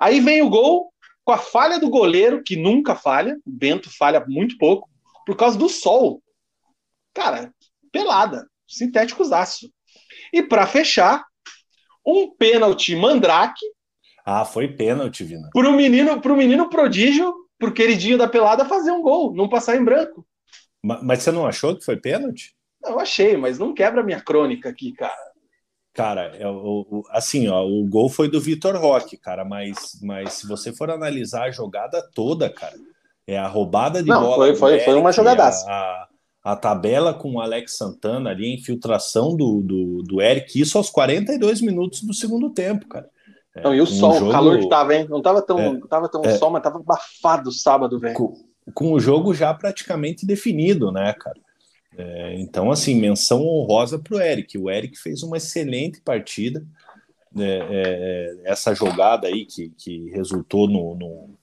[0.01, 0.90] Aí vem o gol
[1.31, 4.91] com a falha do goleiro, que nunca falha, o Bento falha muito pouco,
[5.25, 6.21] por causa do sol.
[7.15, 7.55] Cara,
[7.93, 9.71] pelada, sintético zaço.
[10.33, 11.25] E para fechar,
[12.05, 13.65] um pênalti mandrake.
[14.27, 15.49] Ah, foi pênalti, Vina.
[15.53, 19.85] Pro menino, pro menino prodígio, pro queridinho da pelada fazer um gol, não passar em
[19.85, 20.27] branco.
[20.83, 22.57] Mas, mas você não achou que foi pênalti?
[22.85, 25.30] Eu achei, mas não quebra minha crônica aqui, cara.
[25.93, 30.35] Cara, é, o, o, assim, ó, o gol foi do Vitor Roque, cara, mas, mas
[30.35, 32.77] se você for analisar a jogada toda, cara,
[33.27, 34.47] é a roubada de não, bola.
[34.47, 35.69] Foi, foi, Eric, foi uma jogadaça.
[35.69, 36.09] A,
[36.45, 40.79] a, a, tabela com o Alex Santana ali, a infiltração do, do, do Eric, isso
[40.79, 43.09] aos 42 minutos do segundo tempo, cara.
[43.55, 45.07] É, não, e o sol, jogo, o calor que tava, hein?
[45.09, 48.15] Não tava tão, é, tava tão é, sol, mas tava abafado sábado, velho.
[48.15, 48.33] Com,
[48.73, 51.39] com, o jogo já praticamente definido, né, cara?
[52.01, 54.57] É, então, assim, menção honrosa para o Eric.
[54.57, 56.65] O Eric fez uma excelente partida.
[57.39, 61.39] É, é, essa jogada aí que, que resultou no, no,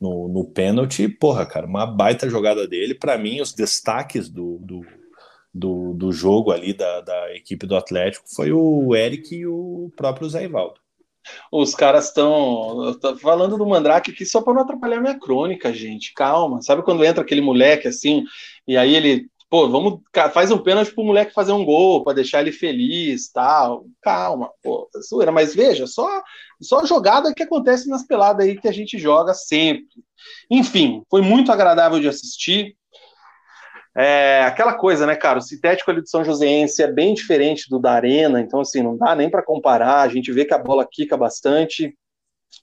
[0.00, 2.94] no, no pênalti, porra, cara, uma baita jogada dele.
[2.94, 4.84] Para mim, os destaques do, do,
[5.54, 10.28] do, do, jogo ali da, da equipe do Atlético foi o Eric e o próprio
[10.28, 10.80] Zé Ivaldo.
[11.52, 16.12] Os caras estão falando do Mandrake aqui só para não atrapalhar minha crônica, gente.
[16.14, 16.60] Calma.
[16.62, 18.24] Sabe quando entra aquele moleque assim,
[18.66, 20.00] e aí ele pô, vamos,
[20.32, 23.84] faz um pênalti pro moleque fazer um gol, para deixar ele feliz, tal.
[24.00, 25.32] Calma, pô, zoeira.
[25.32, 26.22] Mas veja, só,
[26.62, 30.04] só jogada que acontece nas peladas aí que a gente joga sempre.
[30.48, 32.76] Enfim, foi muito agradável de assistir.
[33.96, 35.40] É aquela coisa, né, cara?
[35.40, 38.96] O sintético ali do São Joséense é bem diferente do da Arena, então, assim, não
[38.96, 40.02] dá nem para comparar.
[40.02, 41.92] A gente vê que a bola quica bastante,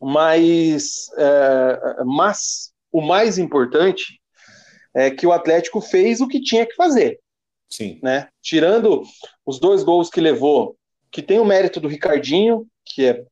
[0.01, 4.21] mas, é, mas o mais importante
[4.97, 7.19] é que o Atlético fez o que tinha que fazer.
[7.69, 7.99] Sim.
[8.01, 8.27] Né?
[8.41, 9.03] Tirando
[9.45, 10.75] os dois gols que levou,
[11.11, 13.23] que tem o mérito do Ricardinho, que é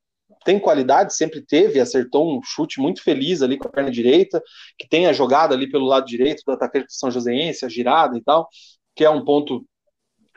[0.44, 4.40] tem qualidade, sempre teve, acertou um chute muito feliz ali com a perna direita,
[4.78, 8.16] que tem a jogada ali pelo lado direito do atacante do São Joséense, a girada
[8.16, 8.48] e tal,
[8.96, 9.66] que é um ponto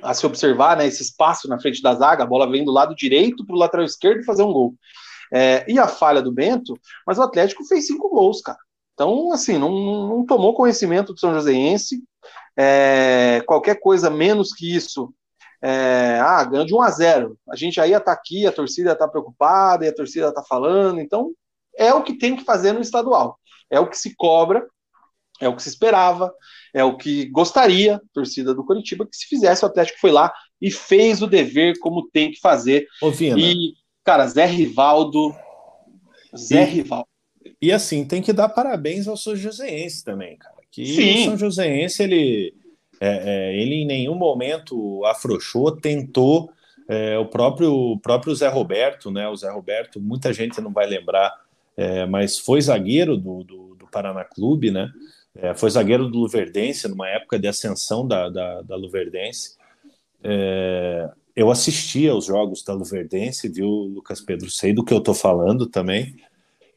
[0.03, 2.95] a se observar, né, esse espaço na frente da zaga, a bola vem do lado
[2.95, 4.75] direito para o lateral esquerdo fazer um gol.
[5.31, 6.73] É, e a falha do Bento,
[7.07, 8.59] mas o Atlético fez cinco gols, cara.
[8.99, 12.03] Então, assim, não, não tomou conhecimento do São Joséense,
[12.57, 15.15] é, qualquer coisa menos que isso
[15.62, 17.39] é, ah, ganhou de 1 a 0.
[17.49, 21.01] A gente aí está aqui, a torcida está preocupada e a torcida está falando.
[21.01, 21.31] Então,
[21.77, 23.39] é o que tem que fazer no estadual.
[23.70, 24.66] É o que se cobra,
[25.41, 26.35] é o que se esperava,
[26.75, 29.65] é o que gostaria, a torcida do Curitiba, que se fizesse.
[29.65, 32.85] O Atlético foi lá e fez o dever como tem que fazer.
[33.01, 33.12] Ô.
[33.12, 35.33] E, cara, Zé Rivaldo.
[36.37, 37.07] Zé e, Rivaldo.
[37.60, 40.56] E assim, tem que dar parabéns ao São Joséense também, cara.
[40.70, 41.23] Que Sim.
[41.23, 42.55] o São Joséense, ele
[43.01, 43.09] é,
[43.51, 46.51] é, ele em nenhum momento afrouxou, tentou.
[46.89, 49.28] É, o próprio, o próprio Zé Roberto, né?
[49.28, 51.35] O Zé Roberto, muita gente não vai lembrar,
[51.77, 54.90] é, mas foi zagueiro do, do, do Paraná Clube, né?
[55.35, 59.56] É, foi zagueiro do Luverdense numa época de ascensão da, da, da Luverdense.
[60.23, 64.51] É, eu assistia aos jogos da Luverdense, viu, Lucas Pedro?
[64.51, 66.16] Sei do que eu estou falando também.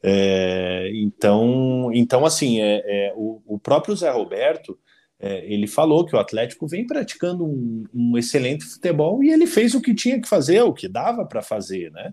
[0.02, 4.76] É, então, então, assim, é, é, o, o, próprio Zé Roberto
[5.20, 9.74] é, ele falou que o Atlético vem praticando um, um, excelente futebol e ele fez
[9.74, 12.12] o que tinha que fazer, o que dava para fazer, né?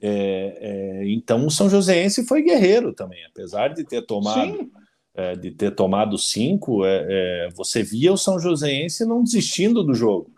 [0.00, 4.70] É, é, então o São Joséense foi guerreiro também, apesar de ter tomado
[5.18, 9.92] é, de ter tomado cinco, é, é, você via o São Joséense não desistindo do
[9.92, 10.30] jogo,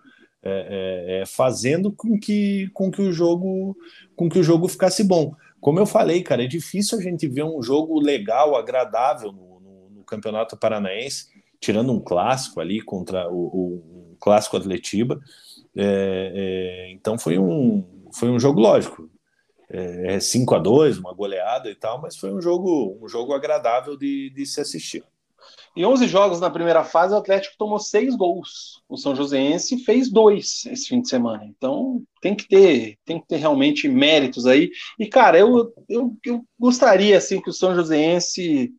[1.26, 3.76] fazendo com que, com que o jogo
[4.16, 5.34] com que o jogo ficasse bom.
[5.60, 9.90] Como eu falei, cara, é difícil a gente ver um jogo legal, agradável no, no,
[9.90, 11.28] no Campeonato Paranaense
[11.60, 15.20] tirando um clássico ali contra o, o, o clássico Atletiba.
[15.76, 19.08] É, é, então foi um, foi um jogo lógico.
[19.68, 23.32] É, 5 é a 2 uma goleada e tal, mas foi um jogo, um jogo
[23.32, 25.04] agradável de, de se assistir.
[25.76, 28.82] Em 11 jogos na primeira fase, o Atlético tomou seis gols.
[28.88, 31.44] O São Joséense fez dois esse fim de semana.
[31.44, 34.70] Então tem que ter, tem que ter realmente méritos aí.
[34.98, 38.74] E cara, eu, eu, eu gostaria assim que o São Joséense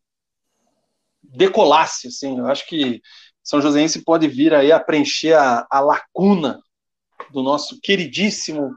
[1.23, 3.01] decolasse, assim, eu acho que
[3.41, 6.59] São Joséense pode vir aí a preencher a, a lacuna
[7.31, 8.75] do nosso queridíssimo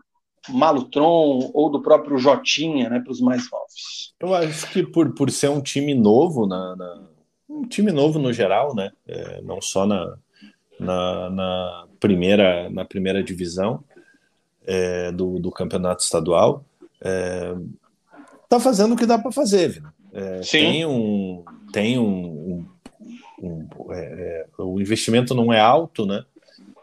[0.49, 4.15] Malutron ou do próprio Jotinha, né, para os mais novos.
[4.21, 7.14] Eu acho que por, por ser um time novo, na, na
[7.55, 10.17] um time novo no geral, né, é, não só na,
[10.79, 13.85] na, na, primeira, na primeira divisão
[14.67, 16.65] é, do, do campeonato estadual,
[17.01, 17.55] é,
[18.49, 19.83] tá fazendo o que dá para fazer?
[20.13, 22.67] É, tem um, tem um.
[23.41, 26.25] um, um é, é, o investimento não é alto, né?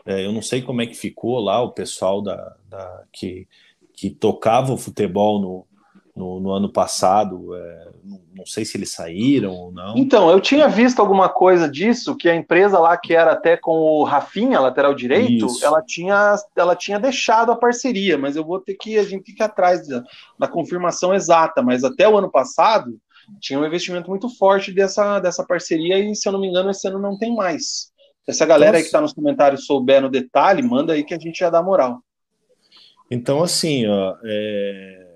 [0.05, 3.47] É, eu não sei como é que ficou lá o pessoal da, da que,
[3.93, 5.67] que tocava o futebol no,
[6.15, 7.55] no, no ano passado.
[7.55, 7.89] É,
[8.35, 9.97] não, sei se eles saíram ou não.
[9.97, 13.71] Então, eu tinha visto alguma coisa disso, que a empresa lá que era até com
[13.71, 18.75] o Rafinha, lateral direito, ela tinha, ela tinha deixado a parceria, mas eu vou ter
[18.75, 20.03] que, a gente tem que ir atrás da,
[20.37, 22.99] da confirmação exata, mas até o ano passado
[23.39, 26.87] tinha um investimento muito forte dessa, dessa parceria e, se eu não me engano, esse
[26.87, 27.91] ano não tem mais.
[28.29, 31.19] Se a galera aí que está nos comentários souber no detalhe, manda aí que a
[31.19, 32.01] gente já dá moral.
[33.09, 35.10] Então, assim, ó, é,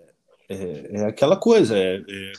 [0.50, 2.32] é, é aquela coisa, é, é,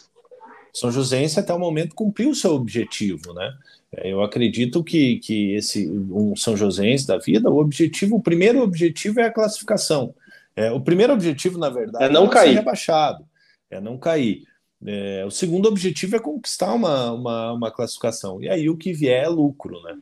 [0.73, 3.57] São Joséense até o momento cumpriu o seu objetivo, né?
[3.93, 8.61] É, eu acredito que, que esse um São Joséense da vida, o objetivo, o primeiro
[8.61, 10.15] objetivo é a classificação.
[10.55, 12.51] É, o primeiro objetivo, na verdade, é não, não cair.
[12.51, 13.27] ser rebaixado,
[13.71, 14.45] é não cair.
[14.85, 18.43] É, o segundo objetivo é conquistar uma, uma, uma, classificação.
[18.43, 19.97] E aí o que vier é lucro, né?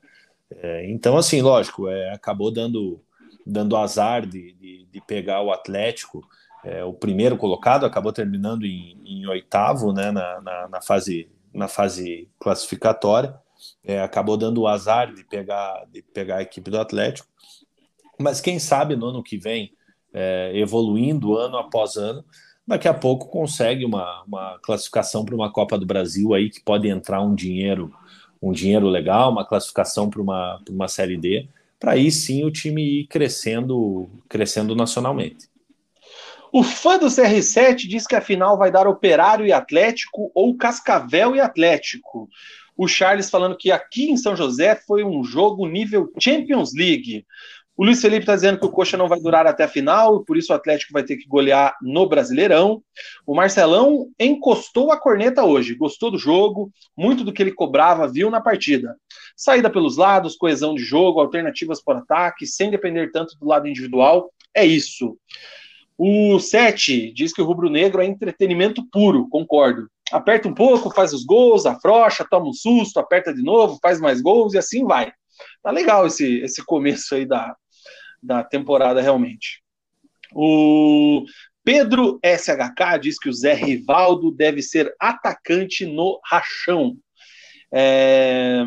[0.50, 3.00] É, então, assim, lógico, é, acabou dando,
[3.46, 6.24] dando azar de, de, de pegar o Atlético,
[6.64, 11.68] é, o primeiro colocado, acabou terminando em, em oitavo né, na, na, na, fase, na
[11.68, 13.34] fase classificatória.
[13.84, 17.28] É, acabou dando o azar de pegar, de pegar a equipe do Atlético.
[18.18, 19.72] Mas quem sabe no ano que vem,
[20.12, 22.24] é, evoluindo ano após ano,
[22.66, 26.88] daqui a pouco consegue uma, uma classificação para uma Copa do Brasil aí que pode
[26.88, 27.92] entrar um dinheiro
[28.44, 31.48] um dinheiro legal, uma classificação para uma, uma Série D,
[31.80, 35.48] para aí sim o time ir crescendo, crescendo nacionalmente.
[36.56, 41.34] O fã do CR7 diz que a final vai dar Operário e Atlético ou Cascavel
[41.34, 42.28] e Atlético.
[42.76, 47.26] O Charles falando que aqui em São José foi um jogo nível Champions League.
[47.76, 50.36] O Luiz Felipe está dizendo que o Coxa não vai durar até a final, por
[50.36, 52.80] isso o Atlético vai ter que golear no Brasileirão.
[53.26, 58.30] O Marcelão encostou a corneta hoje, gostou do jogo, muito do que ele cobrava, viu
[58.30, 58.94] na partida.
[59.36, 64.32] Saída pelos lados, coesão de jogo, alternativas por ataque, sem depender tanto do lado individual.
[64.54, 65.18] É isso.
[65.96, 69.88] O 7 diz que o rubro-negro é entretenimento puro, concordo.
[70.12, 74.20] Aperta um pouco, faz os gols, afrocha, toma um susto, aperta de novo, faz mais
[74.20, 75.12] gols e assim vai.
[75.62, 77.56] Tá legal esse, esse começo aí da,
[78.22, 79.62] da temporada realmente.
[80.34, 81.24] O
[81.62, 86.96] Pedro SHK diz que o Zé Rivaldo deve ser atacante no rachão.
[87.72, 88.62] É...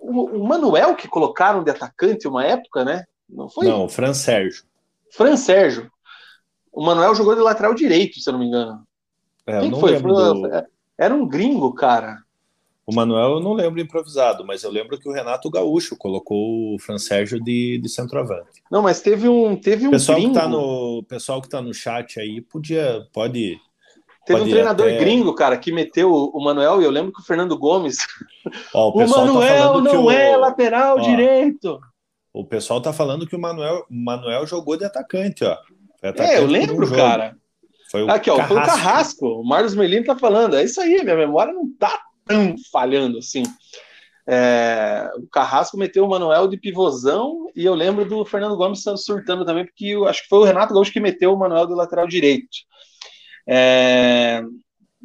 [0.00, 3.04] O, Manuel que colocaram de atacante uma época, né?
[3.28, 3.66] Não foi?
[3.66, 4.64] Não, o Fran Sérgio.
[5.10, 5.90] Fran Sérgio.
[6.74, 8.82] O Manuel jogou de lateral direito, se eu não me engano.
[9.46, 10.00] É, Quem foi?
[10.00, 10.42] Do...
[10.98, 12.18] Era um gringo, cara.
[12.86, 16.78] O Manuel eu não lembro improvisado, mas eu lembro que o Renato Gaúcho colocou o
[16.78, 18.62] Fran Sérgio de, de centroavante.
[18.70, 20.34] Não, mas teve um teve um pessoal gringo.
[20.34, 23.58] que tá no pessoal que tá no chat aí podia pode
[24.26, 24.98] Teve pode um treinador até...
[24.98, 27.98] gringo, cara, que meteu o Manuel e eu lembro que o Fernando Gomes.
[28.72, 30.10] Ó, o, o tá Manuel tá não o...
[30.10, 31.78] é lateral ó, direito.
[32.32, 35.56] O pessoal tá falando que o Manuel, o Manuel jogou de atacante, ó.
[36.08, 37.36] Atacante é, eu lembro, cara.
[37.90, 38.54] Foi Aqui, ó, Carrasco.
[38.54, 39.26] foi o Carrasco.
[39.26, 40.56] O Marcos Melino tá falando.
[40.56, 43.42] É isso aí, minha memória não tá tão falhando assim.
[44.26, 49.44] É, o Carrasco meteu o Manuel de pivôzão e eu lembro do Fernando Gomes surtando
[49.44, 52.06] também, porque eu acho que foi o Renato Gaúcho que meteu o Manuel de lateral
[52.06, 52.48] direito.
[53.46, 54.42] É,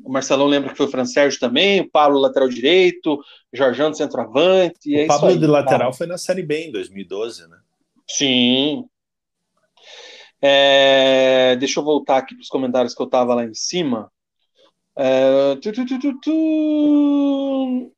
[0.04, 3.22] o Marcelão lembra que foi o Fran Sérgio também, o Pablo lateral direito, o
[3.54, 4.96] Jorjão de centroavante.
[4.96, 7.58] o é Pablo aí, de lateral foi na Série B em 2012, né?
[8.08, 8.86] Sim.
[10.42, 14.12] É, deixa eu voltar aqui para os comentários que eu estava lá em cima.
[14.98, 15.56] É...
[15.56, 17.92] Tu, tu, tu,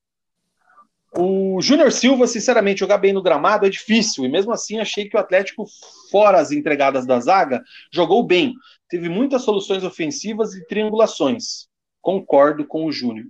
[1.18, 5.18] o Júnior Silva, sinceramente, jogar bem no gramado é difícil, e mesmo assim achei que
[5.18, 5.66] o Atlético,
[6.10, 7.62] fora as entregadas da zaga,
[7.92, 8.54] jogou bem.
[8.88, 11.68] Teve muitas soluções ofensivas e triangulações.
[12.02, 13.26] Concordo com o Júnior.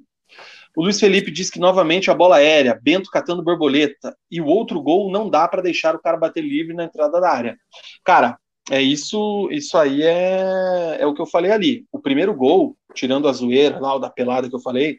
[0.75, 4.79] O Luiz Felipe diz que novamente a bola aérea, Bento catando borboleta, e o outro
[4.81, 7.57] gol não dá para deixar o cara bater livre na entrada da área.
[8.03, 8.38] Cara,
[8.72, 11.85] é isso, isso aí é, é o que eu falei ali.
[11.91, 14.98] O primeiro gol, tirando a zoeira lá, o da pelada que eu falei,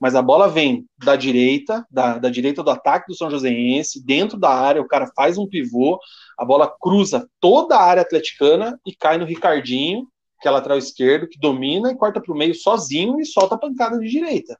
[0.00, 4.36] mas a bola vem da direita, da, da direita do ataque do São Joséense, dentro
[4.36, 6.00] da área, o cara faz um pivô,
[6.36, 10.08] a bola cruza toda a área atleticana e cai no Ricardinho,
[10.40, 13.58] que é lateral esquerdo, que domina e corta para o meio sozinho e solta a
[13.58, 14.58] pancada de direita.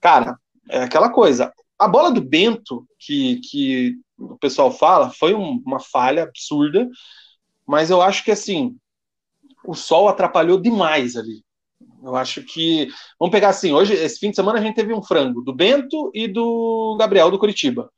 [0.00, 0.38] Cara,
[0.70, 1.52] é aquela coisa.
[1.76, 6.88] A bola do Bento, que, que o pessoal fala, foi um, uma falha absurda
[7.68, 8.74] mas eu acho que assim
[9.66, 11.42] o sol atrapalhou demais ali.
[12.02, 12.88] Eu acho que
[13.20, 16.10] vamos pegar assim, hoje esse fim de semana a gente teve um frango do Bento
[16.14, 17.90] e do Gabriel do Curitiba.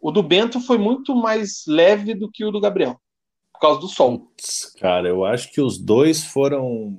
[0.00, 2.98] O do Bento foi muito mais leve do que o do Gabriel,
[3.52, 4.32] por causa do sol.
[4.78, 6.96] Cara, eu acho que os dois foram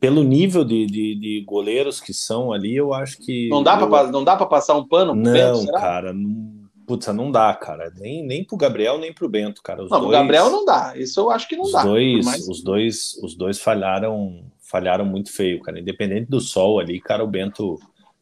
[0.00, 4.10] pelo nível de, de, de goleiros que são ali, eu acho que não dá para
[4.10, 5.14] não dá para passar um pano.
[5.14, 7.92] Não, Bento, cara, não Putz, não dá, cara.
[7.96, 9.82] Nem, nem pro Gabriel, nem pro Bento, cara.
[9.82, 10.92] Os não, dois, pro Gabriel não dá.
[10.96, 11.82] Isso eu acho que não os dá.
[11.82, 12.48] Dois, mas...
[12.48, 15.80] Os dois, os dois falharam, falharam muito feio, cara.
[15.80, 17.78] Independente do sol ali, cara, o Bento,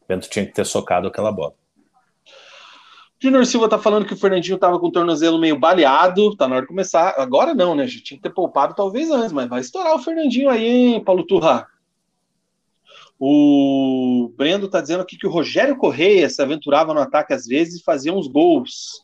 [0.07, 1.53] Bento tinha que ter socado aquela bola.
[3.19, 6.55] Junior Silva tá falando que o Fernandinho tava com o tornozelo meio baleado, tá na
[6.55, 7.13] hora de começar.
[7.17, 7.83] Agora não, né?
[7.83, 11.03] A gente tinha que ter poupado talvez antes, mas vai estourar o Fernandinho aí, hein,
[11.03, 11.65] Paulo Turra?
[13.25, 17.79] O Brendo está dizendo aqui que o Rogério Correia se aventurava no ataque às vezes
[17.79, 19.01] e fazia uns gols.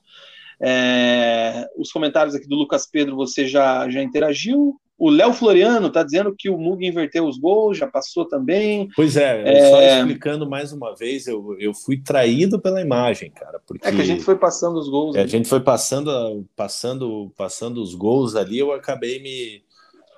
[0.61, 4.75] É, os comentários aqui do Lucas Pedro você já, já interagiu.
[4.97, 8.89] O Léo Floriano está dizendo que o Mug inverteu os gols, já passou também.
[8.93, 13.61] Pois é, é, só explicando mais uma vez, eu, eu fui traído pela imagem, cara.
[13.65, 15.15] Porque é que a gente foi passando os gols.
[15.15, 19.63] É, a gente foi passando, passando, passando os gols ali, eu acabei me,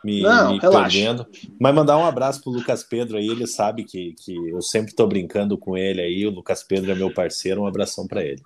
[0.04, 1.26] me, Não, me perdendo.
[1.60, 5.06] Mas mandar um abraço pro Lucas Pedro aí, ele sabe que, que eu sempre tô
[5.08, 6.26] brincando com ele aí.
[6.26, 8.42] O Lucas Pedro é meu parceiro, um abração para ele.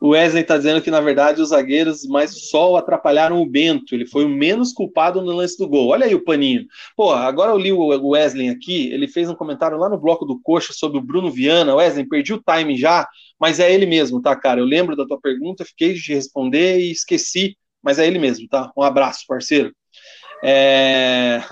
[0.00, 3.94] O Wesley está dizendo que, na verdade, os zagueiros mais só atrapalharam o Bento.
[3.94, 5.88] Ele foi o menos culpado no lance do gol.
[5.88, 6.66] Olha aí o paninho.
[6.96, 8.92] Pô, agora eu li o Wesley aqui.
[8.92, 11.74] Ele fez um comentário lá no bloco do Coxa sobre o Bruno Viana.
[11.74, 13.08] Wesley, perdi o time já,
[13.40, 14.60] mas é ele mesmo, tá, cara?
[14.60, 18.70] Eu lembro da tua pergunta, fiquei de responder e esqueci, mas é ele mesmo, tá?
[18.76, 19.72] Um abraço, parceiro.
[20.42, 21.42] É...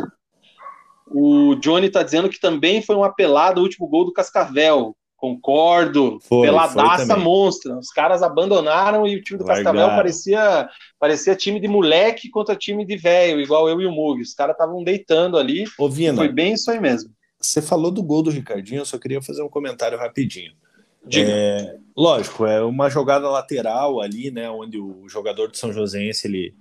[1.09, 4.97] O Johnny está dizendo que também foi um apelado o último gol do Cascavel.
[5.17, 6.19] Concordo.
[6.23, 7.79] Foi, Peladaça foi monstra.
[7.79, 9.73] Os caras abandonaram e o time do Largaram.
[9.73, 10.69] Cascavel parecia,
[10.99, 14.21] parecia time de moleque contra time de velho, igual eu e o Mug.
[14.21, 15.65] Os caras estavam deitando ali.
[16.19, 17.11] Foi bem isso aí mesmo.
[17.41, 20.53] você falou do gol do Ricardinho, eu só queria fazer um comentário rapidinho.
[21.15, 26.55] É, lógico, é uma jogada lateral ali, né, onde o jogador do São Joséense ele,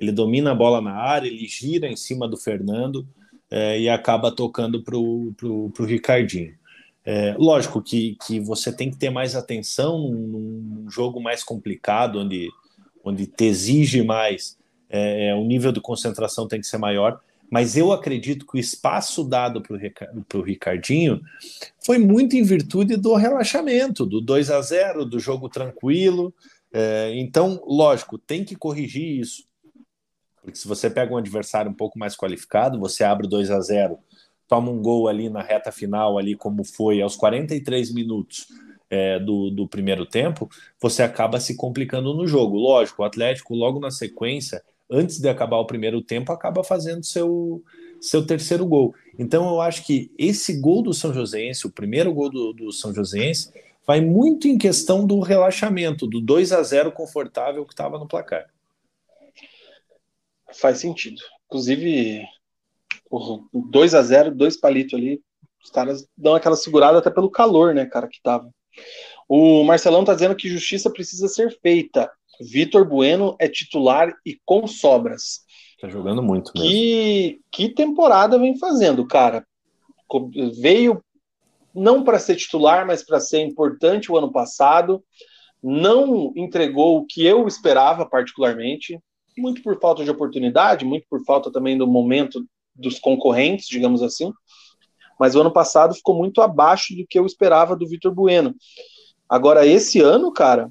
[0.00, 3.06] ele domina a bola na área, ele gira em cima do Fernando
[3.50, 6.54] é, e acaba tocando para o Ricardinho.
[7.04, 12.20] É, lógico que, que você tem que ter mais atenção num, num jogo mais complicado,
[12.20, 12.48] onde,
[13.04, 14.56] onde te exige mais,
[14.88, 17.20] é, é o nível de concentração tem que ser maior,
[17.50, 21.20] mas eu acredito que o espaço dado para o Ricardinho
[21.84, 26.32] foi muito em virtude do relaxamento, do 2 a 0 do jogo tranquilo.
[26.72, 29.49] É, então, lógico, tem que corrigir isso.
[30.42, 33.98] Porque se você pega um adversário um pouco mais qualificado, você abre 2 a 0
[34.50, 38.48] toma um gol ali na reta final, ali como foi aos 43 minutos
[38.90, 40.50] é, do, do primeiro tempo,
[40.80, 42.56] você acaba se complicando no jogo.
[42.56, 44.60] Lógico, o Atlético, logo na sequência,
[44.90, 47.62] antes de acabar o primeiro tempo, acaba fazendo seu,
[48.00, 48.92] seu terceiro gol.
[49.16, 52.92] Então eu acho que esse gol do São Joséense, o primeiro gol do, do São
[52.92, 53.52] Joséense,
[53.86, 58.46] vai muito em questão do relaxamento, do 2 a 0 confortável que estava no placar.
[60.54, 61.20] Faz sentido.
[61.46, 62.24] Inclusive,
[63.52, 65.20] 2 a 0 dois palitos ali,
[65.62, 68.50] os caras dão aquela segurada até pelo calor, né, cara, que tava.
[69.28, 72.10] O Marcelão tá dizendo que justiça precisa ser feita.
[72.40, 75.44] Vitor Bueno é titular e com sobras.
[75.80, 76.68] Tá jogando muito mesmo.
[76.68, 79.46] Que, que temporada vem fazendo, cara.
[80.60, 81.02] Veio
[81.74, 85.04] não para ser titular, mas para ser importante o ano passado.
[85.62, 88.98] Não entregou o que eu esperava, particularmente.
[89.36, 92.44] Muito por falta de oportunidade, muito por falta também do momento
[92.74, 94.32] dos concorrentes, digamos assim.
[95.18, 98.54] Mas o ano passado ficou muito abaixo do que eu esperava do Vitor Bueno.
[99.28, 100.70] Agora, esse ano, cara,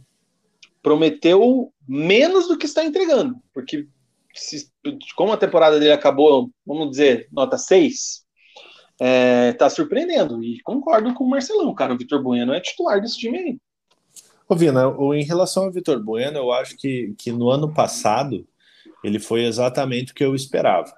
[0.81, 3.87] prometeu menos do que está entregando, porque
[4.33, 4.69] se,
[5.15, 8.25] como a temporada dele acabou, vamos dizer, nota 6,
[8.99, 10.43] é, tá surpreendendo.
[10.43, 11.93] E concordo com o Marcelão, cara.
[11.93, 13.59] O Vitor Bueno é titular desse time aí.
[14.51, 14.81] Ô, Vina,
[15.15, 18.47] em relação ao Vitor Bueno, eu acho que, que no ano passado
[19.03, 20.91] ele foi exatamente o que eu esperava.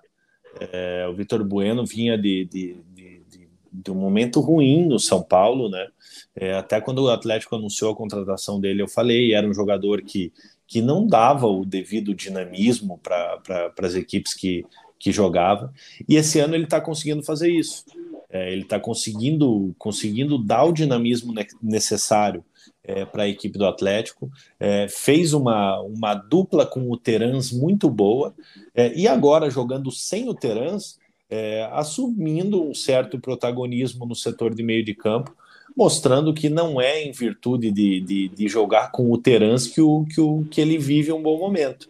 [0.57, 5.21] É, o Vitor Bueno vinha de, de, de, de, de um momento ruim no São
[5.21, 5.85] Paulo, né?
[6.33, 10.31] É, até quando o Atlético anunciou a contratação dele, eu falei, era um jogador que,
[10.65, 14.65] que não dava o devido dinamismo para pra, as equipes que,
[14.97, 15.73] que jogava.
[16.07, 17.83] E esse ano ele está conseguindo fazer isso.
[18.29, 22.45] É, ele está conseguindo, conseguindo dar o dinamismo necessário
[22.83, 24.29] é, para a equipe do Atlético.
[24.59, 28.33] É, fez uma, uma dupla com o Terans muito boa.
[28.73, 34.61] É, e agora, jogando sem o Terans, é, assumindo um certo protagonismo no setor de
[34.61, 35.33] meio de campo,
[35.75, 40.05] mostrando que não é em virtude de, de, de jogar com o Terans que, o,
[40.05, 41.89] que, o, que ele vive um bom momento.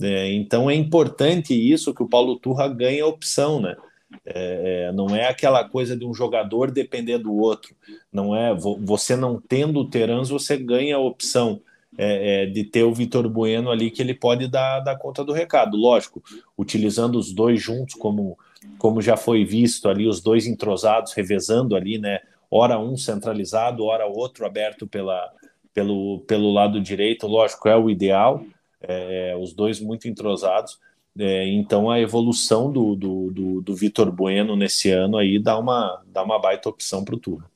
[0.00, 3.76] É, então é importante isso que o Paulo Turra ganhe a opção, né?
[4.24, 7.74] É, é não é aquela coisa de um jogador depender do outro.
[8.12, 11.60] Não é você não tendo o Terans, você ganha a opção
[11.98, 15.32] é, é, de ter o Vitor Bueno ali que ele pode dar, dar conta do
[15.32, 15.76] recado.
[15.76, 16.22] Lógico,
[16.56, 18.38] utilizando os dois juntos, como,
[18.78, 22.20] como já foi visto ali, os dois entrosados, revezando ali, né?
[22.50, 25.30] ora um centralizado, ora outro aberto pela,
[25.74, 28.44] pelo, pelo lado direito, lógico, é o ideal,
[28.80, 30.78] é, é, os dois muito entrosados.
[31.18, 36.02] É, então a evolução do, do, do, do Vitor Bueno nesse ano aí dá uma,
[36.06, 37.50] dá uma baita opção para o Turra.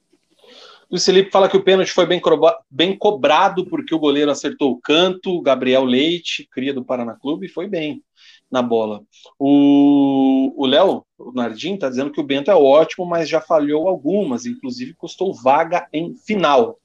[0.90, 2.20] Luiz Felipe fala que o pênalti foi bem,
[2.68, 5.40] bem cobrado porque o goleiro acertou o canto.
[5.40, 8.02] Gabriel Leite, cria do Paraná Clube, foi bem
[8.50, 9.02] na bola.
[9.38, 14.46] O Léo, o Nardim, está dizendo que o Bento é ótimo, mas já falhou algumas,
[14.46, 16.76] inclusive custou vaga em final.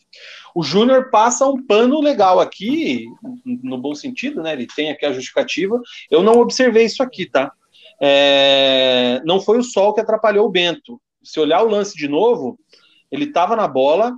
[0.53, 3.05] O Júnior passa um pano legal aqui,
[3.43, 4.53] no bom sentido, né?
[4.53, 5.81] Ele tem aqui a justificativa.
[6.09, 7.51] Eu não observei isso aqui, tá?
[8.01, 9.21] É...
[9.25, 11.01] Não foi o sol que atrapalhou o Bento.
[11.23, 12.57] Se olhar o lance de novo,
[13.11, 14.13] ele estava na bola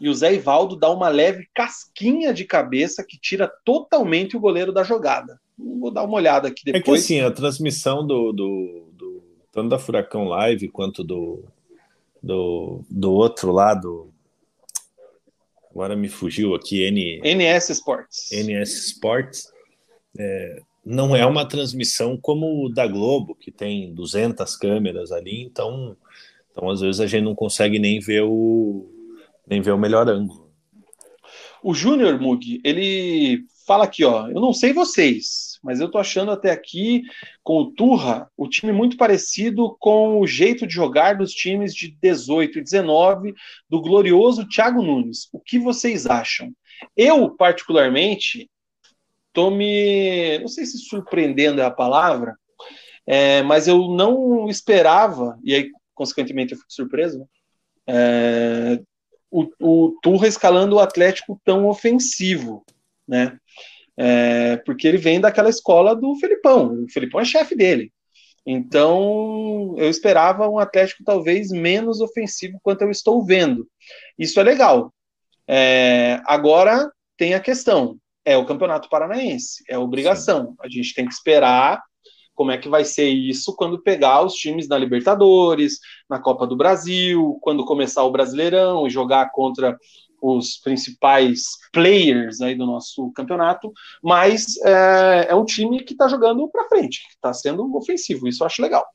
[0.00, 4.72] e o Zé Ivaldo dá uma leve casquinha de cabeça que tira totalmente o goleiro
[4.72, 5.40] da jogada.
[5.56, 6.82] Vou dar uma olhada aqui depois.
[6.82, 9.22] É que assim, a transmissão do, do, do
[9.52, 11.44] tanto da Furacão Live quanto do,
[12.22, 14.12] do, do outro lado.
[15.74, 17.20] Agora me fugiu aqui, N...
[17.24, 18.30] NS Sports.
[18.30, 19.52] NS Sports.
[20.16, 25.96] É, não é uma transmissão como o da Globo, que tem 200 câmeras ali, então,
[26.52, 28.88] então às vezes a gente não consegue nem ver o,
[29.48, 30.48] nem ver o melhor ângulo.
[31.60, 36.30] O Júnior Mug, ele fala aqui, ó, eu não sei vocês, mas eu tô achando
[36.30, 37.02] até aqui
[37.42, 41.96] com o Turra o time muito parecido com o jeito de jogar dos times de
[42.02, 43.34] 18 e 19
[43.68, 45.28] do glorioso Thiago Nunes.
[45.32, 46.52] O que vocês acham?
[46.94, 48.50] Eu, particularmente,
[49.32, 52.36] tô me, não sei se surpreendendo é a palavra,
[53.06, 57.26] é, mas eu não esperava, e aí consequentemente eu fico surpreso,
[57.86, 58.80] é,
[59.30, 62.64] o, o Turra escalando o Atlético tão ofensivo,
[63.08, 63.38] né?
[63.96, 66.84] É, porque ele vem daquela escola do Felipão.
[66.84, 67.92] O Felipão é chefe dele.
[68.46, 73.66] Então, eu esperava um Atlético talvez menos ofensivo quanto eu estou vendo.
[74.18, 74.92] Isso é legal.
[75.48, 80.48] É, agora tem a questão: é o Campeonato Paranaense, é obrigação.
[80.48, 80.56] Sim.
[80.60, 81.82] A gente tem que esperar
[82.34, 85.78] como é que vai ser isso quando pegar os times na Libertadores,
[86.10, 89.78] na Copa do Brasil, quando começar o Brasileirão e jogar contra
[90.24, 93.70] os principais players aí do nosso campeonato,
[94.02, 98.42] mas é, é um time que está jogando para frente, que está sendo ofensivo, isso
[98.42, 98.86] eu acho legal.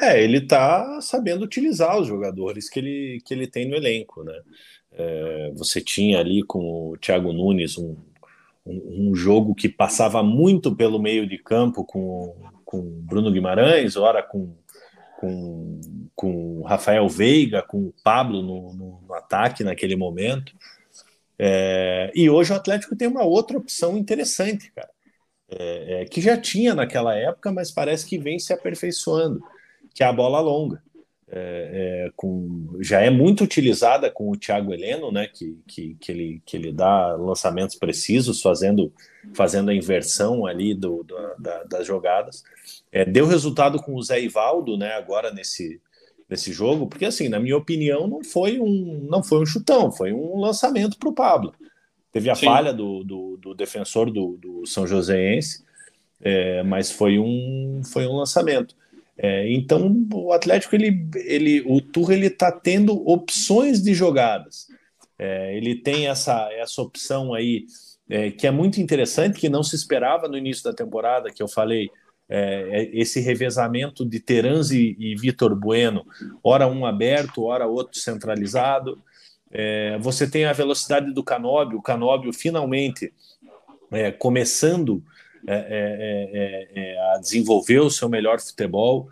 [0.00, 4.40] É, ele está sabendo utilizar os jogadores que ele, que ele tem no elenco, né?
[4.92, 7.96] É, você tinha ali com o Thiago Nunes um,
[8.64, 12.34] um, um, jogo que passava muito pelo meio de campo com,
[12.64, 14.54] com Bruno Guimarães, ora com,
[15.22, 15.80] com,
[16.16, 20.52] com Rafael Veiga, com o Pablo no, no, no ataque naquele momento.
[21.38, 24.90] É, e hoje o Atlético tem uma outra opção interessante, cara,
[25.48, 29.40] é, é, que já tinha naquela época, mas parece que vem se aperfeiçoando,
[29.94, 30.82] que é a bola longa
[31.34, 36.12] é, é, com, já é muito utilizada com o Thiago Heleno, né, que, que, que,
[36.12, 38.92] ele, que ele dá lançamentos precisos, fazendo,
[39.32, 42.44] fazendo a inversão ali do, do da, das jogadas.
[42.92, 45.80] É, deu resultado com o Zé Ivaldo, né, agora nesse,
[46.28, 50.12] nesse jogo, porque assim, na minha opinião, não foi um, não foi um chutão, foi
[50.12, 51.54] um lançamento para o Pablo.
[52.12, 52.44] Teve a Sim.
[52.44, 55.64] falha do, do, do, defensor do, do São Joséense,
[56.20, 58.76] é, mas foi um, foi um lançamento.
[59.16, 64.68] É, então o Atlético ele, ele o Tour ele está tendo opções de jogadas.
[65.18, 67.66] É, ele tem essa essa opção aí
[68.08, 71.48] é, que é muito interessante que não se esperava no início da temporada que eu
[71.48, 71.90] falei
[72.34, 76.06] é, é, esse revezamento de Teranzi e Vitor Bueno,
[76.42, 78.98] ora um aberto, ora outro centralizado.
[79.50, 83.12] É, você tem a velocidade do Canóbio, o Canóbio finalmente
[84.18, 85.04] começando
[85.46, 89.10] é é, é, é, a desenvolver o seu melhor futebol.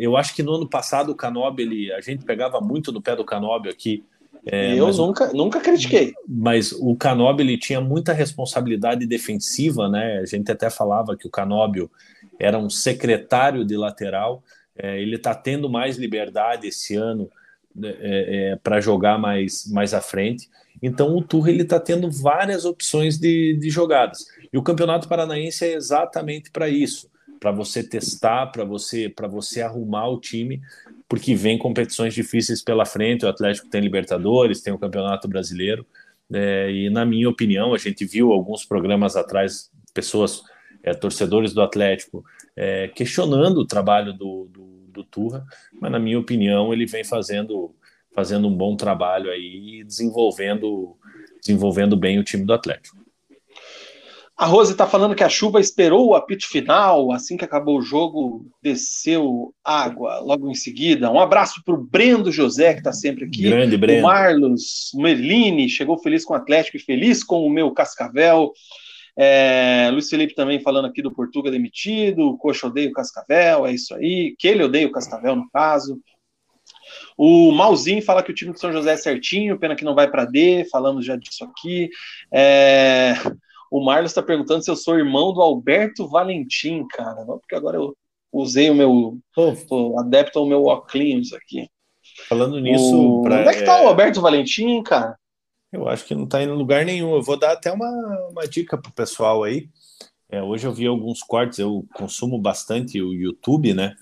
[0.00, 3.24] Eu acho que no ano passado o Canóbio, a gente pegava muito no pé do
[3.24, 4.04] Canóbio aqui.
[4.46, 6.14] Eu mas, nunca, nunca critiquei.
[6.26, 10.18] Mas o Canóbio ele tinha muita responsabilidade defensiva, né?
[10.18, 11.90] A gente até falava que o Canóbio
[12.38, 14.42] era um secretário de lateral.
[14.76, 17.28] ele está tendo mais liberdade esse ano
[17.74, 20.48] né, é, é, para jogar mais, mais à frente.
[20.82, 24.26] Então o Turra ele está tendo várias opções de, de jogadas.
[24.52, 29.62] E o Campeonato Paranaense é exatamente para isso, para você testar, para você para você
[29.62, 30.60] arrumar o time,
[31.08, 33.24] porque vem competições difíceis pela frente.
[33.24, 35.86] O Atlético tem Libertadores, tem o Campeonato Brasileiro.
[36.32, 40.42] É, e na minha opinião, a gente viu alguns programas atrás pessoas,
[40.82, 42.24] é, torcedores do Atlético,
[42.54, 45.46] é, questionando o trabalho do, do, do Turra,
[45.80, 47.74] mas na minha opinião ele vem fazendo
[48.14, 50.96] fazendo um bom trabalho aí, desenvolvendo
[51.40, 52.97] desenvolvendo bem o time do Atlético.
[54.38, 57.82] A Rose está falando que a chuva esperou o apito final, assim que acabou o
[57.82, 61.10] jogo, desceu água logo em seguida.
[61.10, 63.42] Um abraço para o Brendo José, que está sempre aqui.
[63.42, 63.98] Grande Brendo.
[63.98, 68.52] O Marlos, Merlini, chegou feliz com o Atlético e feliz com o meu Cascavel.
[69.18, 73.72] É, Luiz Felipe também falando aqui do Portuga demitido, o Coxa odeia o Cascavel, é
[73.72, 74.36] isso aí.
[74.38, 76.00] Que ele odeia o Cascavel, no caso.
[77.16, 80.08] O Malzinho fala que o time do São José é certinho, pena que não vai
[80.08, 81.90] para D, falamos já disso aqui.
[82.32, 83.14] É...
[83.70, 87.24] O Marlos está perguntando se eu sou irmão do Alberto Valentim, cara.
[87.24, 87.94] Não, porque agora eu
[88.32, 89.18] usei o meu.
[89.34, 91.68] Tô adepto ao meu óculos aqui.
[92.28, 93.20] Falando nisso.
[93.20, 93.22] O...
[93.22, 93.40] Pra...
[93.40, 95.16] Onde é que tá o Alberto Valentim, cara?
[95.72, 97.14] Eu acho que não está em lugar nenhum.
[97.14, 97.90] Eu vou dar até uma,
[98.30, 99.68] uma dica pro pessoal aí.
[100.30, 103.94] É, hoje eu vi alguns cortes, eu consumo bastante o YouTube, né?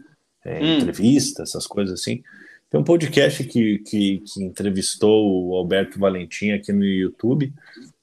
[0.45, 0.79] É, hum.
[0.79, 2.23] Entrevista, essas coisas assim.
[2.69, 7.53] Tem um podcast que, que, que, entrevistou o Alberto Valentim aqui no YouTube.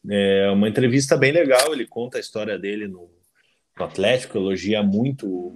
[0.10, 1.74] É uma entrevista bem legal.
[1.74, 3.10] Ele conta a história dele no,
[3.78, 5.52] no Atlético, elogia muito,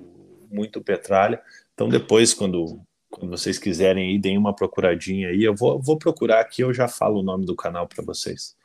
[0.51, 1.41] muito Petralha.
[1.73, 5.43] Então, depois, quando, quando vocês quiserem ir, deem uma procuradinha aí.
[5.43, 8.55] Eu vou, vou procurar aqui, eu já falo o nome do canal para vocês.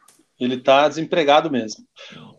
[0.40, 1.84] Ele está desempregado mesmo.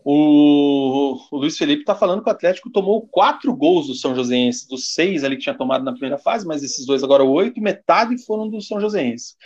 [0.04, 4.68] O, o Luiz Felipe está falando que o Atlético tomou quatro gols do São Joséense,
[4.68, 8.22] dos seis ali que tinha tomado na primeira fase, mas esses dois agora oito, metade
[8.24, 9.36] foram do São Joséense.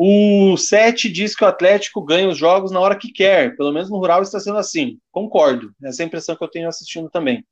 [0.00, 3.90] O Sete diz que o Atlético ganha os jogos na hora que quer, pelo menos
[3.90, 4.96] no Rural está sendo assim.
[5.10, 7.44] Concordo, essa é a impressão que eu tenho assistindo também.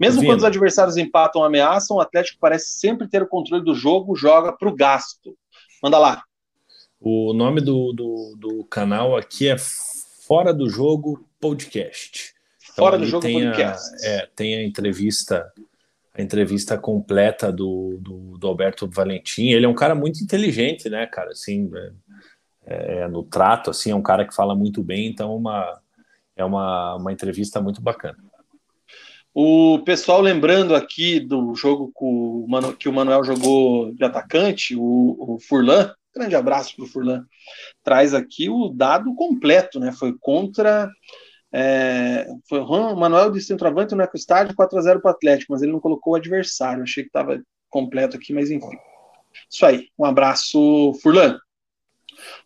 [0.00, 0.30] Mesmo Vindo.
[0.30, 4.16] quando os adversários empatam ou ameaçam, o Atlético parece sempre ter o controle do jogo,
[4.16, 5.38] joga para o gasto.
[5.80, 6.24] Manda lá.
[7.00, 12.32] O nome do, do, do canal aqui é Fora do Jogo Podcast.
[12.72, 14.04] Então, Fora do Jogo tem Podcast.
[14.04, 15.52] A, é, tem a entrevista
[16.14, 19.48] a entrevista completa do, do, do, Alberto Valentim.
[19.48, 21.30] Ele é um cara muito inteligente, né, cara?
[21.30, 21.70] Assim,
[22.66, 25.80] é, é, no trato, assim, é um cara que fala muito bem, então uma,
[26.36, 28.18] é uma, uma entrevista muito bacana.
[29.34, 31.90] O pessoal lembrando aqui do jogo
[32.78, 37.24] que o Manuel jogou de atacante, o, o Furlan, grande abraço para o Furlan,
[37.82, 39.90] traz aqui o dado completo, né?
[39.90, 40.90] Foi contra
[41.52, 45.80] é, foi o Manuel de centroavante no estádio 4x0 para o Atlético, mas ele não
[45.80, 46.82] colocou o adversário.
[46.82, 48.76] Achei que estava completo aqui, mas enfim.
[49.50, 49.88] Isso aí.
[49.98, 51.38] Um abraço, Furlan.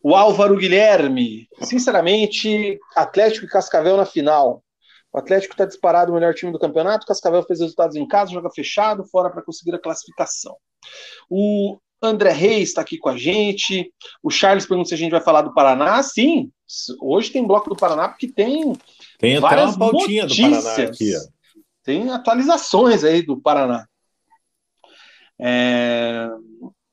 [0.02, 1.48] O Álvaro Guilherme.
[1.62, 4.62] Sinceramente, Atlético e Cascavel na final.
[5.12, 7.06] O Atlético está disparado o melhor time do campeonato.
[7.06, 10.56] Cascavel fez resultados em casa, joga fechado, fora para conseguir a classificação.
[11.30, 13.92] O André Reis está aqui com a gente.
[14.22, 16.02] O Charles pergunta se a gente vai falar do Paraná.
[16.02, 16.50] Sim,
[17.00, 18.74] hoje tem bloco do Paraná porque tem.
[19.18, 20.58] Tem até uma pautinha notícias.
[20.58, 21.16] do Paraná aqui.
[21.16, 21.20] Ó.
[21.82, 23.86] Tem atualizações aí do Paraná.
[25.38, 26.28] É...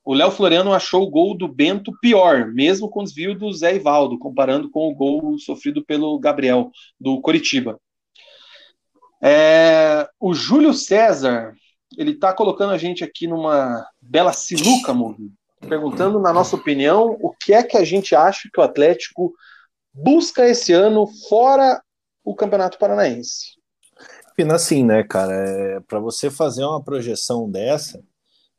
[0.04, 3.74] O Léo Floriano achou o gol do Bento pior, mesmo com o desvio do Zé
[3.74, 6.70] Ivaldo, comparando com o gol sofrido pelo Gabriel,
[7.00, 7.78] do Coritiba.
[9.22, 10.06] É...
[10.20, 11.54] O Júlio César
[11.96, 15.30] ele está colocando a gente aqui numa bela sinuca, Morri,
[15.68, 19.32] perguntando, na nossa opinião, o que é que a gente acha que o Atlético
[19.92, 21.80] busca esse ano fora
[22.24, 23.58] o Campeonato Paranaense.
[24.36, 25.32] Pina, assim, né, cara?
[25.32, 28.02] É, Para você fazer uma projeção dessa,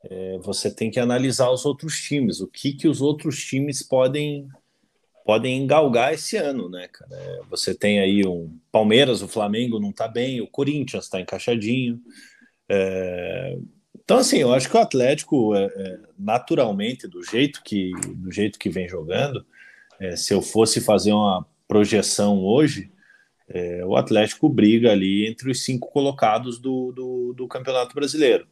[0.04, 4.48] é, você tem que analisar os outros times, o que, que os outros times podem
[5.24, 7.10] podem galgar esse ano, né, cara?
[7.12, 12.00] É, você tem aí um Palmeiras, o Flamengo não tá bem, o Corinthians está encaixadinho,
[12.68, 13.58] é,
[14.06, 18.56] então, assim, eu acho que o Atlético, é, é, naturalmente, do jeito que, do jeito
[18.56, 19.44] que vem jogando,
[19.98, 22.88] é, se eu fosse fazer uma projeção hoje,
[23.48, 28.46] é, o Atlético briga ali entre os cinco colocados do, do, do Campeonato Brasileiro.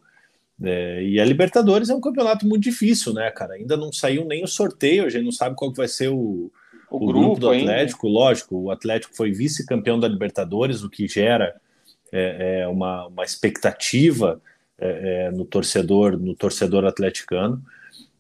[0.62, 3.55] É, e a Libertadores é um campeonato muito difícil, né, cara?
[3.55, 6.51] Ainda não saiu nem o sorteio, a gente não sabe qual vai ser o,
[6.91, 8.07] o, o grupo, grupo, do Atlético.
[8.07, 8.19] Ainda.
[8.19, 11.57] Lógico, o Atlético foi vice-campeão da Libertadores, o que gera
[12.12, 14.41] é, é uma, uma expectativa
[14.79, 17.62] é, é, no torcedor no torcedor atleticano,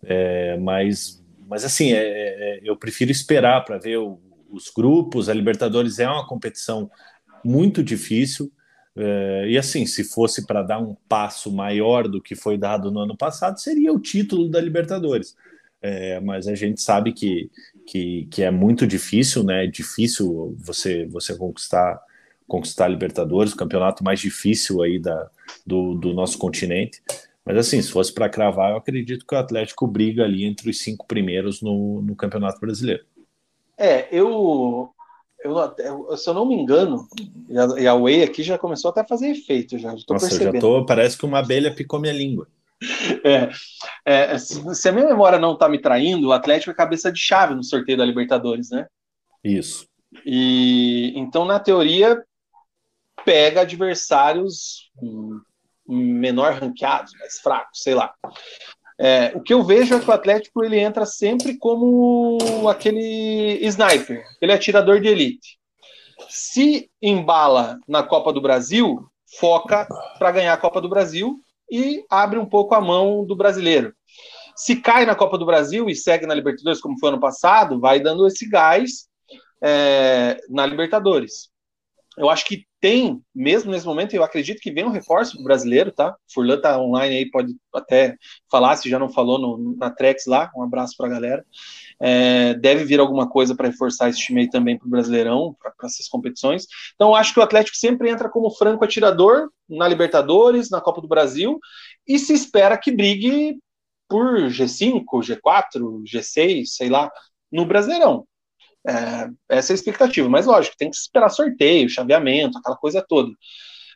[0.04, 4.18] é, mas mas assim é, eu prefiro esperar para ver o,
[4.54, 5.28] os grupos.
[5.28, 6.90] A Libertadores é uma competição
[7.44, 8.50] muito difícil.
[9.48, 13.16] e assim, se fosse para dar um passo maior do que foi dado no ano
[13.16, 15.36] passado, seria o título da Libertadores.
[15.82, 17.50] É, mas a gente sabe que,
[17.86, 19.64] que, que, é muito difícil, né?
[19.64, 22.00] É difícil você, você conquistar
[22.46, 25.30] conquistar a Libertadores, o campeonato mais difícil aí da,
[25.66, 27.02] do, do nosso continente.
[27.44, 30.78] Mas assim, se fosse para cravar, eu acredito que o Atlético briga ali entre os
[30.78, 33.04] cinco primeiros no, no Campeonato Brasileiro.
[33.78, 34.90] É, eu,
[35.44, 37.06] eu, se eu não me engano,
[37.78, 39.92] e a, Whey aqui já começou até a fazer efeito, já.
[39.92, 40.48] Nossa, percebendo.
[40.48, 42.48] eu já tô, parece que uma abelha picou minha língua.
[43.24, 47.18] É, é, se a minha memória não está me traindo, o Atlético é cabeça de
[47.18, 48.86] chave no sorteio da Libertadores, né?
[49.42, 49.86] Isso.
[50.26, 52.22] E então, na teoria,
[53.24, 54.90] pega adversários
[55.86, 58.12] menor ranqueados, mais fracos, sei lá.
[58.98, 62.38] É, o que eu vejo é que o Atlético ele entra sempre como
[62.68, 65.58] aquele sniper, aquele atirador de elite.
[66.28, 69.04] Se embala na Copa do Brasil,
[69.38, 69.86] foca
[70.18, 71.40] para ganhar a Copa do Brasil
[71.70, 73.92] e abre um pouco a mão do brasileiro.
[74.54, 77.98] Se cai na Copa do Brasil e segue na Libertadores, como foi ano passado, vai
[77.98, 79.08] dando esse gás
[79.60, 81.50] é, na Libertadores.
[82.16, 86.14] Eu acho que tem, mesmo nesse momento, eu acredito que vem um reforço brasileiro, tá?
[86.32, 88.16] Furlan tá online aí, pode até
[88.50, 91.44] falar, se já não falou no, na Trex lá, um abraço pra galera.
[92.00, 96.08] É, deve vir alguma coisa para reforçar esse time aí também pro Brasileirão, para essas
[96.08, 96.66] competições.
[96.94, 101.00] Então, eu acho que o Atlético sempre entra como franco atirador na Libertadores, na Copa
[101.00, 101.58] do Brasil,
[102.06, 103.58] e se espera que brigue
[104.08, 107.10] por G5, G4, G6, sei lá,
[107.50, 108.26] no Brasileirão.
[108.86, 113.30] É, essa é a expectativa, mas lógico, tem que esperar sorteio, chaveamento, aquela coisa toda.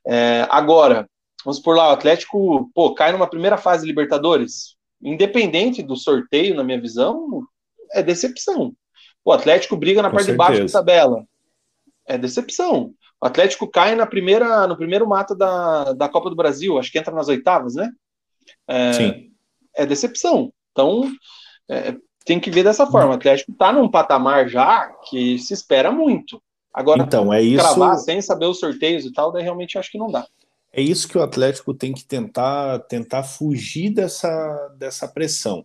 [0.06, 1.08] É, agora,
[1.44, 6.54] vamos por lá, o Atlético pô, cai numa primeira fase de Libertadores, independente do sorteio,
[6.54, 7.42] na minha visão,
[7.92, 8.72] é decepção.
[9.24, 10.48] O Atlético briga na Com parte certeza.
[10.48, 11.24] de baixo da tabela.
[12.06, 12.94] É decepção.
[13.20, 16.98] O Atlético cai na primeira, no primeiro mata da, da Copa do Brasil, acho que
[16.98, 17.90] entra nas oitavas, né?
[18.66, 19.32] É, Sim.
[19.76, 20.52] É decepção.
[20.72, 21.12] Então,
[21.68, 21.94] é,
[22.28, 23.12] tem que ver dessa forma.
[23.12, 26.42] O Atlético está num patamar já que se espera muito.
[26.74, 27.64] Agora, então, é isso...
[27.64, 30.26] cravar sem saber os sorteios e tal, daí realmente acho que não dá.
[30.70, 35.64] É isso que o Atlético tem que tentar, tentar fugir dessa, dessa pressão,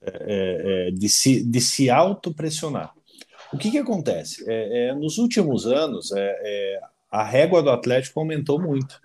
[0.00, 2.94] é, é, é de se, de se autopressionar.
[3.52, 4.44] O que, que acontece?
[4.48, 6.80] É, é nos últimos anos, é,
[7.10, 9.00] a régua do Atlético aumentou muito.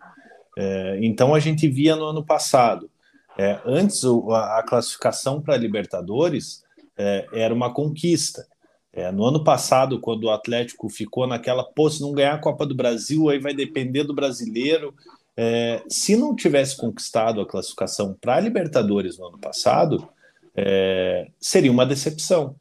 [1.02, 2.88] Então a gente via no ano passado.
[3.36, 6.62] É, antes a classificação para Libertadores
[6.98, 8.45] é, era uma conquista.
[8.91, 12.65] É, no ano passado, quando o Atlético ficou naquela, pô, se não ganhar a Copa
[12.65, 14.94] do Brasil, aí vai depender do brasileiro.
[15.36, 20.07] É, se não tivesse conquistado a classificação para a Libertadores no ano passado,
[20.56, 22.56] é, seria uma decepção.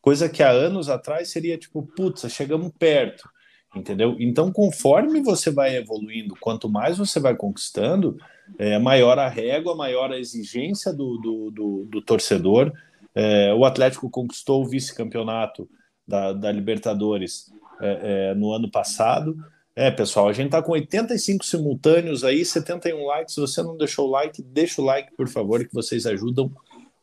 [0.00, 3.28] Coisa que há anos atrás seria tipo, putz, chegamos perto,
[3.74, 4.14] entendeu?
[4.18, 8.18] Então, conforme você vai evoluindo, quanto mais você vai conquistando,
[8.58, 12.72] é, maior a régua, maior a exigência do, do, do, do torcedor.
[13.18, 15.68] É, o Atlético conquistou o vice-campeonato
[16.06, 19.36] da, da Libertadores é, é, no ano passado.
[19.74, 23.34] É, pessoal, a gente está com 85 simultâneos aí, 71 likes.
[23.34, 26.52] Se você não deixou o like, deixa o like, por favor, que vocês ajudam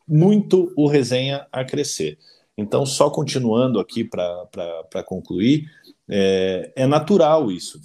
[0.08, 2.16] muito o resenha a crescer.
[2.56, 5.68] Então, só continuando aqui para concluir,
[6.08, 7.78] é, é, natural isso,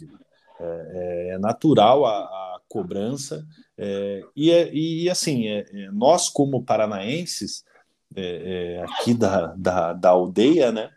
[0.57, 3.45] é, é, é, natural a, a cobrança,
[3.77, 5.45] é, e, é, e, assim,
[5.91, 7.65] nós como paranaenses,
[8.15, 10.89] é, é, aqui da, da, da, aldeia, né?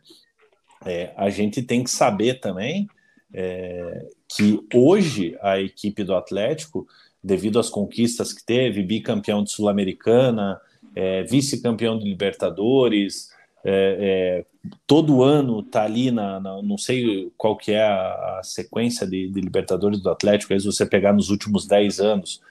[0.84, 2.88] É, a gente tem que saber também
[3.32, 6.86] é, que hoje a equipe do Atlético,
[7.22, 10.60] devido às conquistas que teve, bicampeão de Sul-Americana,
[10.94, 13.32] é, vice-campeão de Libertadores,
[13.64, 14.44] é,
[14.86, 19.28] todo ano tá ali na, na, não sei qual que é a, a sequência de,
[19.28, 22.42] de, Libertadores do Atlético, aí se você pegar nos últimos 10 anos,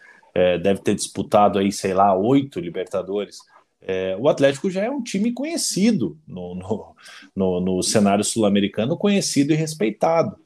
[0.63, 3.37] deve ter disputado aí, sei lá, oito Libertadores.
[3.85, 6.95] É, o Atlético já é um time conhecido no, no,
[7.35, 10.37] no, no cenário sul-americano, conhecido e respeitado.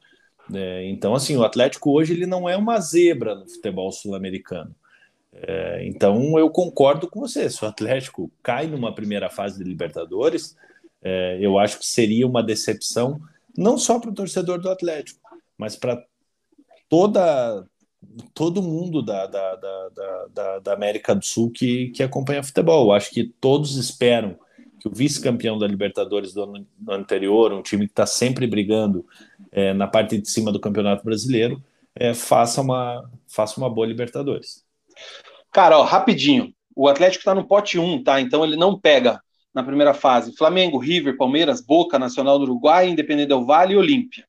[0.52, 4.74] É, então, assim, o Atlético hoje ele não é uma zebra no futebol sul-americano.
[5.32, 7.48] É, então, eu concordo com você.
[7.48, 10.56] Se o Atlético cai numa primeira fase de Libertadores,
[11.00, 13.20] é, eu acho que seria uma decepção,
[13.56, 15.20] não só para o torcedor do Atlético,
[15.56, 16.02] mas para
[16.88, 17.64] toda
[18.34, 19.56] todo mundo da, da,
[20.32, 22.92] da, da, América do Sul que, que acompanha futebol.
[22.92, 24.38] Acho que todos esperam
[24.78, 28.46] que o vice-campeão da Libertadores do ano, do ano, anterior, um time que está sempre
[28.46, 29.04] brigando
[29.50, 31.62] é, na parte de cima do Campeonato Brasileiro,
[31.94, 34.64] é, faça, uma, faça uma boa Libertadores.
[35.52, 36.54] Cara, ó, rapidinho.
[36.76, 38.20] O Atlético está no pote 1, tá?
[38.20, 39.20] Então ele não pega
[39.52, 44.24] na primeira fase Flamengo, River, Palmeiras, Boca, Nacional do Uruguai, Independente del Vale e Olímpia.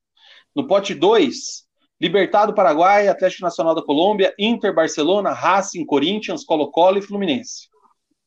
[0.54, 1.64] No pote 2,
[2.00, 7.68] Libertado Paraguai, Atlético Nacional da Colômbia, Inter, Barcelona, Racing, Corinthians, Colo-Colo e Fluminense.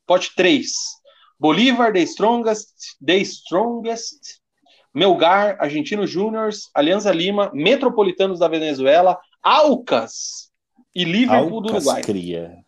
[0.06, 0.72] Pote 3.
[1.40, 2.74] Bolívar, The Strongest,
[3.04, 4.40] The Strongest,
[4.94, 10.52] Melgar, Argentino Júniors, Alianza Lima, Metropolitanos da Venezuela, Alcas
[10.94, 12.02] e Liverpool Alcas do Uruguai.
[12.04, 12.64] Cria.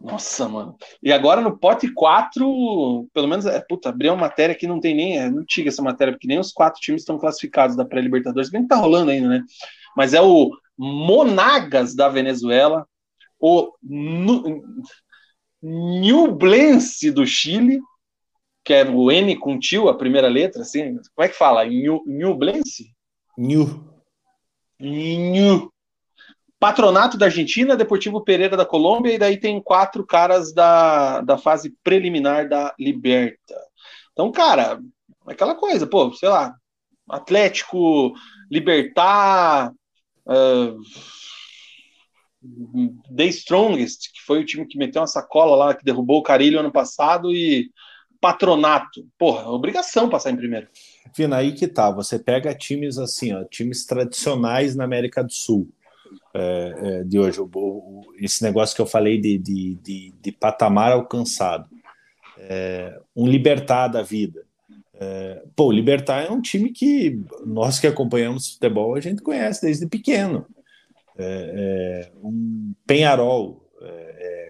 [0.00, 0.76] Nossa, mano.
[1.02, 4.94] E agora no pote 4, pelo menos, é, puta, abriu uma matéria que não tem
[4.94, 8.62] nem, é, tinha essa matéria, porque nem os quatro times estão classificados da pré-Libertadores, bem
[8.62, 9.42] que tá rolando ainda, né?
[9.96, 12.86] Mas é o Monagas da Venezuela,
[13.40, 13.72] o
[15.62, 17.80] Nublense do Chile,
[18.64, 21.64] que é o N com tio, a primeira letra, assim, como é que fala?
[22.06, 22.92] Nublense?
[23.36, 23.84] New.
[24.78, 25.72] New.
[26.60, 31.74] Patronato da Argentina, Deportivo Pereira da Colômbia, e daí tem quatro caras da, da fase
[31.84, 33.54] preliminar da Liberta.
[34.12, 34.80] Então, cara,
[35.26, 36.54] aquela coisa, pô, sei lá,
[37.08, 38.12] Atlético,
[38.50, 39.72] Libertar,
[40.28, 40.80] uh,
[43.14, 46.60] The Strongest, que foi o time que meteu uma sacola lá, que derrubou o Carilho
[46.60, 47.70] ano passado, e
[48.20, 49.06] Patronato.
[49.18, 50.68] Porra, obrigação passar em primeiro.
[51.16, 51.90] Vina, aí que tá.
[51.90, 55.68] Você pega times assim, ó, times tradicionais na América do Sul.
[56.34, 60.32] É, é, de hoje, o, o, esse negócio que eu falei de, de, de, de
[60.32, 61.68] patamar alcançado,
[62.38, 64.47] é, um libertar da vida.
[65.00, 69.62] É, pô, o Libertar é um time que nós que acompanhamos futebol a gente conhece
[69.62, 70.44] desde pequeno.
[71.16, 74.48] É, é, um Penharol, é, é,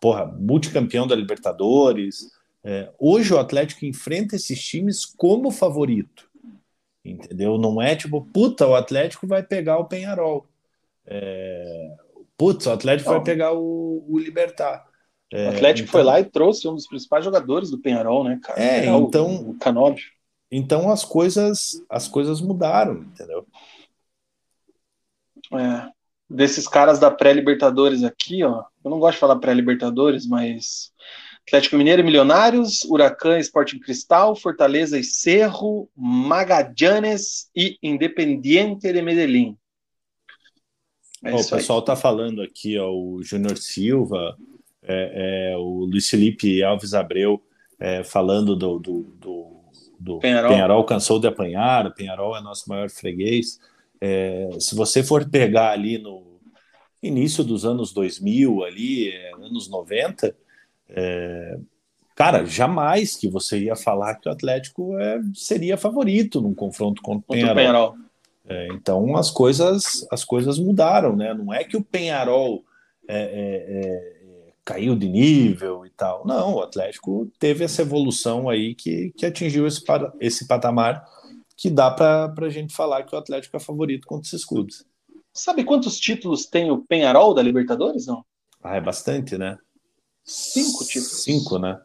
[0.00, 2.30] porra, multicampeão da Libertadores.
[2.64, 6.28] É, hoje o Atlético enfrenta esses times como favorito,
[7.04, 7.58] entendeu?
[7.58, 10.46] Não é tipo, puta, o Atlético vai pegar o Penharol.
[11.06, 11.96] É,
[12.36, 13.16] putz, o Atlético Não.
[13.16, 14.91] vai pegar o, o Libertar.
[15.32, 18.38] É, o Atlético então, foi lá e trouxe um dos principais jogadores do Penharol, né,
[18.42, 18.62] cara?
[18.62, 19.28] É, então.
[19.28, 20.04] O, o Canóbio.
[20.50, 23.46] Então as coisas, as coisas mudaram, entendeu?
[25.54, 25.88] É,
[26.28, 28.62] desses caras da pré-Libertadores aqui, ó.
[28.84, 30.92] Eu não gosto de falar pré-Libertadores, mas
[31.46, 39.56] Atlético Mineiro e Milionários, Huracan Sporting Cristal, Fortaleza e Cerro, Magallanes e Independiente de Medellín.
[41.24, 44.36] É o pessoal está falando aqui, ó, o Júnior Silva,
[44.82, 47.42] é, é, o Luiz Felipe Alves Abreu
[47.78, 49.46] é, falando do, do, do,
[49.98, 50.50] do Penharol.
[50.50, 50.84] Penharol.
[50.84, 53.58] cansou de apanhar, o Penharol é nosso maior freguês.
[54.00, 56.32] É, se você for pegar ali no,
[57.02, 60.34] início dos anos 2000 ali, é, anos 90,
[60.88, 61.58] é,
[62.14, 67.24] cara, jamais que você ia falar que o Atlético é, seria favorito num confronto contra
[67.26, 67.54] o Penharol.
[67.54, 67.96] Penharol.
[68.74, 71.32] Então as coisas as coisas mudaram, né?
[71.32, 72.64] Não é que o Penharol
[73.08, 74.11] é,
[74.64, 76.26] caiu de nível e tal.
[76.26, 79.82] Não, o Atlético teve essa evolução aí que, que atingiu esse,
[80.20, 81.04] esse patamar
[81.56, 84.84] que dá para a gente falar que o Atlético é favorito contra esses clubes.
[85.32, 88.24] Sabe quantos títulos tem o Penharol da Libertadores, não?
[88.62, 89.56] Ah, é bastante, né?
[90.24, 91.22] Cinco títulos.
[91.22, 91.80] Cinco, né?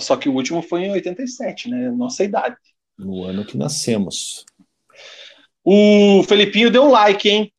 [0.00, 1.90] Só que o último foi em 87, né?
[1.90, 2.56] Nossa idade.
[2.96, 4.44] No ano que nascemos.
[5.64, 7.52] O Felipinho deu like, hein?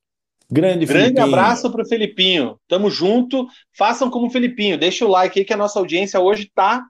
[0.51, 1.25] Grande, Grande Felipinho.
[1.25, 2.59] abraço para o Felipinho.
[2.67, 3.47] Tamo junto.
[3.77, 4.77] Façam como o Felipinho.
[4.77, 6.85] Deixa o like aí que a nossa audiência hoje tá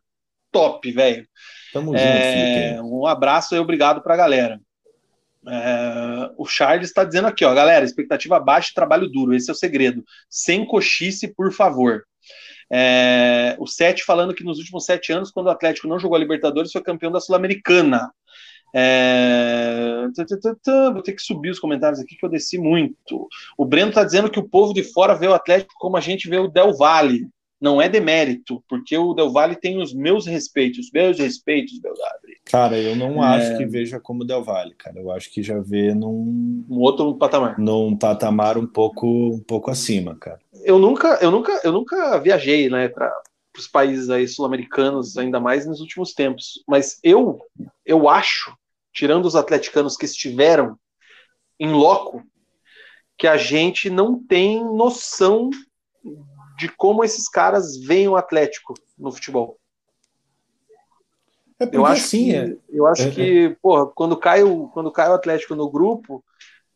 [0.52, 1.28] top, velho.
[1.74, 2.86] Tamo junto, é, Felipinho.
[2.86, 4.60] Um abraço e obrigado para a galera.
[5.48, 9.54] É, o Charles está dizendo aqui, ó, galera, expectativa baixa e trabalho duro, esse é
[9.54, 10.04] o segredo.
[10.30, 12.04] Sem cochice, por favor.
[12.72, 16.20] É, o Sete falando que nos últimos sete anos, quando o Atlético não jogou a
[16.20, 18.12] Libertadores, foi campeão da Sul-Americana.
[18.74, 20.08] É...
[20.94, 23.28] Vou ter que subir os comentários aqui que eu desci muito.
[23.58, 26.30] O Breno está dizendo que o povo de fora vê o Atlético como a gente
[26.30, 27.28] vê o Del Valle.
[27.62, 32.38] Não é demérito, porque o Del Valle tem os meus respeitos, meus respeitos, Belgabre.
[32.46, 33.28] Cara, eu não é...
[33.28, 34.98] acho que veja como Del Valle, cara.
[34.98, 37.60] Eu acho que já vê num um outro patamar.
[37.60, 40.40] Num patamar um pouco um pouco acima, cara.
[40.64, 43.12] Eu nunca, eu nunca, eu nunca viajei, né, para
[43.58, 46.64] os países aí sul-americanos, ainda mais nos últimos tempos.
[46.66, 47.40] Mas eu,
[47.86, 48.56] eu acho
[49.00, 50.78] tirando os atleticanos que estiveram
[51.58, 52.22] em loco,
[53.18, 55.50] que a gente não tem noção
[56.58, 59.58] de como esses caras veem o Atlético no futebol.
[61.62, 62.58] É eu acho sim, que, é.
[62.68, 63.56] eu acho é, que, é.
[63.62, 66.22] porra, quando cai o quando cai o Atlético no grupo,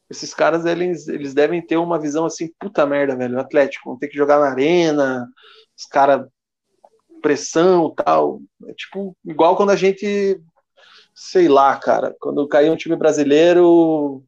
[0.09, 3.99] esses caras eles, eles devem ter uma visão assim, puta merda, velho, o Atlético, vão
[3.99, 5.27] ter que jogar na arena,
[5.77, 6.25] os caras
[7.21, 8.39] pressão, tal.
[8.67, 10.41] É tipo igual quando a gente
[11.13, 14.23] sei lá, cara, quando caiu um time brasileiro.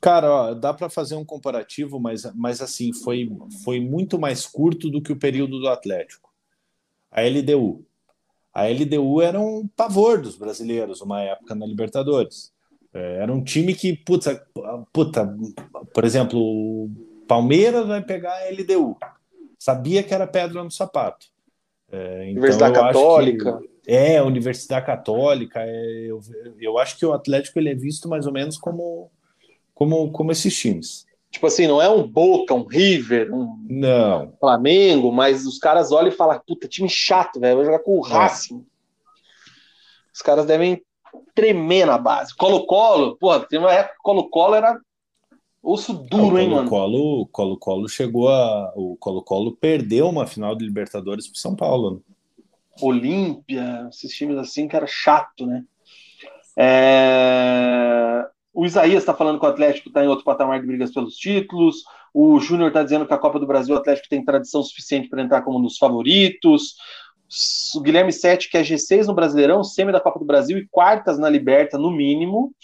[0.00, 3.30] Cara, ó, dá para fazer um comparativo, mas, mas assim, foi,
[3.64, 6.30] foi muito mais curto do que o período do Atlético.
[7.10, 7.84] A LDU.
[8.52, 12.52] A LDU era um pavor dos brasileiros, uma época na Libertadores.
[12.92, 14.46] É, era um time que, puta,
[14.92, 15.36] puta,
[15.92, 16.90] por exemplo, o
[17.26, 18.96] Palmeiras vai pegar a LDU.
[19.58, 21.26] Sabia que era pedra no sapato.
[21.90, 23.58] É, então Universidade Católica.
[23.58, 25.60] Que, é, Universidade Católica.
[25.60, 26.20] É, eu,
[26.60, 29.10] eu acho que o Atlético ele é visto mais ou menos como,
[29.74, 31.06] como, como esses times.
[31.30, 34.32] Tipo assim, não é um Boca, um River, um não.
[34.38, 38.06] Flamengo, mas os caras olham e falam, puta, time chato, velho, vou jogar com o
[38.06, 38.08] é.
[38.08, 38.64] Racing.
[40.14, 40.80] Os caras devem
[41.34, 42.34] tremer na base.
[42.36, 44.78] Colo-Colo, pô, tem uma época que Colo-Colo era
[45.60, 46.68] osso duro, hein, mano?
[46.68, 48.72] Colo-Colo Colo-Colo chegou a...
[48.76, 52.13] O Colo-Colo perdeu uma final de Libertadores pro São Paulo, né?
[52.80, 55.64] Olímpia, esses times assim que era chato, né?
[56.56, 58.24] É...
[58.52, 61.82] O Isaías está falando que o Atlético está em outro patamar de brigas pelos títulos.
[62.12, 65.22] O Júnior está dizendo que a Copa do Brasil o Atlético tem tradição suficiente para
[65.22, 66.76] entrar como um dos favoritos.
[67.74, 71.18] O Guilherme Sete, que é G6 no Brasileirão, semi da Copa do Brasil e quartas
[71.18, 72.54] na Liberta, no mínimo.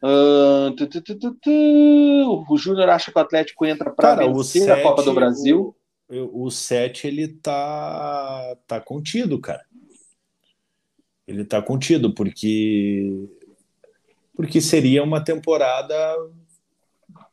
[0.00, 5.02] Uh, tu, tu, tu, o Júnior acha que o Atlético entra para vencer a Copa
[5.02, 5.74] do Brasil
[6.10, 9.64] o 7 ele tá tá contido, cara.
[11.26, 13.28] Ele tá contido porque
[14.34, 15.94] porque seria uma temporada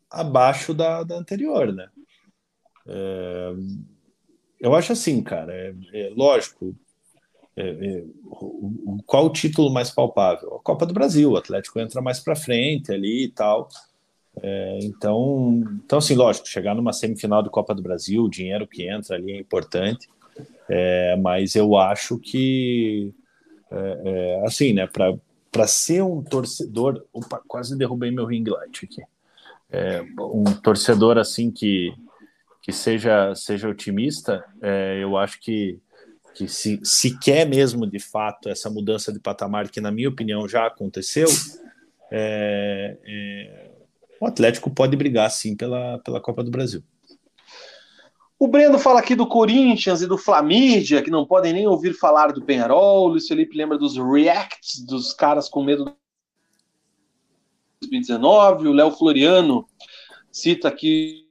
[0.09, 1.89] abaixo da, da anterior, né?
[2.85, 3.53] É,
[4.59, 5.53] eu acho assim, cara.
[5.53, 6.75] É, é lógico.
[7.55, 8.03] É, é
[9.05, 10.55] qual o título mais palpável?
[10.55, 11.31] A Copa do Brasil.
[11.31, 13.67] O Atlético entra mais para frente ali e tal.
[14.41, 18.87] É, então, então, assim, lógico, chegar numa semifinal de Copa do Brasil, o dinheiro que
[18.87, 20.07] entra ali é importante,
[20.69, 23.13] é, mas eu acho que,
[23.71, 27.03] é, é assim, né, para ser um torcedor.
[27.11, 29.01] Opa, quase derrubei meu ring light aqui.
[29.69, 31.93] É, um torcedor assim que,
[32.61, 35.79] que seja, seja otimista, é, eu acho que,
[36.35, 40.47] que se, se quer mesmo de fato essa mudança de patamar, que na minha opinião
[40.47, 41.27] já aconteceu.
[42.09, 43.66] É,
[44.19, 46.83] o Atlético pode brigar sim pela, pela Copa do Brasil.
[48.39, 52.31] O Breno fala aqui do Corinthians e do Flamídia, que não podem nem ouvir falar
[52.31, 53.05] do Penharol.
[53.05, 55.95] O Luiz Felipe lembra dos reacts dos caras com medo do
[57.81, 58.67] 2019.
[58.67, 59.67] O Léo Floriano
[60.31, 61.27] cita aqui.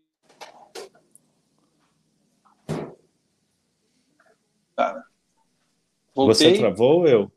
[4.77, 5.05] Cara,
[6.13, 6.35] voltei.
[6.35, 7.33] Você travou ou eu?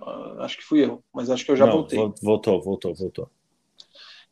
[0.00, 1.98] Uh, acho que fui eu, mas acho que eu já não, voltei.
[1.98, 3.30] Voltou, voltou, voltou.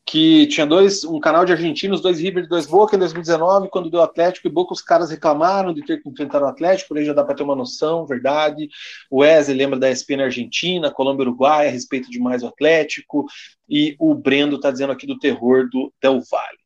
[0.07, 3.91] Que tinha dois, um canal de argentinos, dois River e dois Boca em 2019, quando
[3.91, 7.07] deu Atlético e Boca, os caras reclamaram de ter que enfrentar o Atlético, por aí
[7.07, 8.69] já dá para ter uma noção, verdade.
[9.11, 13.25] O Wesley lembra da ESPN Argentina, Colômbia Uruguai, a respeito de mais o Atlético,
[13.69, 16.59] e o Brendo tá dizendo aqui do terror do Del Valle.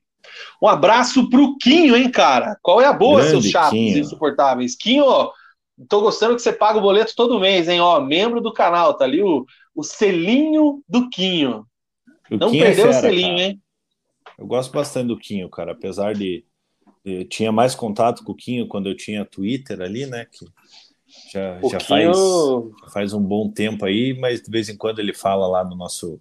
[0.61, 2.59] Um abraço pro Quinho, hein, cara?
[2.61, 3.99] Qual é a boa, Grande seus chatos Quinho.
[3.99, 4.77] insuportáveis?
[4.77, 5.31] Quinho, ó,
[5.89, 7.81] tô gostando que você paga o boleto todo mês, hein?
[7.81, 11.68] Ó, membro do canal, tá ali o, o selinho do Quinho.
[12.31, 13.43] O Não Quinho é perdeu é fera, o selinho, cara.
[13.43, 13.63] hein?
[14.39, 15.73] Eu gosto bastante do Quinho, cara.
[15.73, 16.45] Apesar de,
[17.05, 17.25] de.
[17.25, 20.27] tinha mais contato com o Quinho quando eu tinha Twitter ali, né?
[20.31, 20.47] Que
[21.33, 21.81] já, já, Quinho...
[21.81, 22.17] faz,
[22.83, 25.75] já faz um bom tempo aí, mas de vez em quando ele fala lá no
[25.75, 26.21] nosso.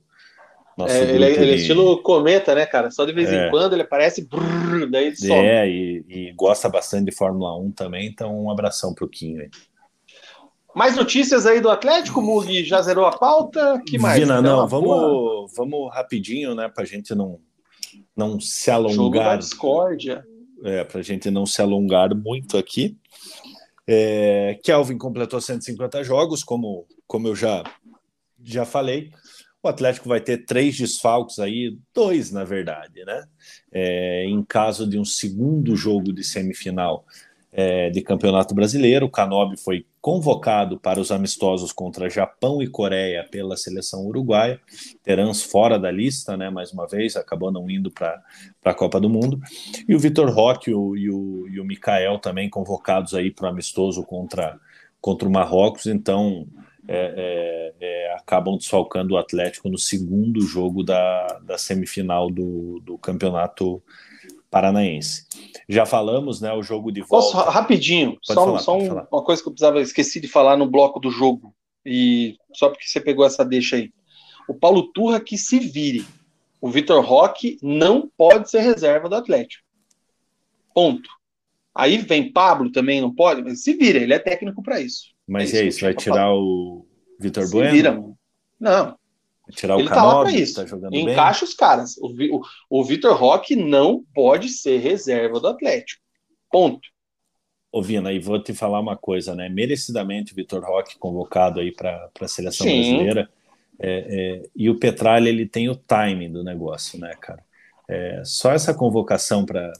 [0.77, 2.89] nosso é, ele, é, ele é estilo cometa, né, cara?
[2.89, 3.47] Só de vez é.
[3.47, 5.33] em quando ele aparece, brrr, daí ele some.
[5.33, 9.49] É, e, e, gosta bastante de Fórmula 1 também, então um abração pro Quinho aí.
[10.77, 13.81] Mais notícias aí do Atlético, Mugi já zerou a pauta?
[13.83, 14.19] Que mais?
[14.19, 17.39] Vina, não, vamos, vamos rapidinho, né, para a gente não,
[18.15, 18.95] não se alongar.
[18.95, 20.23] Jogo da discórdia.
[20.63, 22.95] É, para a gente não se alongar muito aqui.
[23.87, 27.63] É, Kelvin completou 150 jogos, como, como eu já,
[28.43, 29.09] já falei.
[29.63, 33.23] O Atlético vai ter três desfalques aí, dois na verdade, né?
[33.71, 37.03] É, em caso de um segundo jogo de semifinal
[37.51, 39.05] é, de Campeonato Brasileiro.
[39.05, 44.59] O Canobi foi convocado para os amistosos contra Japão e Coreia pela seleção uruguaia.
[45.03, 46.49] Terãs fora da lista, né?
[46.49, 48.21] Mais uma vez, acabou não indo para
[48.63, 49.39] a Copa do Mundo.
[49.87, 53.47] E o Vitor Roque e o, e o, e o Mikael também convocados aí para
[53.47, 54.59] o amistoso contra,
[55.01, 55.87] contra o Marrocos.
[55.87, 56.47] Então,
[56.87, 62.97] é, é, é, acabam desfalcando o Atlético no segundo jogo da, da semifinal do, do
[62.97, 63.83] campeonato
[64.49, 65.25] paranaense.
[65.67, 67.37] Já falamos, né, o jogo de volta.
[67.37, 70.57] Posso, rapidinho, pode só, falar, só um, uma coisa que eu precisava, esqueci de falar
[70.57, 71.53] no bloco do jogo,
[71.85, 73.91] e só porque você pegou essa deixa aí.
[74.47, 76.05] O Paulo Turra que se vire.
[76.59, 79.63] O Vitor Roque não pode ser reserva do Atlético.
[80.73, 81.09] Ponto.
[81.75, 85.11] Aí vem Pablo também, não pode, mas se vira, ele é técnico para isso.
[85.27, 86.87] Mas é, é isso, vai tirar o
[87.19, 87.71] Vitor Bueno?
[87.71, 88.17] Vira, mano.
[88.59, 88.97] Não,
[89.51, 90.55] Tirar ele o Canobi, tá lá para isso.
[90.55, 91.49] Tá jogando Encaixa bem.
[91.49, 91.97] os caras.
[91.97, 96.01] O, o, o Vitor Roque não pode ser reserva do Atlético.
[96.51, 96.87] Ponto.
[97.71, 99.49] Ô, Vina, e vou te falar uma coisa, né?
[99.49, 102.73] Merecidamente o Vitor Roque convocado aí para a seleção Sim.
[102.73, 103.29] brasileira.
[103.79, 107.43] É, é, e o Petralha, ele tem o timing do negócio, né, cara?
[107.87, 109.71] É, só essa convocação para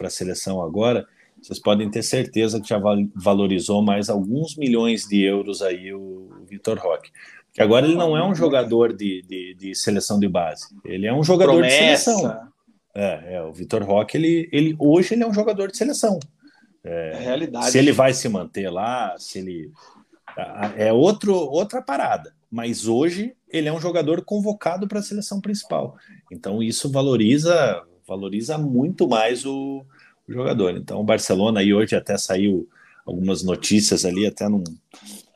[0.00, 1.06] a seleção agora,
[1.40, 2.80] vocês podem ter certeza que já
[3.14, 7.10] valorizou mais alguns milhões de euros aí o, o Vitor Roque.
[7.52, 11.12] Que agora ele não é um jogador de, de, de seleção de base, ele é
[11.12, 12.12] um jogador Promessa.
[12.12, 12.52] de seleção.
[12.94, 16.18] É, é o Vitor Roque, ele, ele, hoje ele é um jogador de seleção.
[16.84, 17.70] É, é realidade.
[17.70, 19.70] Se ele vai se manter lá, se ele.
[20.76, 22.34] É outro, outra parada.
[22.50, 25.96] Mas hoje ele é um jogador convocado para a seleção principal.
[26.30, 29.84] Então isso valoriza valoriza muito mais o,
[30.28, 30.76] o, jogador.
[30.76, 32.68] Então o Barcelona aí hoje até saiu
[33.06, 34.62] algumas notícias ali, até não,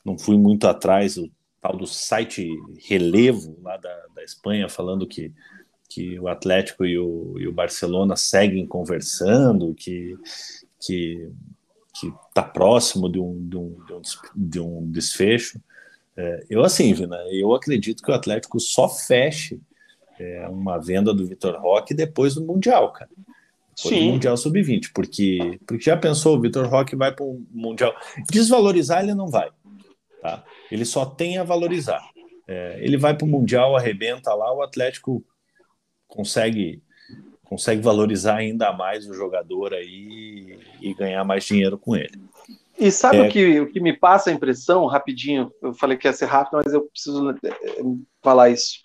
[0.04, 1.16] não fui muito atrás.
[1.16, 1.30] O
[1.66, 2.48] tal do site
[2.86, 5.32] Relevo, lá da, da Espanha, falando que,
[5.88, 10.16] que o Atlético e o, e o Barcelona seguem conversando, que
[10.80, 11.28] que
[11.98, 13.76] que está próximo de um, de um,
[14.36, 15.58] de um desfecho.
[16.14, 19.58] É, eu assim, Vina, eu acredito que o Atlético só feche
[20.20, 23.10] é, uma venda do Vitor Roque depois do Mundial, cara.
[23.74, 24.06] Depois Sim.
[24.06, 27.94] do Mundial Sub-20, porque, porque já pensou, o Vitor Roque vai para o Mundial.
[28.30, 29.50] Desvalorizar ele não vai.
[30.26, 30.42] Tá?
[30.72, 32.02] Ele só tem a valorizar.
[32.48, 35.24] É, ele vai para o Mundial, arrebenta lá, o Atlético
[36.08, 36.82] consegue
[37.44, 42.20] consegue valorizar ainda mais o jogador aí e ganhar mais dinheiro com ele.
[42.76, 43.22] E sabe é...
[43.22, 46.60] o, que, o que me passa a impressão, rapidinho, eu falei que ia ser rápido,
[46.64, 47.36] mas eu preciso é,
[48.20, 48.80] falar isso.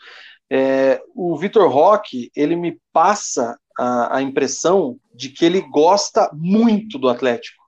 [0.48, 7.00] É, o Vitor Roque, ele me passa a, a impressão de que ele gosta muito
[7.00, 7.61] do Atlético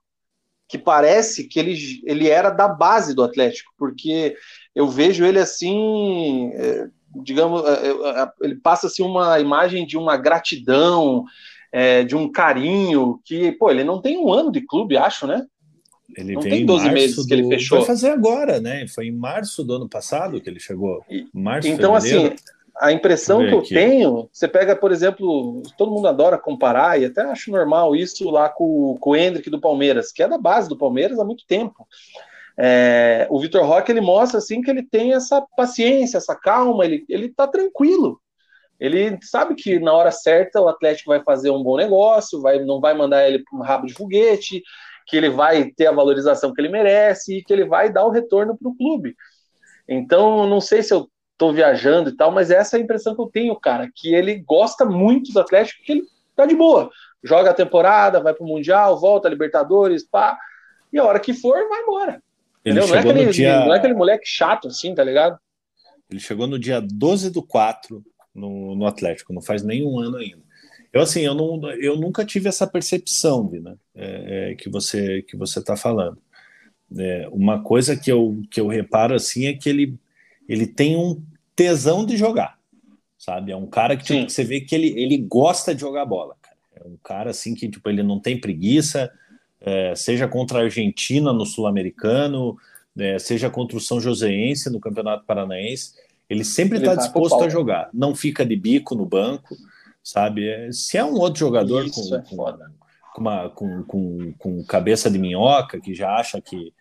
[0.74, 4.34] que parece que ele, ele era da base do Atlético, porque
[4.74, 6.88] eu vejo ele assim, é,
[7.22, 11.24] digamos, é, é, ele passa assim uma imagem de uma gratidão,
[12.06, 15.44] de um carinho, que, pô, ele não tem um ano de clube, acho, né?
[16.16, 17.26] Ele não tem 12 meses do...
[17.26, 17.78] que ele fechou.
[17.78, 18.86] Vai fazer agora, né?
[18.86, 21.04] Foi em março do ano passado que ele chegou.
[21.32, 22.34] Março, então, assim, fevereiro.
[22.34, 23.74] assim, a impressão que eu aqui.
[23.74, 28.48] tenho, você pega, por exemplo, todo mundo adora comparar, e até acho normal isso lá
[28.48, 31.86] com, com o Hendrick do Palmeiras, que é da base do Palmeiras há muito tempo.
[32.56, 37.04] É, o Vitor Roque ele mostra assim que ele tem essa paciência, essa calma, ele,
[37.08, 38.20] ele tá tranquilo.
[38.78, 42.80] Ele sabe que na hora certa o Atlético vai fazer um bom negócio, vai, não
[42.80, 44.62] vai mandar ele para um rabo de foguete,
[45.06, 48.10] que ele vai ter a valorização que ele merece e que ele vai dar o
[48.10, 49.14] retorno para o clube.
[49.88, 53.20] Então, não sei se eu tô viajando e tal, mas essa é a impressão que
[53.20, 56.02] eu tenho, cara, que ele gosta muito do Atlético, que ele
[56.36, 56.90] tá de boa.
[57.22, 60.38] Joga a temporada, vai pro Mundial, volta Libertadores, pá,
[60.92, 62.22] e a hora que for, vai embora.
[62.64, 63.60] Ele não, é aquele, dia...
[63.60, 65.38] não é aquele moleque chato assim, tá ligado?
[66.10, 68.02] Ele chegou no dia 12 do 4
[68.34, 70.42] no, no Atlético, não faz nenhum ano ainda.
[70.92, 75.36] Eu assim, eu, não, eu nunca tive essa percepção, Vina, é, é, que você que
[75.36, 76.18] você está falando.
[76.96, 79.98] É, uma coisa que eu, que eu reparo assim é que ele,
[80.48, 81.22] ele tem um
[81.54, 82.58] tesão de jogar,
[83.18, 83.52] sabe?
[83.52, 86.36] É um cara que tipo, você vê que ele, ele gosta de jogar bola.
[86.42, 86.56] Cara.
[86.76, 89.10] É um cara assim que tipo, ele não tem preguiça,
[89.60, 92.56] é, seja contra a Argentina no Sul-Americano,
[92.98, 95.94] é, seja contra o São Joséense no Campeonato Paranaense,
[96.28, 99.56] ele sempre está disposto a jogar, não fica de bico no banco,
[100.02, 100.48] sabe?
[100.48, 102.36] É, se é um outro jogador com, é com,
[103.14, 106.72] com, uma, com, com, com, cabeça de minhoca, que já acha que,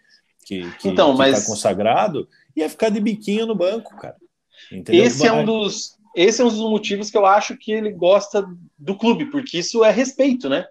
[0.43, 1.41] que, que, então, que tá mas...
[1.41, 4.17] tá consagrado, ia ficar de biquinho no banco, cara.
[4.71, 5.03] Entendeu?
[5.03, 8.45] Esse é um dos esse é um dos motivos que eu acho que ele gosta
[8.77, 10.65] do clube, porque isso é respeito, né?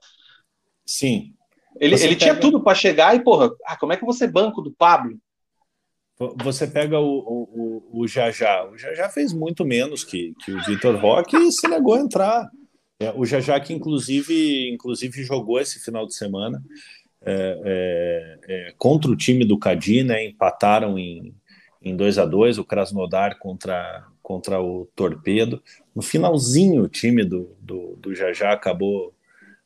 [0.87, 1.35] Sim.
[1.81, 2.17] Ele, ele pega...
[2.17, 5.19] tinha tudo para chegar e, porra, ah, como é que você banco do Pablo?
[6.45, 8.69] Você pega o, o, o Jajá.
[8.71, 12.49] O Jajá fez muito menos que, que o Vitor Roque e se negou a entrar.
[13.01, 16.63] É, o Jajá que inclusive, inclusive jogou esse final de semana
[17.25, 20.25] é, é, é contra o time do Cadi, né?
[20.25, 21.35] Empataram em,
[21.81, 25.63] em 2 a 2 o Krasnodar contra, contra o Torpedo.
[25.95, 29.15] No finalzinho, o time do, do, do Jajá acabou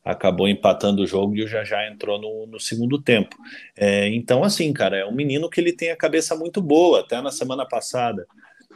[0.04, 3.36] acabou empatando o jogo e o Jajá entrou no, no segundo tempo.
[3.76, 7.00] É, então, assim, cara, é um menino que ele tem a cabeça muito boa.
[7.00, 8.24] Até na semana passada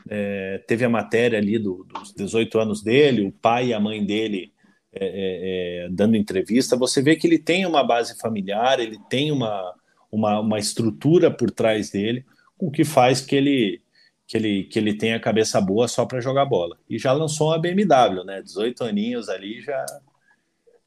[0.09, 4.05] é, teve a matéria ali do, dos 18 anos dele, o pai e a mãe
[4.05, 4.53] dele
[4.93, 6.77] é, é, é, dando entrevista.
[6.77, 9.75] Você vê que ele tem uma base familiar, ele tem uma,
[10.11, 12.25] uma, uma estrutura por trás dele,
[12.59, 13.83] o que faz que ele
[14.27, 16.79] que ele, que ele tenha a cabeça boa só para jogar bola.
[16.89, 18.41] E já lançou uma BMW, né?
[18.41, 19.85] 18 aninhos ali já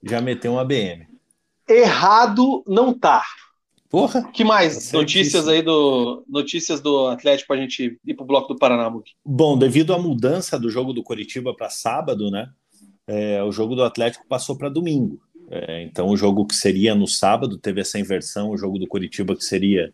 [0.01, 1.07] já meteu uma BM.
[1.67, 3.23] Errado não tá.
[3.89, 4.31] Porra.
[4.31, 8.27] Que mais tá notícias aí do notícias do Atlético para a gente ir para o
[8.27, 8.91] bloco do Paraná?
[9.25, 12.49] Bom, devido à mudança do jogo do Coritiba para sábado, né?
[13.07, 15.21] É, o jogo do Atlético passou para domingo.
[15.49, 18.51] É, então o jogo que seria no sábado teve essa inversão.
[18.51, 19.93] O jogo do Coritiba que seria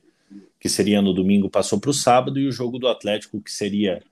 [0.59, 4.03] que seria no domingo passou para o sábado e o jogo do Atlético que seria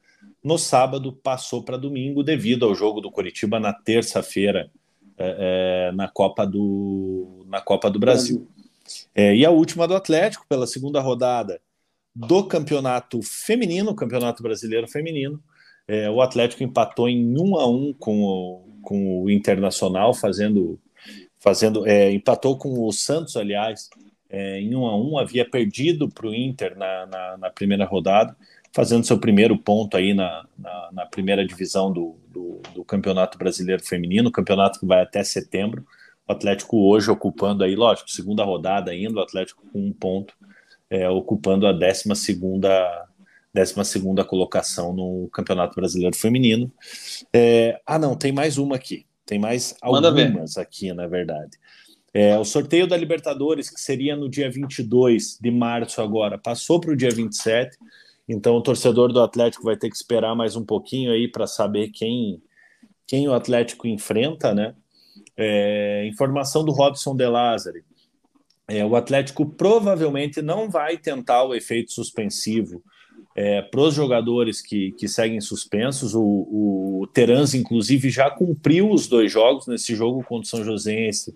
[0.44, 4.72] no sábado passou para domingo devido ao jogo do Coritiba na terça-feira
[5.18, 8.48] é, é, na Copa do na Copa do Brasil.
[9.14, 11.60] É, e a última do Atlético pela segunda rodada
[12.16, 15.42] do campeonato feminino, campeonato brasileiro feminino.
[15.88, 20.14] É, o Atlético empatou em 1 um a 1 um com o, com o Internacional,
[20.14, 20.80] fazendo
[21.40, 23.90] fazendo é, empatou com o Santos, aliás,
[24.30, 27.86] é, em 1 um a 1 havia perdido para o Inter na, na, na primeira
[27.86, 28.36] rodada
[28.78, 33.84] fazendo seu primeiro ponto aí na, na, na primeira divisão do, do, do, Campeonato Brasileiro
[33.84, 35.84] Feminino, campeonato que vai até setembro.
[36.28, 40.36] O Atlético hoje ocupando aí, lógico, segunda rodada ainda, o Atlético com um ponto,
[40.92, 43.07] é, ocupando a 12 segunda,
[43.54, 46.72] décima segunda colocação no Campeonato Brasileiro Feminino.
[47.34, 49.06] É, ah, não, tem mais uma aqui.
[49.26, 51.58] Tem mais algumas aqui, na verdade.
[52.14, 56.92] É, o sorteio da Libertadores, que seria no dia 22 de março agora, passou para
[56.92, 57.78] o dia 27.
[58.28, 61.90] Então o torcedor do Atlético vai ter que esperar mais um pouquinho aí para saber
[61.90, 62.42] quem,
[63.06, 64.74] quem o Atlético enfrenta, né?
[65.36, 67.84] É, informação do Robson De Lázari.
[68.68, 72.84] É, o Atlético provavelmente não vai tentar o efeito suspensivo
[73.38, 76.16] é, para os jogadores que, que seguem suspensos.
[76.16, 81.36] O, o Terans, inclusive, já cumpriu os dois jogos nesse jogo contra o São Joséense.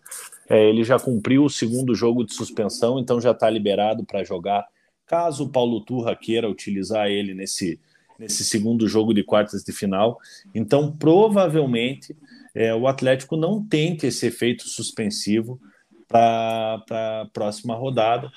[0.49, 4.65] É, ele já cumpriu o segundo jogo de suspensão, então já está liberado para jogar
[5.05, 7.79] caso o Paulo Turra queira utilizar ele nesse,
[8.17, 10.17] nesse segundo jogo de quartas de final.
[10.55, 12.15] Então, provavelmente,
[12.55, 15.59] é, o Atlético não tente esse efeito suspensivo
[16.07, 18.31] para a próxima rodada,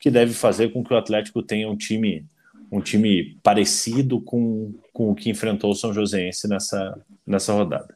[0.00, 2.26] que deve fazer com que o Atlético tenha um time
[2.74, 7.94] um time parecido com, com o que enfrentou o São Joséense nessa, nessa rodada.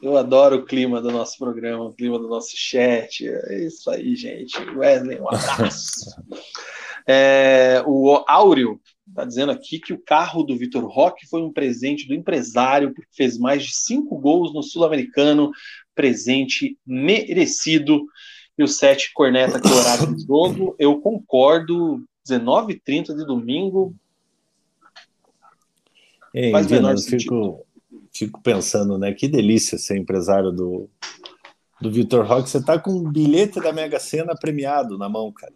[0.00, 3.28] Eu adoro o clima do nosso programa, o clima do nosso chat.
[3.28, 4.58] É isso aí, gente.
[4.70, 6.16] Wesley, um abraço.
[7.08, 12.08] É, o Áureo está dizendo aqui que o carro do Vitor Roque foi um presente
[12.08, 15.52] do empresário, porque fez mais de cinco gols no Sul-Americano,
[15.94, 18.04] presente merecido.
[18.58, 23.94] E o 7 corneta que o horário do jogo, eu concordo, 19h30 de domingo.
[26.36, 27.66] Ei, Faz Dina, eu fico,
[28.12, 29.14] fico pensando, né?
[29.14, 30.86] Que delícia ser empresário do,
[31.80, 32.50] do Vitor Roque.
[32.50, 35.54] Você tá com um bilhete da Mega Sena premiado na mão, cara.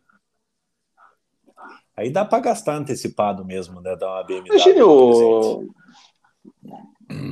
[1.95, 3.95] Aí dá para gastar antecipado mesmo, né?
[3.95, 4.47] Dar uma BMW.
[4.47, 5.69] Imagine o,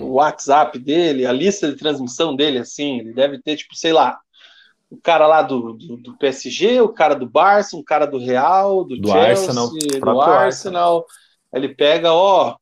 [0.03, 4.21] o WhatsApp dele, a lista de transmissão dele, assim, ele deve ter, tipo, sei lá,
[4.91, 8.85] o cara lá do, do, do PSG, o cara do Barça, um cara do Real,
[8.85, 10.21] do, do Chelsea, Arsenal, do Arsenal.
[10.21, 11.07] Arsenal.
[11.51, 12.55] Ele pega, ó,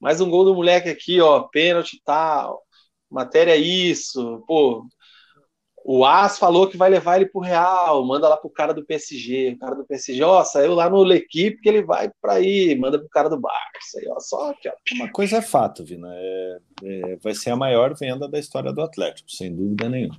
[0.00, 2.62] mais um gol do moleque aqui, ó, pênalti e tal,
[3.10, 4.86] matéria é isso, pô,
[5.88, 9.52] o As falou que vai levar ele pro Real, manda lá pro cara do PSG.
[9.52, 12.98] O cara do PSG, ó, saiu lá no L'Equipe que ele vai para aí, manda
[12.98, 14.00] pro cara do Barça.
[14.00, 14.72] Aí, ó, só aqui, ó.
[14.94, 18.82] Uma coisa é fato, Vina, é, é, vai ser a maior venda da história do
[18.82, 20.18] Atlético, sem dúvida nenhuma.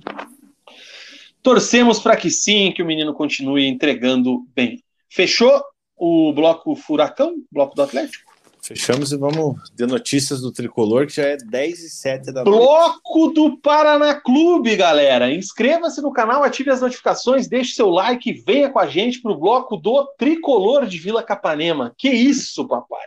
[1.42, 4.82] Torcemos para que sim, que o menino continue entregando bem.
[5.10, 5.62] Fechou
[5.94, 8.27] o bloco Furacão, bloco do Atlético?
[8.62, 12.56] Fechamos e vamos de notícias do tricolor, que já é 10 e 7 da noite.
[12.56, 15.32] Bloco do Paraná Clube, galera.
[15.32, 19.32] Inscreva-se no canal, ative as notificações, deixe seu like e venha com a gente para
[19.32, 21.94] o bloco do tricolor de Vila Capanema.
[21.96, 23.06] Que isso, papai!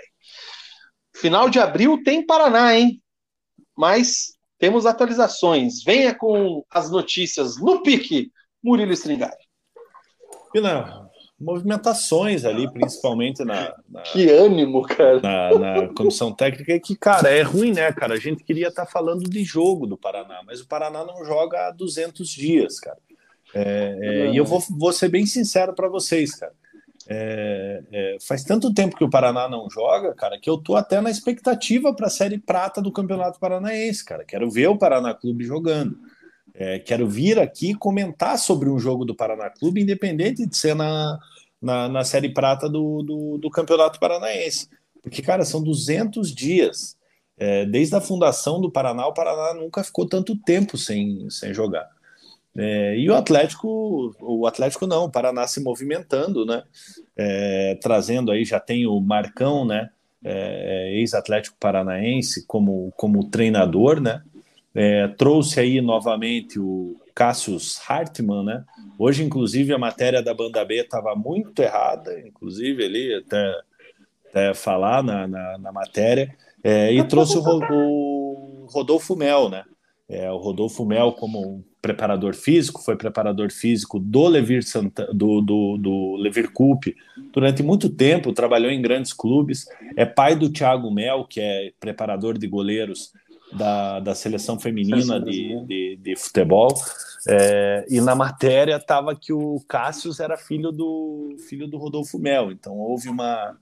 [1.16, 3.02] Final de abril tem Paraná, hein?
[3.78, 5.84] Mas temos atualizações.
[5.84, 8.32] Venha com as notícias no pique,
[8.64, 9.36] Murilo Stringari.
[10.52, 11.01] Pina,
[11.42, 17.42] movimentações ali, principalmente na, na que ânimo, cara, na, na, comissão técnica, que cara é
[17.42, 18.14] ruim, né, cara?
[18.14, 21.68] A gente queria estar tá falando de jogo do Paraná, mas o Paraná não joga
[21.68, 22.98] há 200 dias, cara.
[23.54, 26.54] É, é, e eu vou, vou ser bem sincero para vocês, cara.
[27.10, 31.02] É, é, faz tanto tempo que o Paraná não joga, cara, que eu tô até
[31.02, 34.24] na expectativa para a série prata do Campeonato Paranaense, cara.
[34.24, 35.98] Quero ver o Paraná Clube jogando.
[36.54, 41.20] É, quero vir aqui comentar sobre um jogo do Paraná Clube, independente de ser na,
[41.62, 44.68] na, na Série Prata do, do, do, Campeonato Paranaense.
[45.02, 46.98] Porque, cara, são 200 dias.
[47.38, 51.90] É, desde a fundação do Paraná, o Paraná nunca ficou tanto tempo sem, sem jogar.
[52.56, 56.64] É, e o Atlético, o Atlético não, o Paraná se movimentando, né?
[57.16, 59.90] É, trazendo aí, já tem o Marcão, né?
[60.24, 64.22] É, ex-Atlético Paranaense como, como treinador, né?
[64.74, 68.64] É, trouxe aí novamente o Cassius Hartmann, né?
[68.98, 73.60] Hoje, inclusive, a matéria da banda B estava muito errada, inclusive ali até,
[74.30, 76.34] até falar na, na, na matéria,
[76.64, 79.64] é, e trouxe o, o, Rodolfo Mel, né?
[80.08, 85.78] É, o Rodolfo Mel como preparador físico, foi preparador físico do Levir, Santa, do, do,
[85.78, 86.96] do Levir Coupe
[87.34, 89.66] durante muito tempo, trabalhou em grandes clubes,
[89.96, 93.14] é pai do Thiago Mel, que é preparador de goleiros
[93.54, 96.70] da, da seleção feminina de, de, de futebol.
[97.28, 102.52] É, e na matéria estava que o Cássio era filho do filho do Rodolfo Mel.
[102.52, 103.56] Então houve uma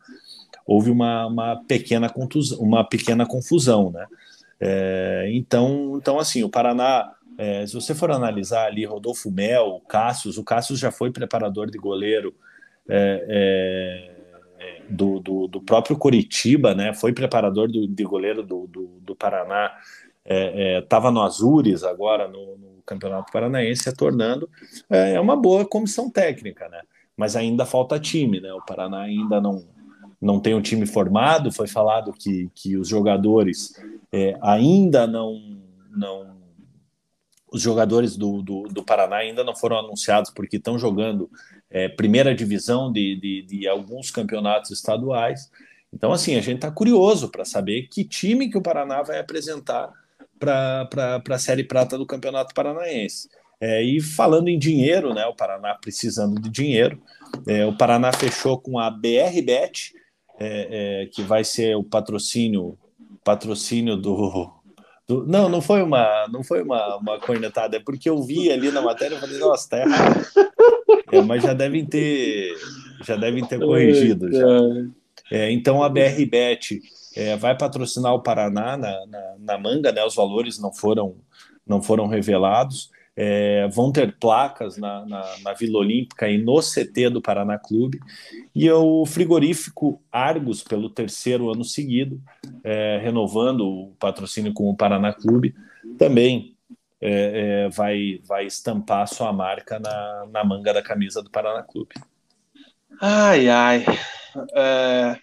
[0.66, 4.08] houve uma, uma pequena contusão, uma pequena confusão, né?
[4.62, 9.82] É, então então assim o Paraná é, se você for analisar ali Rodolfo Mel, o
[9.82, 12.34] Cássio, o Cássio já foi preparador de goleiro
[12.88, 14.19] é, é
[14.90, 16.94] do, do, do, próprio Coritiba, né?
[16.94, 19.72] Foi preparador do, de goleiro do, do, do Paraná,
[20.26, 24.50] estava é, é, no Azures agora no, no, Campeonato Paranaense, retornando.
[24.90, 26.82] É, é uma boa comissão técnica, né?
[27.16, 28.52] Mas ainda falta time, né?
[28.54, 29.64] O Paraná ainda não,
[30.20, 31.52] não tem um time formado.
[31.52, 33.74] Foi falado que, que os jogadores
[34.12, 35.40] é, ainda não,
[35.96, 36.39] não
[37.52, 41.30] os jogadores do, do, do, Paraná ainda não foram anunciados porque estão jogando
[41.70, 45.50] é, primeira divisão de, de, de, alguns campeonatos estaduais.
[45.94, 49.92] Então, assim, a gente está curioso para saber que time que o Paraná vai apresentar
[50.40, 53.30] para a Série Prata do Campeonato Paranaense.
[53.62, 57.02] É, e falando em dinheiro, né, o Paraná precisando de dinheiro,
[57.46, 59.94] é, o Paraná fechou com a BRBet,
[60.40, 62.78] é, é, que vai ser o patrocínio
[63.22, 64.59] patrocínio do, do,
[65.10, 68.82] não, não foi uma, não foi uma, uma cornetada, é porque eu vi ali na
[68.82, 70.26] matéria e falei, nossa, tá errado.
[71.12, 72.54] É, mas já devem ter,
[73.04, 74.28] já devem ter corrigido.
[75.32, 76.82] É, então a BRBet
[77.16, 80.04] é, vai patrocinar o Paraná na, na, na, manga, né?
[80.06, 81.16] Os valores não foram,
[81.66, 82.92] não foram revelados.
[83.22, 88.00] É, vão ter placas na, na, na, Vila Olímpica e no CT do Paraná Clube.
[88.56, 92.22] E o frigorífico Argos, pelo terceiro ano seguido,
[92.64, 95.54] é, renovando o patrocínio com o Paraná Clube,
[95.98, 96.56] também
[97.02, 101.96] é, é, vai, vai estampar sua marca na, na manga da camisa do Paraná Clube.
[103.02, 103.86] Ai, ai.
[104.56, 105.18] É,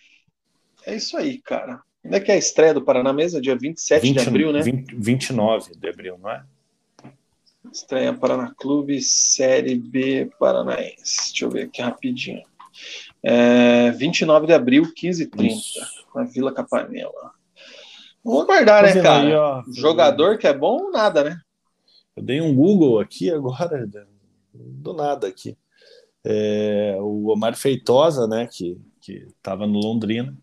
[0.85, 1.81] é isso aí, cara.
[2.03, 3.41] Quando é que é a estreia do Paraná Mesa?
[3.41, 4.61] Dia 27 20, de abril, né?
[4.61, 6.45] 20, 29 de abril, não é?
[7.77, 11.29] Estreia Paraná Clube, Série B Paranaense.
[11.29, 12.43] Deixa eu ver aqui rapidinho.
[13.23, 15.55] É, 29 de abril, 15h30,
[16.15, 17.35] na Vila Capanema.
[18.25, 19.27] Vamos aguardar, né, cara?
[19.27, 21.39] Aí, ó, Jogador que é bom, nada, né?
[22.17, 23.87] Eu dei um Google aqui agora,
[24.55, 25.57] do nada aqui.
[26.25, 30.35] É, o Omar Feitosa, né, que estava no Londrina,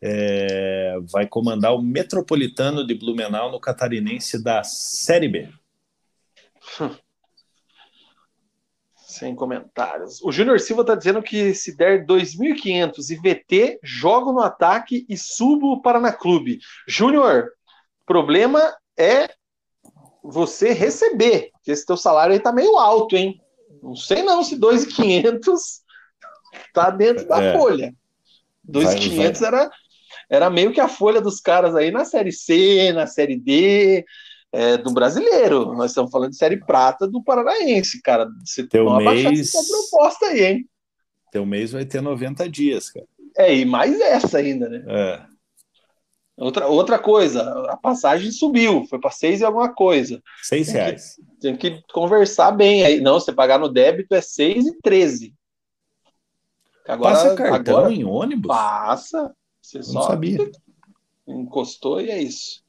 [0.00, 5.48] é, vai comandar o Metropolitano de Blumenau no Catarinense da Série B.
[8.94, 10.22] Sem comentários.
[10.22, 15.16] O Júnior Silva está dizendo que se der 2.500 e VT, jogo no ataque e
[15.16, 16.60] subo o Paraná Clube.
[16.86, 17.50] Júnior,
[18.06, 19.28] problema é
[20.22, 23.42] você receber, porque esse teu salário aí tá meio alto, hein?
[23.82, 25.80] Não sei não se 2.500
[26.72, 27.58] tá dentro da é.
[27.58, 27.94] folha.
[28.68, 29.70] 2.500 era,
[30.28, 34.04] era meio que a folha dos caras aí na Série C, na Série D,
[34.52, 35.74] é, do brasileiro.
[35.74, 38.28] Nós estamos falando de série prata do Paranaense, cara.
[38.44, 39.52] Você tem uma mês...
[39.52, 40.68] proposta aí, hein?
[41.30, 43.06] Teu mês vai ter 90 dias, cara.
[43.36, 44.84] É, e mais essa ainda, né?
[44.88, 45.30] É.
[46.36, 50.22] Outra, outra coisa, a passagem subiu, foi para seis e alguma coisa.
[50.42, 51.16] Seis tem reais.
[51.16, 53.00] Que, tem que conversar bem aí.
[53.00, 55.34] Não, você pagar no débito é seis e treze.
[56.88, 58.48] Agora, Passa cartão agora, em ônibus?
[58.48, 59.34] Passa.
[59.60, 60.50] Você Não só sabia.
[61.28, 62.62] encostou e é isso.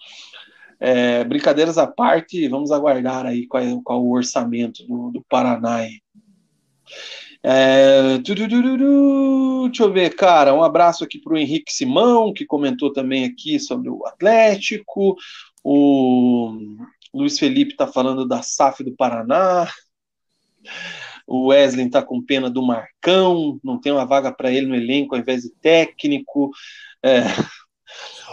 [0.83, 5.85] É, brincadeiras à parte, vamos aguardar aí qual, é, qual o orçamento do, do Paraná.
[7.43, 10.55] É, deixa eu ver, cara.
[10.55, 15.15] Um abraço aqui para o Henrique Simão, que comentou também aqui sobre o Atlético.
[15.63, 16.57] O
[17.13, 19.67] Luiz Felipe está falando da SAF do Paraná.
[21.27, 25.13] O Wesley está com pena do Marcão, não tem uma vaga para ele no elenco
[25.13, 26.49] ao invés de técnico.
[27.03, 27.21] É,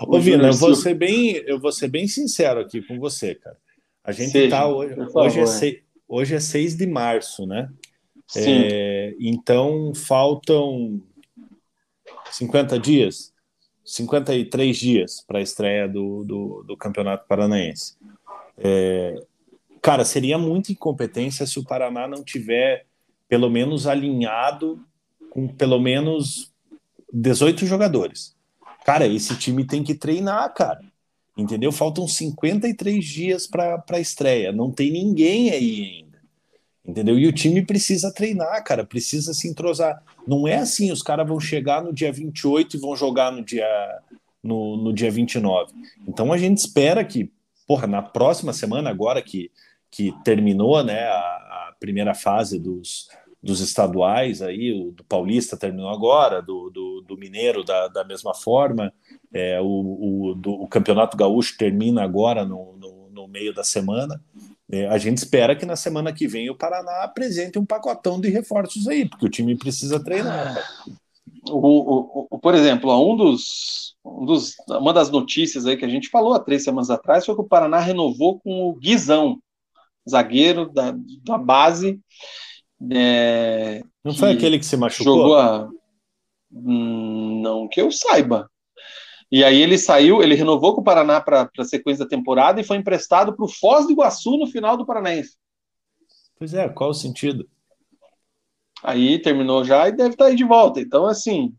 [0.06, 3.56] Ô, Vina, eu vou, ser bem, eu vou ser bem sincero aqui com você, cara.
[4.04, 5.78] A gente Seja, tá hoje, hoje, é seis,
[6.08, 7.68] hoje é 6 de março, né?
[8.26, 8.62] Sim.
[8.64, 11.02] É, então faltam
[12.30, 13.32] 50 dias,
[13.84, 17.96] 53 dias para a estreia do, do, do, Campeonato Paranaense.
[18.56, 19.14] É,
[19.82, 22.86] cara, seria muita incompetência se o Paraná não tiver
[23.28, 24.82] pelo menos alinhado
[25.30, 26.52] com pelo menos
[27.12, 28.37] 18 jogadores.
[28.88, 30.80] Cara, esse time tem que treinar, cara.
[31.36, 31.70] Entendeu?
[31.70, 34.50] Faltam 53 dias para a estreia.
[34.50, 36.18] Não tem ninguém aí ainda.
[36.86, 37.18] Entendeu?
[37.18, 38.86] E o time precisa treinar, cara.
[38.86, 40.02] Precisa se entrosar.
[40.26, 43.68] Não é assim, os caras vão chegar no dia 28 e vão jogar no dia,
[44.42, 45.70] no, no dia 29.
[46.08, 47.30] Então a gente espera que,
[47.66, 49.50] porra, na próxima semana, agora que,
[49.90, 53.06] que terminou né, a, a primeira fase dos,
[53.42, 58.34] dos estaduais aí, o do Paulista terminou agora, do, do, do Mineiro da, da mesma
[58.34, 58.92] forma,
[59.32, 64.20] é, o, o, do, o Campeonato Gaúcho termina agora no, no, no meio da semana.
[64.70, 68.28] É, a gente espera que na semana que vem o Paraná apresente um pacotão de
[68.28, 70.56] reforços aí, porque o time precisa treinar.
[71.48, 76.10] O, o, por exemplo, um dos, um dos, uma das notícias aí que a gente
[76.10, 79.38] falou há três semanas atrás foi que o Paraná renovou com o Guizão,
[80.08, 80.94] zagueiro da,
[81.24, 82.00] da base,
[82.90, 85.16] é, não foi aquele que se machucou?
[85.16, 85.68] Jogou a...
[86.52, 88.50] Hum, não que eu saiba.
[89.30, 92.64] E aí ele saiu, ele renovou com o Paraná para a sequência da temporada e
[92.64, 95.36] foi emprestado para o Foz do Iguaçu no final do Paranaense.
[96.38, 97.46] Pois é, qual o sentido?
[98.82, 100.80] Aí terminou já e deve estar tá aí de volta.
[100.80, 101.52] Então, assim,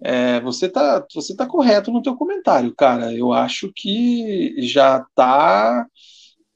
[0.00, 3.12] é, você tá, você tá correto no teu comentário, cara.
[3.12, 5.86] Eu acho que já está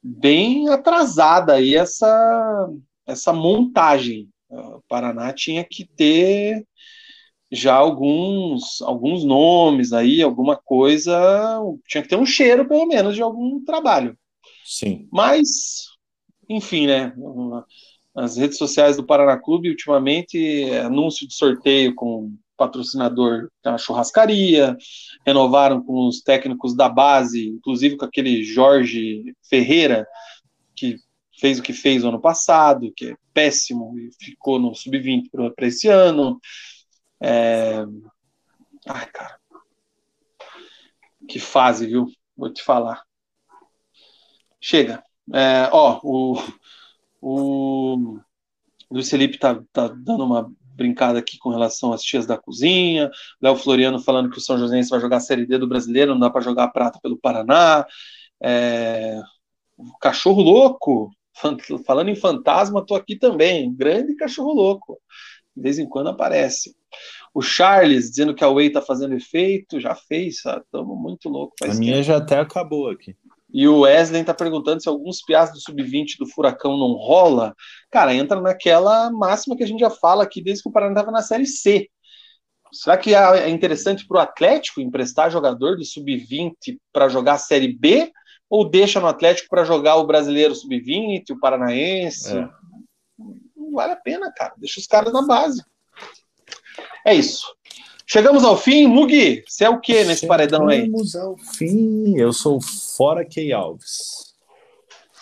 [0.03, 2.71] bem atrasada aí essa
[3.07, 4.29] essa montagem.
[4.51, 6.67] O Paraná tinha que ter
[7.51, 13.23] já alguns alguns nomes aí, alguma coisa, tinha que ter um cheiro pelo menos de
[13.23, 14.17] algum trabalho.
[14.65, 15.09] Sim.
[15.13, 15.87] Mas,
[16.49, 17.13] enfim, né?
[18.15, 24.77] As redes sociais do Paraná Clube ultimamente anúncio de sorteio com patrocinador da churrascaria,
[25.27, 30.07] renovaram com os técnicos da base, inclusive com aquele Jorge Ferreira,
[30.77, 30.97] que
[31.43, 35.67] fez o que fez no ano passado, que é péssimo, e ficou no sub-20 para
[35.67, 36.41] esse ano.
[37.21, 37.85] É...
[38.87, 39.37] Ai, cara.
[41.29, 42.07] Que fase, viu?
[42.37, 43.03] Vou te falar.
[44.61, 45.03] Chega.
[45.35, 46.39] É, ó, o,
[47.21, 48.21] o
[48.89, 53.11] Luiz Felipe tá, tá dando uma brincada aqui com relação às tias da cozinha.
[53.41, 56.21] Léo Floriano falando que o São Joséense vai jogar a Série D do Brasileiro, não
[56.21, 57.85] dá para jogar prata pelo Paraná.
[58.41, 59.21] É,
[60.01, 61.11] cachorro louco
[61.87, 63.73] Falando em fantasma, tô aqui também.
[63.75, 64.99] Grande cachorro louco.
[65.55, 66.75] De vez em quando aparece.
[67.35, 71.55] O Charles dizendo que a Whey tá fazendo efeito, já fez, Estamos muito louco.
[71.63, 72.05] a minha tempo.
[72.05, 73.17] já até acabou aqui.
[73.53, 77.55] E o Wesley tá perguntando se alguns piás do sub-20 do Furacão não rola.
[77.91, 81.11] Cara, entra naquela máxima que a gente já fala aqui desde que o Paraná estava
[81.11, 81.89] na Série C.
[82.73, 87.71] Será que é interessante para o Atlético emprestar jogador do sub-20 para jogar a Série
[87.71, 88.11] B?
[88.53, 92.37] Ou deixa no Atlético para jogar o brasileiro sub-20, o paranaense.
[92.37, 92.51] É.
[93.57, 94.53] Não vale a pena, cara.
[94.59, 95.65] Deixa os caras na base.
[97.03, 97.47] É isso.
[98.07, 99.43] Chegamos ao fim, Mugi.
[99.49, 100.83] Você é o que nesse Chegamos paredão aí?
[100.83, 102.15] Chegamos ao fim.
[102.19, 104.35] Eu sou fora Key Alves.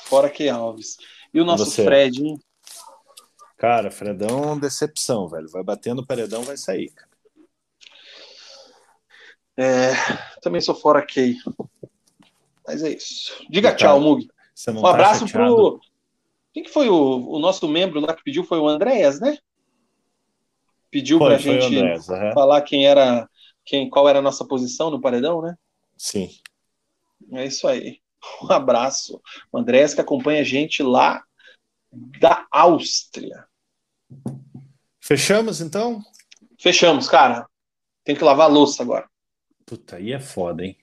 [0.07, 0.97] Fora Key Alves.
[1.33, 1.85] E o nosso você?
[1.85, 2.41] Fred, hein?
[3.57, 5.49] Cara, Fredão, decepção, velho.
[5.49, 6.91] Vai batendo o paredão, vai sair.
[6.91, 7.09] Cara.
[9.57, 9.93] É,
[10.43, 11.37] também sou fora Key.
[12.71, 13.45] Mas é isso.
[13.51, 13.77] Diga Tá.
[13.77, 14.01] tchau.
[14.55, 15.55] Você não Um tá abraço chateado?
[15.57, 15.81] pro.
[16.53, 18.45] Quem que foi o, o nosso membro lá que pediu?
[18.45, 19.39] Foi o Andréas, né?
[20.91, 22.33] Pediu foi o gente Andrés, aham.
[22.33, 23.29] falar quem era.
[23.65, 25.57] Quem, qual era a nossa posição no paredão, né?
[25.97, 26.31] Sim.
[27.33, 28.01] É isso aí.
[28.43, 29.21] Um abraço.
[29.51, 31.23] O Andréas que acompanha a gente lá
[31.93, 33.47] da Áustria.
[35.01, 36.03] Fechamos, então?
[36.59, 37.49] Fechamos, cara.
[38.05, 39.09] Tem que lavar a louça agora.
[39.65, 40.77] Puta, aí é foda, hein?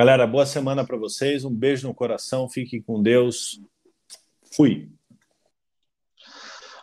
[0.00, 1.44] Galera, boa semana pra vocês.
[1.44, 2.48] Um beijo no coração.
[2.48, 3.60] Fiquem com Deus.
[4.50, 4.88] Fui.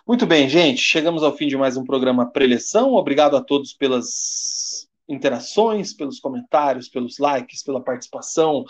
[0.06, 0.80] Muito bem, gente.
[0.80, 2.94] Chegamos ao fim de mais um programa Preleção.
[2.94, 8.64] Obrigado a todos pelas interações, pelos comentários, pelos likes, pela participação,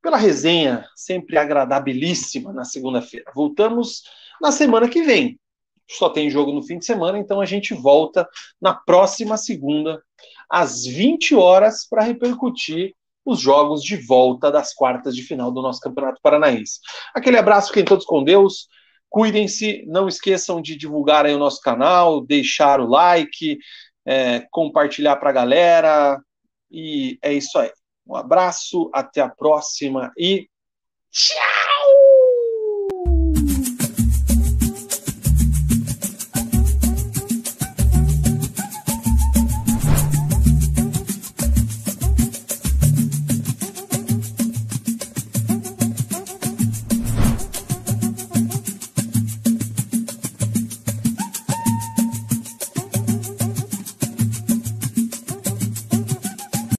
[0.00, 3.30] pela resenha, sempre agradabilíssima na segunda-feira.
[3.34, 4.02] Voltamos
[4.40, 5.38] na semana que vem.
[5.90, 8.26] Só tem jogo no fim de semana, então a gente volta
[8.58, 10.02] na próxima segunda,
[10.48, 15.80] às 20 horas, para repercutir os jogos de volta das quartas de final do nosso
[15.80, 16.80] Campeonato Paranaense.
[17.14, 18.68] Aquele abraço, fiquem todos com Deus.
[19.08, 23.58] Cuidem-se, não esqueçam de divulgar aí o nosso canal, deixar o like,
[24.04, 26.20] é, compartilhar para a galera.
[26.70, 27.70] E é isso aí.
[28.06, 30.48] Um abraço, até a próxima e
[31.10, 31.63] tchau!